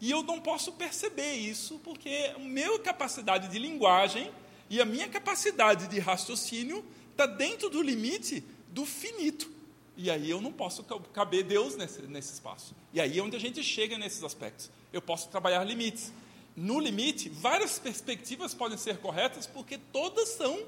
E 0.00 0.10
eu 0.10 0.22
não 0.22 0.40
posso 0.40 0.72
perceber 0.72 1.34
isso, 1.34 1.80
porque 1.82 2.32
a 2.34 2.38
minha 2.38 2.78
capacidade 2.78 3.48
de 3.48 3.58
linguagem 3.58 4.30
e 4.68 4.80
a 4.80 4.84
minha 4.84 5.08
capacidade 5.08 5.88
de 5.88 5.98
raciocínio 5.98 6.84
está 7.10 7.26
dentro 7.26 7.68
do 7.68 7.82
limite 7.82 8.44
do 8.68 8.86
finito. 8.86 9.50
E 9.96 10.10
aí 10.10 10.30
eu 10.30 10.40
não 10.40 10.52
posso 10.52 10.82
caber 11.12 11.44
Deus 11.44 11.76
nesse, 11.76 12.02
nesse 12.02 12.34
espaço. 12.34 12.74
E 12.92 13.00
aí 13.00 13.18
é 13.18 13.22
onde 13.22 13.36
a 13.36 13.40
gente 13.40 13.62
chega 13.62 13.98
nesses 13.98 14.22
aspectos. 14.22 14.70
Eu 14.92 15.02
posso 15.02 15.28
trabalhar 15.28 15.62
limites 15.64 16.12
no 16.56 16.80
limite, 16.80 17.28
várias 17.28 17.78
perspectivas 17.78 18.54
podem 18.54 18.76
ser 18.76 18.98
corretas, 18.98 19.46
porque 19.46 19.78
todas 19.92 20.30
são 20.30 20.62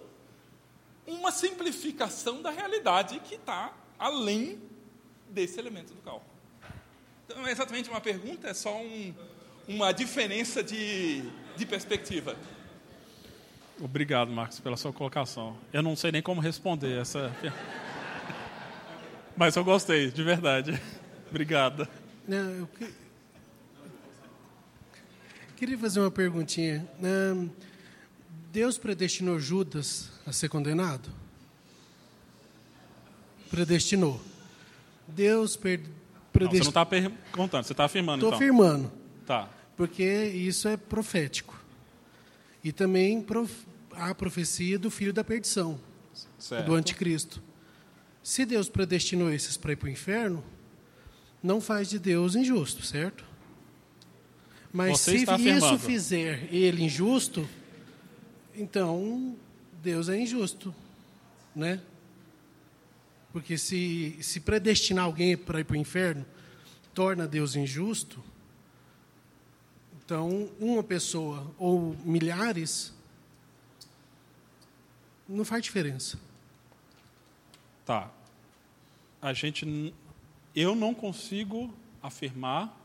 uma 1.07 1.33
simplificação 1.33 2.41
da 2.41 2.51
realidade 2.51 3.21
que 3.21 3.35
está 3.35 3.75
além 3.99 4.61
desse 5.33 5.59
elemento 5.59 5.95
do 5.95 6.01
cálculo. 6.03 6.31
Então, 7.25 7.39
não 7.39 7.49
é 7.49 7.53
exatamente 7.53 7.89
uma 7.89 8.01
pergunta, 8.01 8.49
é 8.49 8.55
só 8.55 8.77
um, 8.77 9.15
uma 9.67 9.93
diferença 9.93 10.63
de, 10.63 11.23
de 11.57 11.67
perspectiva. 11.67 12.37
Obrigado, 13.81 14.31
Marcos, 14.31 14.61
pela 14.61 14.77
sua 14.77 14.93
colocação. 14.93 15.57
Eu 15.73 15.83
não 15.83 15.97
sei 15.97 16.13
nem 16.13 16.23
como 16.23 16.41
responder 16.41 17.01
essa. 17.01 17.35
Mas 19.37 19.57
eu 19.57 19.65
gostei, 19.65 20.11
de 20.11 20.23
verdade. 20.23 20.81
Obrigado. 21.31 21.89
Não, 22.29 22.51
eu 22.51 22.67
que... 22.67 22.93
queria 25.57 25.79
fazer 25.79 26.01
uma 26.01 26.11
perguntinha. 26.11 26.87
Deus 28.53 28.77
predestinou 28.77 29.41
Judas 29.41 30.11
a 30.27 30.33
ser 30.33 30.49
condenado? 30.49 31.09
Predestinou. 33.51 34.21
Deus 35.15 35.57
predestinou. 35.57 36.51
Você 36.51 36.59
não 36.59 36.69
está 36.69 36.87
perguntando, 36.87 37.67
você 37.67 37.73
está 37.73 37.85
afirmando. 37.85 38.19
Estou 38.19 38.29
então. 38.29 38.39
afirmando. 38.39 38.93
Tá. 39.27 39.49
Porque 39.77 40.05
isso 40.05 40.69
é 40.69 40.77
profético. 40.77 41.61
E 42.63 42.73
também 42.73 43.21
prof... 43.21 43.53
há 43.93 44.11
a 44.11 44.15
profecia 44.15 44.79
do 44.79 44.91
filho 44.91 45.13
da 45.13 45.25
perdição, 45.25 45.79
certo. 46.39 46.67
do 46.67 46.75
anticristo. 46.75 47.43
Se 48.23 48.45
Deus 48.45 48.69
predestinou 48.69 49.33
esses 49.33 49.57
para 49.57 49.73
ir 49.73 49.77
para 49.77 49.89
o 49.89 49.91
inferno, 49.91 50.45
não 51.43 51.61
faz 51.61 51.91
de 51.91 51.99
Deus 51.99 52.37
injusto, 52.37 52.85
certo? 52.85 53.25
Mas 54.73 55.01
Você 55.01 55.19
se 55.19 55.51
isso 55.51 55.79
fizer 55.79 56.49
ele 56.51 56.85
injusto, 56.85 57.47
então 58.55 59.37
Deus 59.83 60.09
é 60.09 60.19
injusto, 60.19 60.75
né? 61.55 61.81
Porque 63.33 63.57
se, 63.57 64.19
se 64.21 64.41
predestinar 64.41 65.05
alguém 65.05 65.37
para 65.37 65.61
ir 65.61 65.65
para 65.65 65.75
o 65.75 65.77
inferno, 65.77 66.25
torna 66.93 67.27
Deus 67.27 67.57
injusto, 67.57 68.23
então 70.05 70.51
uma 70.61 70.83
pessoa 70.83 71.51
ou 71.59 71.97
milhares 72.05 72.93
não 75.29 75.45
faz 75.45 75.63
diferença. 75.63 76.19
Tá. 77.87 78.11
A 79.21 79.33
gente, 79.33 79.95
eu 80.55 80.75
não 80.75 80.93
consigo 80.93 81.73
afirmar 82.03 82.77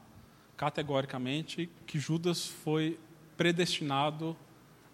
categoricamente 0.56 1.70
que 1.86 2.00
Judas 2.00 2.46
foi 2.46 2.98
predestinado 3.36 4.36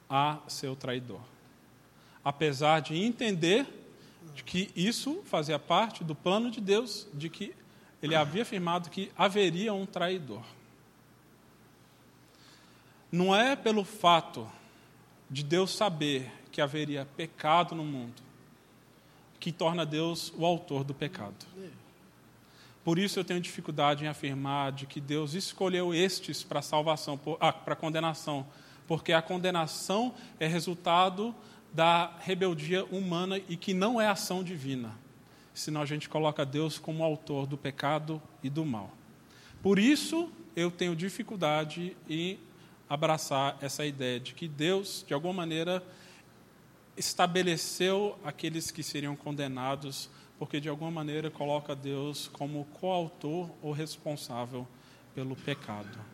a 0.09 0.39
ser 0.47 0.69
o 0.69 0.75
traidor. 0.75 1.21
Apesar 2.23 2.79
de 2.79 2.95
entender 2.95 3.82
de 4.35 4.43
que 4.43 4.71
isso 4.75 5.21
fazia 5.25 5.59
parte 5.59 6.03
do 6.03 6.15
plano 6.15 6.49
de 6.49 6.61
Deus, 6.61 7.07
de 7.13 7.29
que 7.29 7.53
ele 8.01 8.15
havia 8.15 8.41
afirmado 8.41 8.89
que 8.89 9.11
haveria 9.17 9.73
um 9.73 9.85
traidor. 9.85 10.43
Não 13.11 13.35
é 13.35 13.55
pelo 13.55 13.83
fato 13.83 14.49
de 15.29 15.43
Deus 15.43 15.71
saber 15.71 16.31
que 16.51 16.61
haveria 16.61 17.05
pecado 17.05 17.75
no 17.75 17.83
mundo 17.83 18.33
que 19.43 19.51
torna 19.51 19.85
Deus 19.85 20.31
o 20.37 20.45
autor 20.45 20.85
do 20.85 20.93
pecado. 20.93 21.35
Por 22.81 22.97
isso 22.97 23.19
eu 23.19 23.25
tenho 23.25 23.41
dificuldade 23.41 24.05
em 24.05 24.07
afirmar 24.07 24.71
de 24.71 24.85
que 24.85 25.01
Deus 25.01 25.33
escolheu 25.33 25.93
estes 25.93 26.43
para 26.43 26.61
salvação, 26.61 27.19
ah, 27.41 27.51
para 27.51 27.75
condenação, 27.75 28.47
porque 28.87 29.11
a 29.11 29.21
condenação 29.21 30.15
é 30.39 30.47
resultado 30.47 31.35
da 31.73 32.15
rebeldia 32.19 32.85
humana 32.85 33.41
e 33.49 33.57
que 33.57 33.73
não 33.73 33.99
é 33.99 34.07
ação 34.07 34.43
divina. 34.43 34.93
Senão 35.53 35.81
a 35.81 35.85
gente 35.85 36.07
coloca 36.07 36.45
Deus 36.45 36.77
como 36.77 37.03
autor 37.03 37.47
do 37.47 37.57
pecado 37.57 38.21
e 38.43 38.49
do 38.49 38.63
mal. 38.63 38.91
Por 39.61 39.79
isso 39.79 40.31
eu 40.55 40.69
tenho 40.69 40.95
dificuldade 40.95 41.97
em 42.07 42.39
abraçar 42.87 43.57
essa 43.61 43.85
ideia 43.85 44.19
de 44.19 44.33
que 44.33 44.47
Deus, 44.47 45.03
de 45.07 45.13
alguma 45.13 45.33
maneira, 45.33 45.83
estabeleceu 46.95 48.17
aqueles 48.23 48.69
que 48.69 48.83
seriam 48.83 49.15
condenados, 49.15 50.09
porque 50.37 50.59
de 50.59 50.69
alguma 50.69 50.91
maneira 50.91 51.31
coloca 51.31 51.75
Deus 51.75 52.27
como 52.27 52.65
coautor 52.79 53.49
ou 53.61 53.71
responsável 53.71 54.67
pelo 55.15 55.35
pecado. 55.35 56.12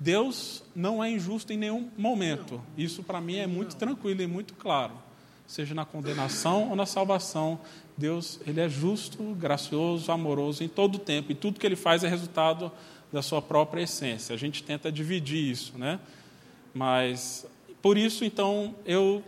Deus 0.00 0.64
não 0.74 1.04
é 1.04 1.10
injusto 1.10 1.52
em 1.52 1.58
nenhum 1.58 1.90
momento. 1.96 2.58
Isso 2.76 3.02
para 3.02 3.20
mim 3.20 3.36
é 3.36 3.46
muito 3.46 3.76
tranquilo 3.76 4.22
e 4.22 4.26
muito 4.26 4.54
claro. 4.54 4.94
Seja 5.46 5.74
na 5.74 5.84
condenação 5.84 6.70
ou 6.70 6.76
na 6.76 6.86
salvação, 6.86 7.60
Deus 7.98 8.40
ele 8.46 8.62
é 8.62 8.68
justo, 8.68 9.22
gracioso, 9.34 10.10
amoroso 10.10 10.64
em 10.64 10.68
todo 10.68 10.94
o 10.94 10.98
tempo. 10.98 11.30
E 11.30 11.34
tudo 11.34 11.60
que 11.60 11.66
ele 11.66 11.76
faz 11.76 12.02
é 12.02 12.08
resultado 12.08 12.72
da 13.12 13.20
sua 13.20 13.42
própria 13.42 13.82
essência. 13.82 14.34
A 14.34 14.38
gente 14.38 14.62
tenta 14.62 14.90
dividir 14.90 15.50
isso, 15.50 15.76
né? 15.76 16.00
Mas 16.72 17.46
por 17.82 17.98
isso 17.98 18.24
então 18.24 18.74
eu 18.86 19.22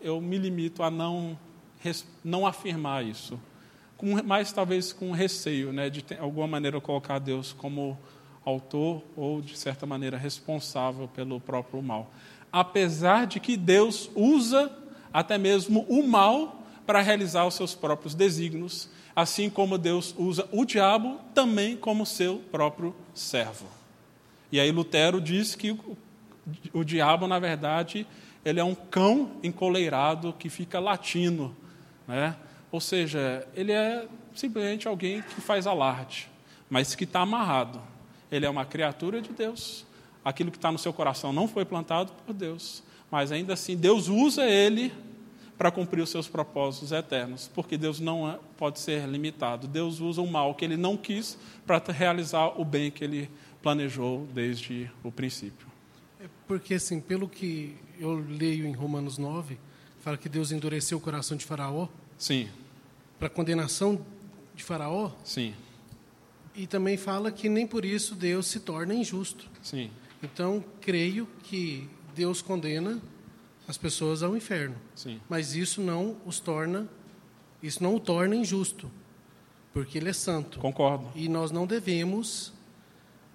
eu 0.00 0.20
me 0.20 0.38
limito 0.38 0.82
a 0.82 0.90
não, 0.90 1.38
não 2.24 2.46
afirmar 2.46 3.04
isso. 3.04 3.38
Com, 3.96 4.22
mais 4.22 4.50
talvez 4.50 4.92
com 4.92 5.12
receio 5.12 5.72
né, 5.72 5.90
de 5.90 6.02
alguma 6.18 6.46
maneira, 6.46 6.80
colocar 6.80 7.18
Deus 7.18 7.52
como 7.52 7.98
autor 8.50 9.02
ou, 9.16 9.40
de 9.40 9.56
certa 9.56 9.86
maneira, 9.86 10.16
responsável 10.16 11.08
pelo 11.08 11.40
próprio 11.40 11.82
mal. 11.82 12.10
Apesar 12.52 13.26
de 13.26 13.40
que 13.40 13.56
Deus 13.56 14.10
usa 14.14 14.70
até 15.12 15.38
mesmo 15.38 15.84
o 15.88 16.02
mal 16.06 16.62
para 16.86 17.00
realizar 17.00 17.46
os 17.46 17.54
seus 17.54 17.74
próprios 17.74 18.14
desígnios, 18.14 18.88
assim 19.14 19.48
como 19.48 19.78
Deus 19.78 20.14
usa 20.18 20.48
o 20.52 20.64
diabo 20.64 21.20
também 21.34 21.76
como 21.76 22.06
seu 22.06 22.38
próprio 22.50 22.94
servo. 23.14 23.66
E 24.50 24.58
aí 24.58 24.70
Lutero 24.70 25.20
diz 25.20 25.54
que 25.54 25.78
o, 26.72 26.84
diabo, 26.84 27.28
na 27.28 27.38
verdade, 27.38 28.06
ele 28.44 28.58
é 28.58 28.64
um 28.64 28.74
cão 28.74 29.32
encoleirado 29.42 30.32
que 30.32 30.48
fica 30.48 30.80
latindo, 30.80 31.54
né? 32.08 32.34
Ou 32.72 32.80
seja, 32.80 33.46
ele 33.54 33.72
é 33.72 34.06
simplesmente 34.34 34.88
alguém 34.88 35.22
que 35.22 35.40
faz 35.40 35.66
alarde, 35.66 36.28
mas 36.68 36.94
que 36.94 37.04
está 37.04 37.20
amarrado. 37.20 37.80
Ele 38.30 38.46
é 38.46 38.50
uma 38.50 38.64
criatura 38.64 39.20
de 39.20 39.30
Deus. 39.32 39.86
Aquilo 40.24 40.50
que 40.50 40.58
está 40.58 40.70
no 40.70 40.78
seu 40.78 40.92
coração 40.92 41.32
não 41.32 41.48
foi 41.48 41.64
plantado 41.64 42.12
por 42.26 42.34
Deus, 42.34 42.82
mas 43.10 43.32
ainda 43.32 43.54
assim 43.54 43.76
Deus 43.76 44.08
usa 44.08 44.44
ele 44.44 44.92
para 45.60 45.70
cumprir 45.70 46.00
os 46.00 46.08
seus 46.08 46.26
propósitos 46.26 46.90
eternos, 46.90 47.50
porque 47.54 47.76
Deus 47.76 48.00
não 48.00 48.26
é, 48.26 48.38
pode 48.56 48.80
ser 48.80 49.06
limitado. 49.06 49.66
Deus 49.66 50.00
usa 50.00 50.22
o 50.22 50.26
mal 50.26 50.54
que 50.54 50.64
ele 50.64 50.76
não 50.76 50.96
quis 50.96 51.36
para 51.66 51.82
realizar 51.92 52.58
o 52.58 52.64
bem 52.64 52.90
que 52.90 53.04
ele 53.04 53.30
planejou 53.62 54.26
desde 54.32 54.90
o 55.04 55.12
princípio. 55.12 55.66
É 56.18 56.24
porque, 56.48 56.74
assim, 56.74 56.98
pelo 56.98 57.28
que 57.28 57.76
eu 57.98 58.14
leio 58.14 58.66
em 58.66 58.72
Romanos 58.72 59.18
9, 59.18 59.58
fala 60.00 60.16
que 60.16 60.30
Deus 60.30 60.50
endureceu 60.50 60.96
o 60.96 61.00
coração 61.00 61.36
de 61.36 61.44
Faraó. 61.44 61.88
Sim. 62.16 62.48
Para 63.18 63.28
condenação 63.28 64.00
de 64.54 64.64
Faraó. 64.64 65.10
Sim. 65.22 65.54
E 66.54 66.66
também 66.66 66.96
fala 66.96 67.30
que 67.30 67.48
nem 67.48 67.66
por 67.66 67.84
isso 67.84 68.14
Deus 68.14 68.46
se 68.46 68.60
torna 68.60 68.94
injusto. 68.94 69.48
Sim. 69.62 69.90
Então, 70.22 70.62
creio 70.80 71.26
que 71.44 71.88
Deus 72.14 72.42
condena 72.42 73.00
as 73.66 73.78
pessoas 73.78 74.22
ao 74.22 74.36
inferno. 74.36 74.76
Sim. 74.94 75.20
Mas 75.28 75.54
isso 75.54 75.80
não 75.80 76.16
os 76.26 76.40
torna, 76.40 76.88
isso 77.62 77.82
não 77.82 77.94
o 77.94 78.00
torna 78.00 78.34
injusto, 78.34 78.90
porque 79.72 79.98
ele 79.98 80.08
é 80.08 80.12
santo. 80.12 80.58
Concordo. 80.58 81.10
E 81.14 81.28
nós 81.28 81.50
não 81.50 81.66
devemos 81.66 82.52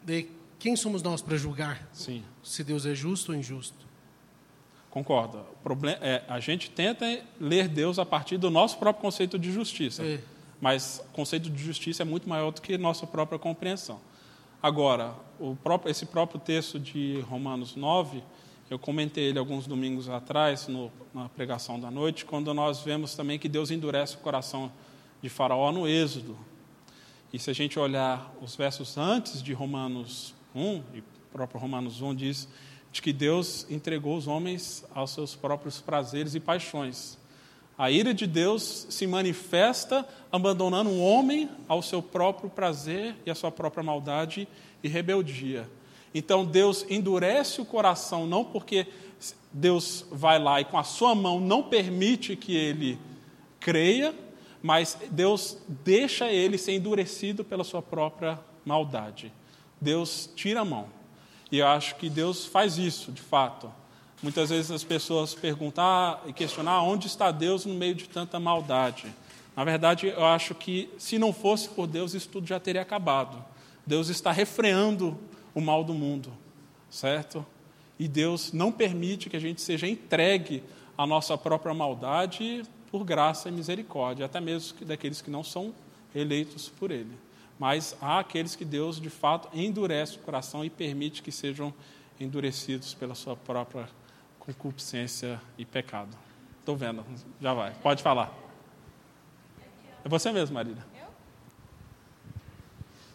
de 0.04 0.28
quem 0.60 0.76
somos 0.76 1.02
nós 1.02 1.22
para 1.22 1.38
julgar 1.38 1.88
Sim. 1.94 2.24
se 2.44 2.64
Deus 2.64 2.86
é 2.86 2.94
justo 2.94 3.32
ou 3.32 3.38
injusto? 3.38 3.86
Concordo. 4.90 5.40
O 5.40 5.64
problema 5.64 5.98
é, 6.02 6.24
a 6.28 6.40
gente 6.40 6.70
tenta 6.70 7.06
ler 7.40 7.68
Deus 7.68 8.00
a 8.00 8.06
partir 8.06 8.38
do 8.38 8.50
nosso 8.50 8.78
próprio 8.78 9.02
conceito 9.02 9.38
de 9.38 9.52
justiça. 9.52 10.04
É. 10.04 10.20
Mas 10.66 11.00
o 11.06 11.12
conceito 11.12 11.48
de 11.48 11.64
justiça 11.64 12.02
é 12.02 12.04
muito 12.04 12.28
maior 12.28 12.50
do 12.50 12.60
que 12.60 12.76
nossa 12.76 13.06
própria 13.06 13.38
compreensão. 13.38 14.02
Agora, 14.64 15.14
próprio, 15.62 15.92
esse 15.92 16.08
próprio 16.08 16.40
texto 16.40 16.80
de 16.80 17.20
Romanos 17.30 17.76
9, 17.76 18.24
eu 18.68 18.80
comentei 18.80 19.26
ele 19.26 19.38
alguns 19.38 19.68
domingos 19.68 20.10
atrás, 20.10 20.68
no, 20.68 20.92
na 21.14 21.30
pregação 21.30 21.80
da 21.80 21.92
noite, 21.92 22.26
quando 22.26 22.52
nós 22.52 22.80
vemos 22.80 23.14
também 23.14 23.38
que 23.38 23.48
Deus 23.48 23.70
endurece 23.70 24.16
o 24.16 24.22
coração 24.22 24.72
de 25.22 25.30
Faraó 25.30 25.72
no 25.72 25.88
Êxodo. 25.88 26.36
E 27.32 27.38
se 27.38 27.52
a 27.52 27.54
gente 27.54 27.78
olhar 27.78 28.34
os 28.42 28.56
versos 28.56 28.98
antes 28.98 29.44
de 29.44 29.54
Romanos 29.54 30.34
1, 30.56 30.82
e 30.96 31.04
próprio 31.32 31.62
Romanos 31.62 32.02
1 32.02 32.16
diz 32.16 32.48
de 32.92 33.04
que 33.04 33.14
Deus 33.14 33.68
entregou 33.70 34.18
os 34.18 34.26
homens 34.26 34.84
aos 34.96 35.12
seus 35.12 35.36
próprios 35.36 35.80
prazeres 35.80 36.34
e 36.34 36.40
paixões. 36.40 37.20
A 37.78 37.92
ira 37.92 38.14
de 38.14 38.26
Deus 38.26 38.88
se 38.90 39.06
manifesta 39.06 40.08
abandonando 40.32 40.90
o 40.90 41.02
homem 41.02 41.50
ao 41.68 41.82
seu 41.82 42.02
próprio 42.02 42.50
prazer 42.50 43.16
e 43.26 43.32
à 43.32 43.36
sua 43.36 43.52
própria 43.52 43.84
maldade 43.84 44.48
e 44.82 44.88
rebeldia. 44.88 45.70
Então 46.14 46.46
Deus 46.46 46.86
endurece 46.90 47.60
o 47.60 47.66
coração, 47.66 48.26
não 48.26 48.46
porque 48.46 48.88
Deus 49.52 50.06
vai 50.10 50.40
lá 50.40 50.62
e 50.62 50.66
com 50.66 50.78
a 50.78 50.84
sua 50.84 51.14
mão 51.14 51.40
não 51.40 51.64
permite 51.64 52.36
que 52.36 52.56
ele 52.56 52.98
creia, 53.60 54.16
mas 54.64 54.98
Deus 55.12 55.58
deixa 55.68 56.32
ele 56.32 56.58
ser 56.58 56.74
endurecido 56.74 57.44
pela 57.44 57.64
sua 57.64 57.82
própria 57.82 58.40
maldade. 58.64 59.34
Deus 59.80 60.30
tira 60.36 60.62
a 60.62 60.66
mão. 60.66 60.88
E 61.52 61.60
eu 61.60 61.68
acho 61.68 61.96
que 61.96 62.10
Deus 62.10 62.46
faz 62.46 62.78
isso, 62.78 63.12
de 63.12 63.22
fato. 63.22 63.72
Muitas 64.26 64.50
vezes 64.50 64.72
as 64.72 64.84
pessoas 64.84 65.36
perguntam 65.36 66.18
e 66.26 66.34
questionar 66.34 66.82
onde 66.82 67.06
está 67.06 67.30
Deus 67.30 67.64
no 67.64 67.76
meio 67.76 67.94
de 67.94 68.10
tanta 68.10 68.40
maldade. 68.40 69.06
Na 69.56 69.64
verdade, 69.64 70.08
eu 70.08 70.26
acho 70.26 70.56
que 70.56 70.90
se 70.98 71.20
não 71.20 71.32
fosse 71.32 71.70
por 71.70 71.86
Deus, 71.86 72.16
isso 72.16 72.30
tudo 72.30 72.48
já 72.48 72.60
teria 72.60 72.82
acabado. 72.82 73.38
Deus 73.86 74.10
está 74.10 74.32
refreando 74.32 75.16
o 75.54 75.62
mal 75.62 75.84
do 75.84 75.94
mundo, 75.94 76.34
certo? 76.90 77.46
E 78.00 78.08
Deus 78.08 78.52
não 78.52 78.72
permite 78.72 79.30
que 79.30 79.38
a 79.38 79.40
gente 79.40 79.62
seja 79.62 79.88
entregue 79.88 80.64
à 80.98 81.06
nossa 81.06 81.38
própria 81.38 81.76
maldade 81.76 82.64
por 82.90 83.04
graça 83.04 83.48
e 83.48 83.52
misericórdia, 83.52 84.26
até 84.26 84.42
mesmo 84.42 84.84
daqueles 84.88 85.22
que 85.22 85.30
não 85.30 85.44
são 85.44 85.72
eleitos 86.16 86.68
por 86.68 86.90
Ele. 86.90 87.14
Mas 87.60 87.96
há 88.02 88.18
aqueles 88.18 88.56
que 88.56 88.66
Deus, 88.66 89.00
de 89.00 89.12
fato, 89.12 89.56
endurece 89.56 90.16
o 90.16 90.22
coração 90.22 90.66
e 90.66 90.70
permite 90.72 91.22
que 91.22 91.32
sejam 91.32 91.72
endurecidos 92.20 92.96
pela 92.96 93.14
sua 93.14 93.36
própria 93.36 93.88
concupiscência 94.46 95.42
e 95.58 95.66
pecado. 95.66 96.16
Estou 96.60 96.76
vendo, 96.76 97.04
já 97.40 97.54
vai. 97.54 97.74
Pode 97.76 98.02
falar. 98.02 98.34
É 100.04 100.10
você 100.10 100.32
mesmo, 100.32 100.54
Marília. 100.54 100.84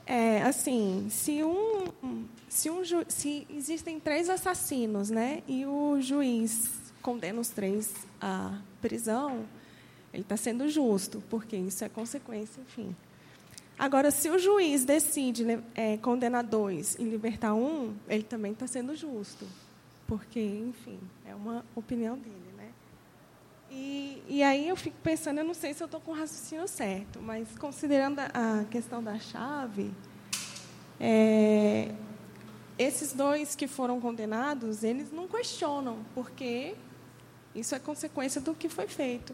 É, 0.07 0.43
assim, 0.43 1.07
se 1.09 1.43
um, 1.44 2.27
se 2.48 2.69
um 2.69 2.85
ju, 2.85 3.05
se 3.07 3.47
existem 3.48 4.01
três 4.01 4.28
assassinos, 4.28 5.09
né, 5.09 5.40
e 5.47 5.65
o 5.65 6.01
juiz 6.01 6.93
condena 7.01 7.40
os 7.40 7.48
três 7.48 7.94
à 8.20 8.59
prisão, 8.81 9.47
ele 10.12 10.24
está 10.24 10.36
sendo 10.36 10.69
justo, 10.69 11.23
porque 11.31 11.57
isso 11.57 11.85
é 11.85 11.89
consequência, 11.89 12.61
enfim. 12.61 12.94
Agora, 13.78 14.11
se 14.11 14.28
o 14.28 14.36
juiz 14.36 14.85
decide 14.85 15.47
é, 15.77 15.97
condenar 15.98 16.43
dois 16.43 16.97
e 16.98 17.05
libertar 17.05 17.55
um, 17.55 17.94
ele 18.09 18.24
também 18.24 18.51
está 18.51 18.66
sendo 18.66 18.97
justo, 18.97 19.47
porque, 20.10 20.40
enfim, 20.40 20.98
é 21.24 21.32
uma 21.32 21.64
opinião 21.76 22.18
dele, 22.18 22.52
né? 22.56 22.72
E, 23.70 24.20
e 24.28 24.42
aí 24.42 24.68
eu 24.68 24.74
fico 24.74 24.96
pensando, 25.04 25.38
eu 25.38 25.44
não 25.44 25.54
sei 25.54 25.72
se 25.72 25.80
eu 25.80 25.84
estou 25.84 26.00
com 26.00 26.10
o 26.10 26.14
raciocínio 26.14 26.66
certo, 26.66 27.20
mas 27.22 27.46
considerando 27.56 28.18
a, 28.18 28.64
questão 28.68 29.00
da 29.00 29.20
chave, 29.20 29.92
é, 30.98 31.94
esses 32.76 33.12
dois 33.12 33.54
que 33.54 33.68
foram 33.68 34.00
condenados, 34.00 34.82
eles 34.82 35.12
não 35.12 35.28
questionam, 35.28 35.98
porque 36.12 36.74
isso 37.54 37.76
é 37.76 37.78
consequência 37.78 38.40
do 38.40 38.52
que 38.52 38.68
foi 38.68 38.88
feito. 38.88 39.32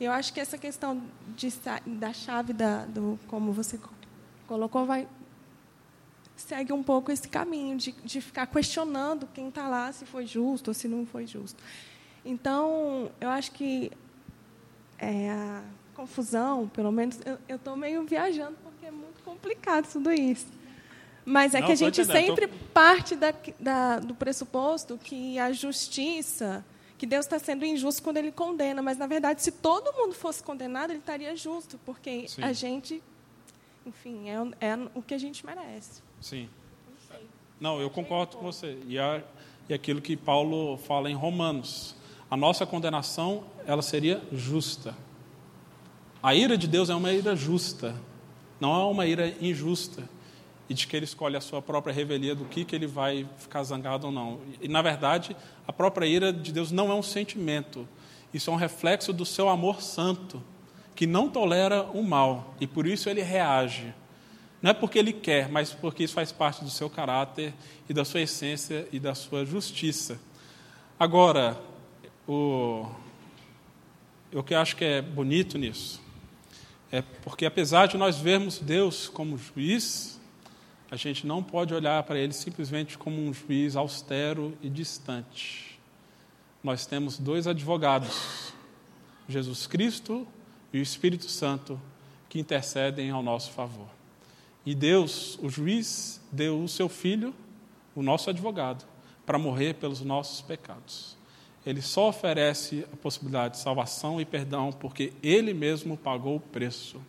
Eu 0.00 0.12
acho 0.12 0.32
que 0.32 0.40
essa 0.40 0.56
questão 0.56 1.02
de, 1.36 1.52
da 1.84 2.14
chave, 2.14 2.54
da, 2.54 2.86
do, 2.86 3.18
como 3.28 3.52
você 3.52 3.78
colocou, 4.46 4.86
vai 4.86 5.06
segue 6.36 6.72
um 6.72 6.82
pouco 6.82 7.10
esse 7.10 7.28
caminho 7.28 7.76
de, 7.76 7.92
de 8.04 8.20
ficar 8.20 8.46
questionando 8.46 9.26
quem 9.32 9.48
está 9.48 9.68
lá 9.68 9.90
se 9.92 10.04
foi 10.04 10.26
justo 10.26 10.68
ou 10.68 10.74
se 10.74 10.86
não 10.86 11.06
foi 11.06 11.26
justo. 11.26 11.62
Então, 12.24 13.10
eu 13.20 13.28
acho 13.30 13.52
que 13.52 13.90
é, 14.98 15.30
a 15.30 15.62
confusão, 15.94 16.68
pelo 16.68 16.92
menos, 16.92 17.18
eu 17.48 17.56
estou 17.56 17.76
meio 17.76 18.04
viajando, 18.04 18.56
porque 18.62 18.86
é 18.86 18.90
muito 18.90 19.22
complicado 19.24 19.90
tudo 19.90 20.12
isso. 20.12 20.46
Mas 21.24 21.54
é 21.54 21.60
não, 21.60 21.66
que 21.66 21.72
a 21.72 21.76
gente 21.76 22.04
sempre 22.04 22.46
tô... 22.46 22.56
parte 22.72 23.16
da, 23.16 23.34
da, 23.58 23.98
do 23.98 24.14
pressuposto 24.14 24.96
que 24.96 25.38
a 25.38 25.52
justiça, 25.52 26.64
que 26.96 27.06
Deus 27.06 27.26
está 27.26 27.38
sendo 27.38 27.64
injusto 27.64 28.02
quando 28.02 28.18
ele 28.18 28.30
condena, 28.30 28.80
mas, 28.82 28.96
na 28.96 29.06
verdade, 29.06 29.42
se 29.42 29.50
todo 29.50 29.92
mundo 29.92 30.14
fosse 30.14 30.42
condenado, 30.42 30.90
ele 30.90 31.00
estaria 31.00 31.34
justo, 31.34 31.80
porque 31.84 32.28
Sim. 32.28 32.42
a 32.42 32.52
gente, 32.52 33.02
enfim, 33.84 34.28
é, 34.28 34.66
é 34.68 34.78
o 34.94 35.02
que 35.02 35.14
a 35.14 35.18
gente 35.18 35.44
merece. 35.44 36.05
Sim. 36.20 36.48
Não, 37.58 37.80
eu 37.80 37.88
concordo 37.88 38.36
com 38.36 38.42
você. 38.42 38.78
E, 38.86 38.98
a, 38.98 39.22
e 39.68 39.74
aquilo 39.74 40.00
que 40.00 40.16
Paulo 40.16 40.76
fala 40.76 41.10
em 41.10 41.14
Romanos. 41.14 41.96
A 42.30 42.36
nossa 42.36 42.66
condenação, 42.66 43.44
ela 43.66 43.82
seria 43.82 44.20
justa. 44.32 44.94
A 46.22 46.34
ira 46.34 46.58
de 46.58 46.66
Deus 46.66 46.90
é 46.90 46.94
uma 46.94 47.12
ira 47.12 47.36
justa, 47.36 47.94
não 48.60 48.74
é 48.74 48.84
uma 48.84 49.06
ira 49.06 49.28
injusta. 49.40 50.02
E 50.68 50.74
de 50.74 50.86
que 50.86 50.96
ele 50.96 51.04
escolhe 51.04 51.36
a 51.36 51.40
sua 51.40 51.62
própria 51.62 51.94
revelia 51.94 52.34
do 52.34 52.44
que, 52.44 52.64
que 52.64 52.74
ele 52.74 52.88
vai 52.88 53.28
ficar 53.38 53.62
zangado 53.62 54.06
ou 54.06 54.12
não. 54.12 54.40
E, 54.60 54.66
na 54.66 54.82
verdade, 54.82 55.36
a 55.66 55.72
própria 55.72 56.06
ira 56.06 56.32
de 56.32 56.52
Deus 56.52 56.72
não 56.72 56.90
é 56.90 56.94
um 56.94 57.02
sentimento. 57.02 57.86
Isso 58.34 58.50
é 58.50 58.52
um 58.52 58.56
reflexo 58.56 59.12
do 59.12 59.24
seu 59.24 59.48
amor 59.48 59.80
santo, 59.80 60.42
que 60.96 61.06
não 61.06 61.30
tolera 61.30 61.84
o 61.84 62.02
mal. 62.02 62.54
E 62.60 62.66
por 62.66 62.86
isso 62.86 63.08
ele 63.08 63.22
reage. 63.22 63.94
Não 64.62 64.70
é 64.70 64.74
porque 64.74 64.98
ele 64.98 65.12
quer, 65.12 65.48
mas 65.48 65.72
porque 65.72 66.04
isso 66.04 66.14
faz 66.14 66.32
parte 66.32 66.64
do 66.64 66.70
seu 66.70 66.88
caráter 66.88 67.52
e 67.88 67.92
da 67.92 68.04
sua 68.04 68.22
essência 68.22 68.88
e 68.90 68.98
da 68.98 69.14
sua 69.14 69.44
justiça. 69.44 70.18
Agora, 70.98 71.60
o, 72.26 72.86
o 74.32 74.42
que 74.42 74.54
eu 74.54 74.58
acho 74.58 74.74
que 74.76 74.84
é 74.84 75.02
bonito 75.02 75.58
nisso 75.58 76.00
é 76.90 77.02
porque, 77.02 77.44
apesar 77.44 77.86
de 77.86 77.96
nós 77.96 78.16
vermos 78.16 78.58
Deus 78.58 79.08
como 79.08 79.36
juiz, 79.36 80.20
a 80.90 80.96
gente 80.96 81.26
não 81.26 81.42
pode 81.42 81.74
olhar 81.74 82.02
para 82.04 82.18
ele 82.18 82.32
simplesmente 82.32 82.96
como 82.96 83.20
um 83.20 83.34
juiz 83.34 83.76
austero 83.76 84.56
e 84.62 84.70
distante. 84.70 85.78
Nós 86.62 86.86
temos 86.86 87.18
dois 87.18 87.46
advogados, 87.46 88.52
Jesus 89.28 89.66
Cristo 89.66 90.26
e 90.72 90.78
o 90.78 90.82
Espírito 90.82 91.28
Santo, 91.28 91.80
que 92.28 92.38
intercedem 92.38 93.10
ao 93.10 93.22
nosso 93.22 93.50
favor. 93.50 93.95
E 94.66 94.74
Deus, 94.74 95.38
o 95.40 95.48
juiz, 95.48 96.20
deu 96.32 96.60
o 96.60 96.68
seu 96.68 96.88
filho, 96.88 97.32
o 97.94 98.02
nosso 98.02 98.28
advogado, 98.28 98.84
para 99.24 99.38
morrer 99.38 99.74
pelos 99.74 100.00
nossos 100.00 100.40
pecados. 100.40 101.16
Ele 101.64 101.80
só 101.80 102.08
oferece 102.08 102.84
a 102.92 102.96
possibilidade 102.96 103.54
de 103.54 103.60
salvação 103.60 104.20
e 104.20 104.24
perdão 104.24 104.72
porque 104.72 105.12
ele 105.22 105.54
mesmo 105.54 105.96
pagou 105.96 106.36
o 106.36 106.40
preço. 106.40 107.00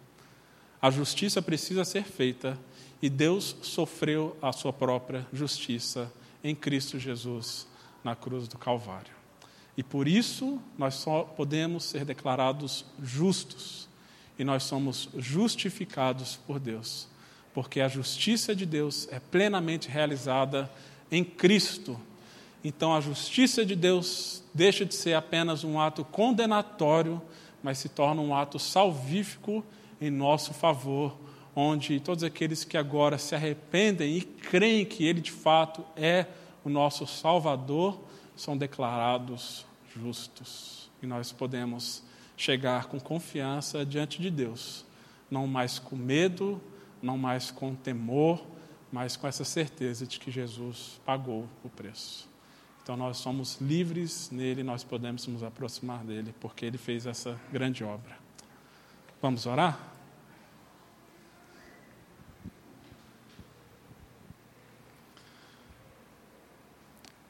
A 0.80 0.92
justiça 0.92 1.42
precisa 1.42 1.84
ser 1.84 2.04
feita 2.04 2.60
e 3.02 3.10
Deus 3.10 3.56
sofreu 3.64 4.38
a 4.40 4.52
sua 4.54 4.72
própria 4.72 5.26
justiça 5.34 6.14
em 6.44 6.54
Cristo 6.54 7.00
Jesus 7.00 7.68
na 8.04 8.16
cruz 8.16 8.48
do 8.48 8.58
Calvário. 8.58 9.16
E 9.76 9.82
por 9.82 10.08
isso 10.08 10.62
nós 10.78 10.94
só 10.94 11.24
podemos 11.24 11.86
ser 11.86 12.06
declarados 12.06 12.86
justos 13.02 13.90
e 14.38 14.44
nós 14.44 14.62
somos 14.64 15.10
justificados 15.18 16.36
por 16.36 16.60
Deus 16.60 17.08
porque 17.58 17.82
a 17.82 17.88
justiça 17.88 18.56
de 18.56 18.68
Deus 18.68 19.08
é 19.12 19.20
plenamente 19.20 19.90
realizada 19.90 20.70
em 21.12 21.24
Cristo. 21.24 22.00
Então 22.64 22.94
a 22.94 23.02
justiça 23.02 23.66
de 23.66 23.76
Deus 23.76 24.44
deixa 24.54 24.86
de 24.86 24.94
ser 24.94 25.16
apenas 25.16 25.64
um 25.64 25.80
ato 25.80 26.06
condenatório, 26.06 27.20
mas 27.64 27.80
se 27.80 27.90
torna 27.90 28.22
um 28.22 28.36
ato 28.36 28.60
salvífico 28.60 29.66
em 30.00 30.12
nosso 30.12 30.54
favor, 30.54 31.18
onde 31.56 32.00
todos 32.00 32.24
aqueles 32.24 32.64
que 32.64 32.78
agora 32.78 33.18
se 33.18 33.34
arrependem 33.34 34.18
e 34.18 34.22
creem 34.22 34.86
que 34.86 35.04
Ele 35.04 35.20
de 35.20 35.32
fato 35.32 35.84
é 35.96 36.28
o 36.64 36.70
nosso 36.70 37.08
Salvador 37.08 38.00
são 38.36 38.56
declarados 38.56 39.66
justos. 39.96 40.92
E 41.02 41.08
nós 41.08 41.32
podemos 41.32 42.04
chegar 42.38 42.86
com 42.86 43.00
confiança 43.00 43.84
diante 43.84 44.22
de 44.22 44.30
Deus, 44.30 44.86
não 45.32 45.48
mais 45.48 45.80
com 45.80 45.96
medo, 45.96 46.62
não 47.08 47.18
mais 47.18 47.50
com 47.50 47.74
temor, 47.74 48.46
mas 48.92 49.16
com 49.16 49.28
essa 49.28 49.46
certeza 49.46 50.06
de 50.06 50.20
que 50.20 50.30
Jesus 50.30 51.00
pagou 51.06 51.48
o 51.64 51.70
preço. 51.70 52.30
Então 52.84 52.98
nós 52.98 53.18
somos 53.18 53.62
livres 53.62 54.30
nele, 54.30 54.62
nós 54.62 54.84
podemos 54.84 55.26
nos 55.26 55.42
aproximar 55.42 56.04
dele, 56.04 56.36
porque 56.42 56.66
ele 56.66 56.78
fez 56.78 57.06
essa 57.06 57.40
grande 57.50 57.82
obra. 57.84 58.18
Vamos 59.22 59.46
orar? 59.46 59.80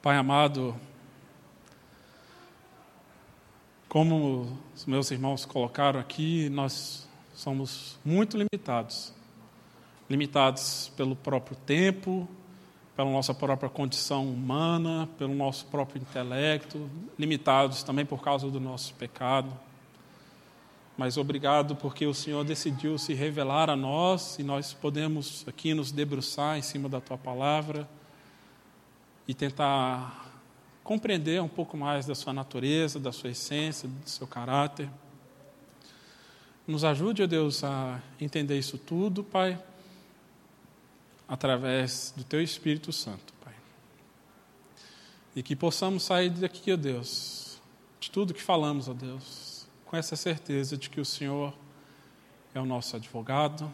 Pai 0.01 0.17
amado, 0.17 0.75
como 3.87 4.57
os 4.75 4.85
meus 4.85 5.11
irmãos 5.11 5.45
colocaram 5.45 5.99
aqui, 5.99 6.49
nós 6.49 7.07
somos 7.35 7.99
muito 8.03 8.37
limitados 8.37 9.13
limitados 10.09 10.91
pelo 10.95 11.15
próprio 11.15 11.57
tempo, 11.65 12.27
pela 12.95 13.11
nossa 13.11 13.33
própria 13.33 13.69
condição 13.69 14.27
humana, 14.27 15.07
pelo 15.17 15.35
nosso 15.35 15.65
próprio 15.67 16.01
intelecto, 16.01 16.89
limitados 17.17 17.83
também 17.83 18.05
por 18.05 18.21
causa 18.21 18.49
do 18.49 18.59
nosso 18.59 18.93
pecado. 18.95 19.51
Mas 20.97 21.15
obrigado 21.15 21.75
porque 21.75 22.07
o 22.07 22.13
Senhor 22.13 22.43
decidiu 22.43 22.97
se 22.97 23.13
revelar 23.13 23.69
a 23.69 23.75
nós 23.75 24.39
e 24.39 24.43
nós 24.43 24.73
podemos 24.73 25.45
aqui 25.47 25.75
nos 25.75 25.91
debruçar 25.91 26.57
em 26.57 26.63
cima 26.63 26.89
da 26.89 26.99
tua 26.99 27.19
palavra 27.19 27.87
e 29.27 29.33
tentar 29.33 30.25
compreender 30.83 31.39
um 31.39 31.47
pouco 31.47 31.77
mais 31.77 32.07
da 32.07 32.15
sua 32.15 32.33
natureza, 32.33 32.99
da 32.99 33.11
sua 33.11 33.29
essência, 33.29 33.87
do 33.87 34.09
seu 34.09 34.25
caráter. 34.25 34.89
Nos 36.65 36.83
ajude, 36.83 37.21
ó 37.21 37.27
Deus, 37.27 37.63
a 37.63 38.01
entender 38.19 38.57
isso 38.57 38.77
tudo, 38.77 39.23
Pai, 39.23 39.61
através 41.27 42.13
do 42.15 42.23
Teu 42.23 42.41
Espírito 42.41 42.91
Santo, 42.93 43.33
Pai. 43.43 43.53
E 45.35 45.43
que 45.43 45.55
possamos 45.55 46.03
sair 46.03 46.29
daqui, 46.29 46.71
ó 46.71 46.77
Deus, 46.77 47.59
de 47.99 48.09
tudo 48.09 48.33
que 48.33 48.41
falamos, 48.41 48.87
ó 48.87 48.93
Deus, 48.93 49.67
com 49.85 49.97
essa 49.97 50.15
certeza 50.15 50.77
de 50.77 50.89
que 50.89 51.01
o 51.01 51.05
Senhor 51.05 51.53
é 52.53 52.59
o 52.59 52.65
nosso 52.65 52.95
advogado. 52.95 53.71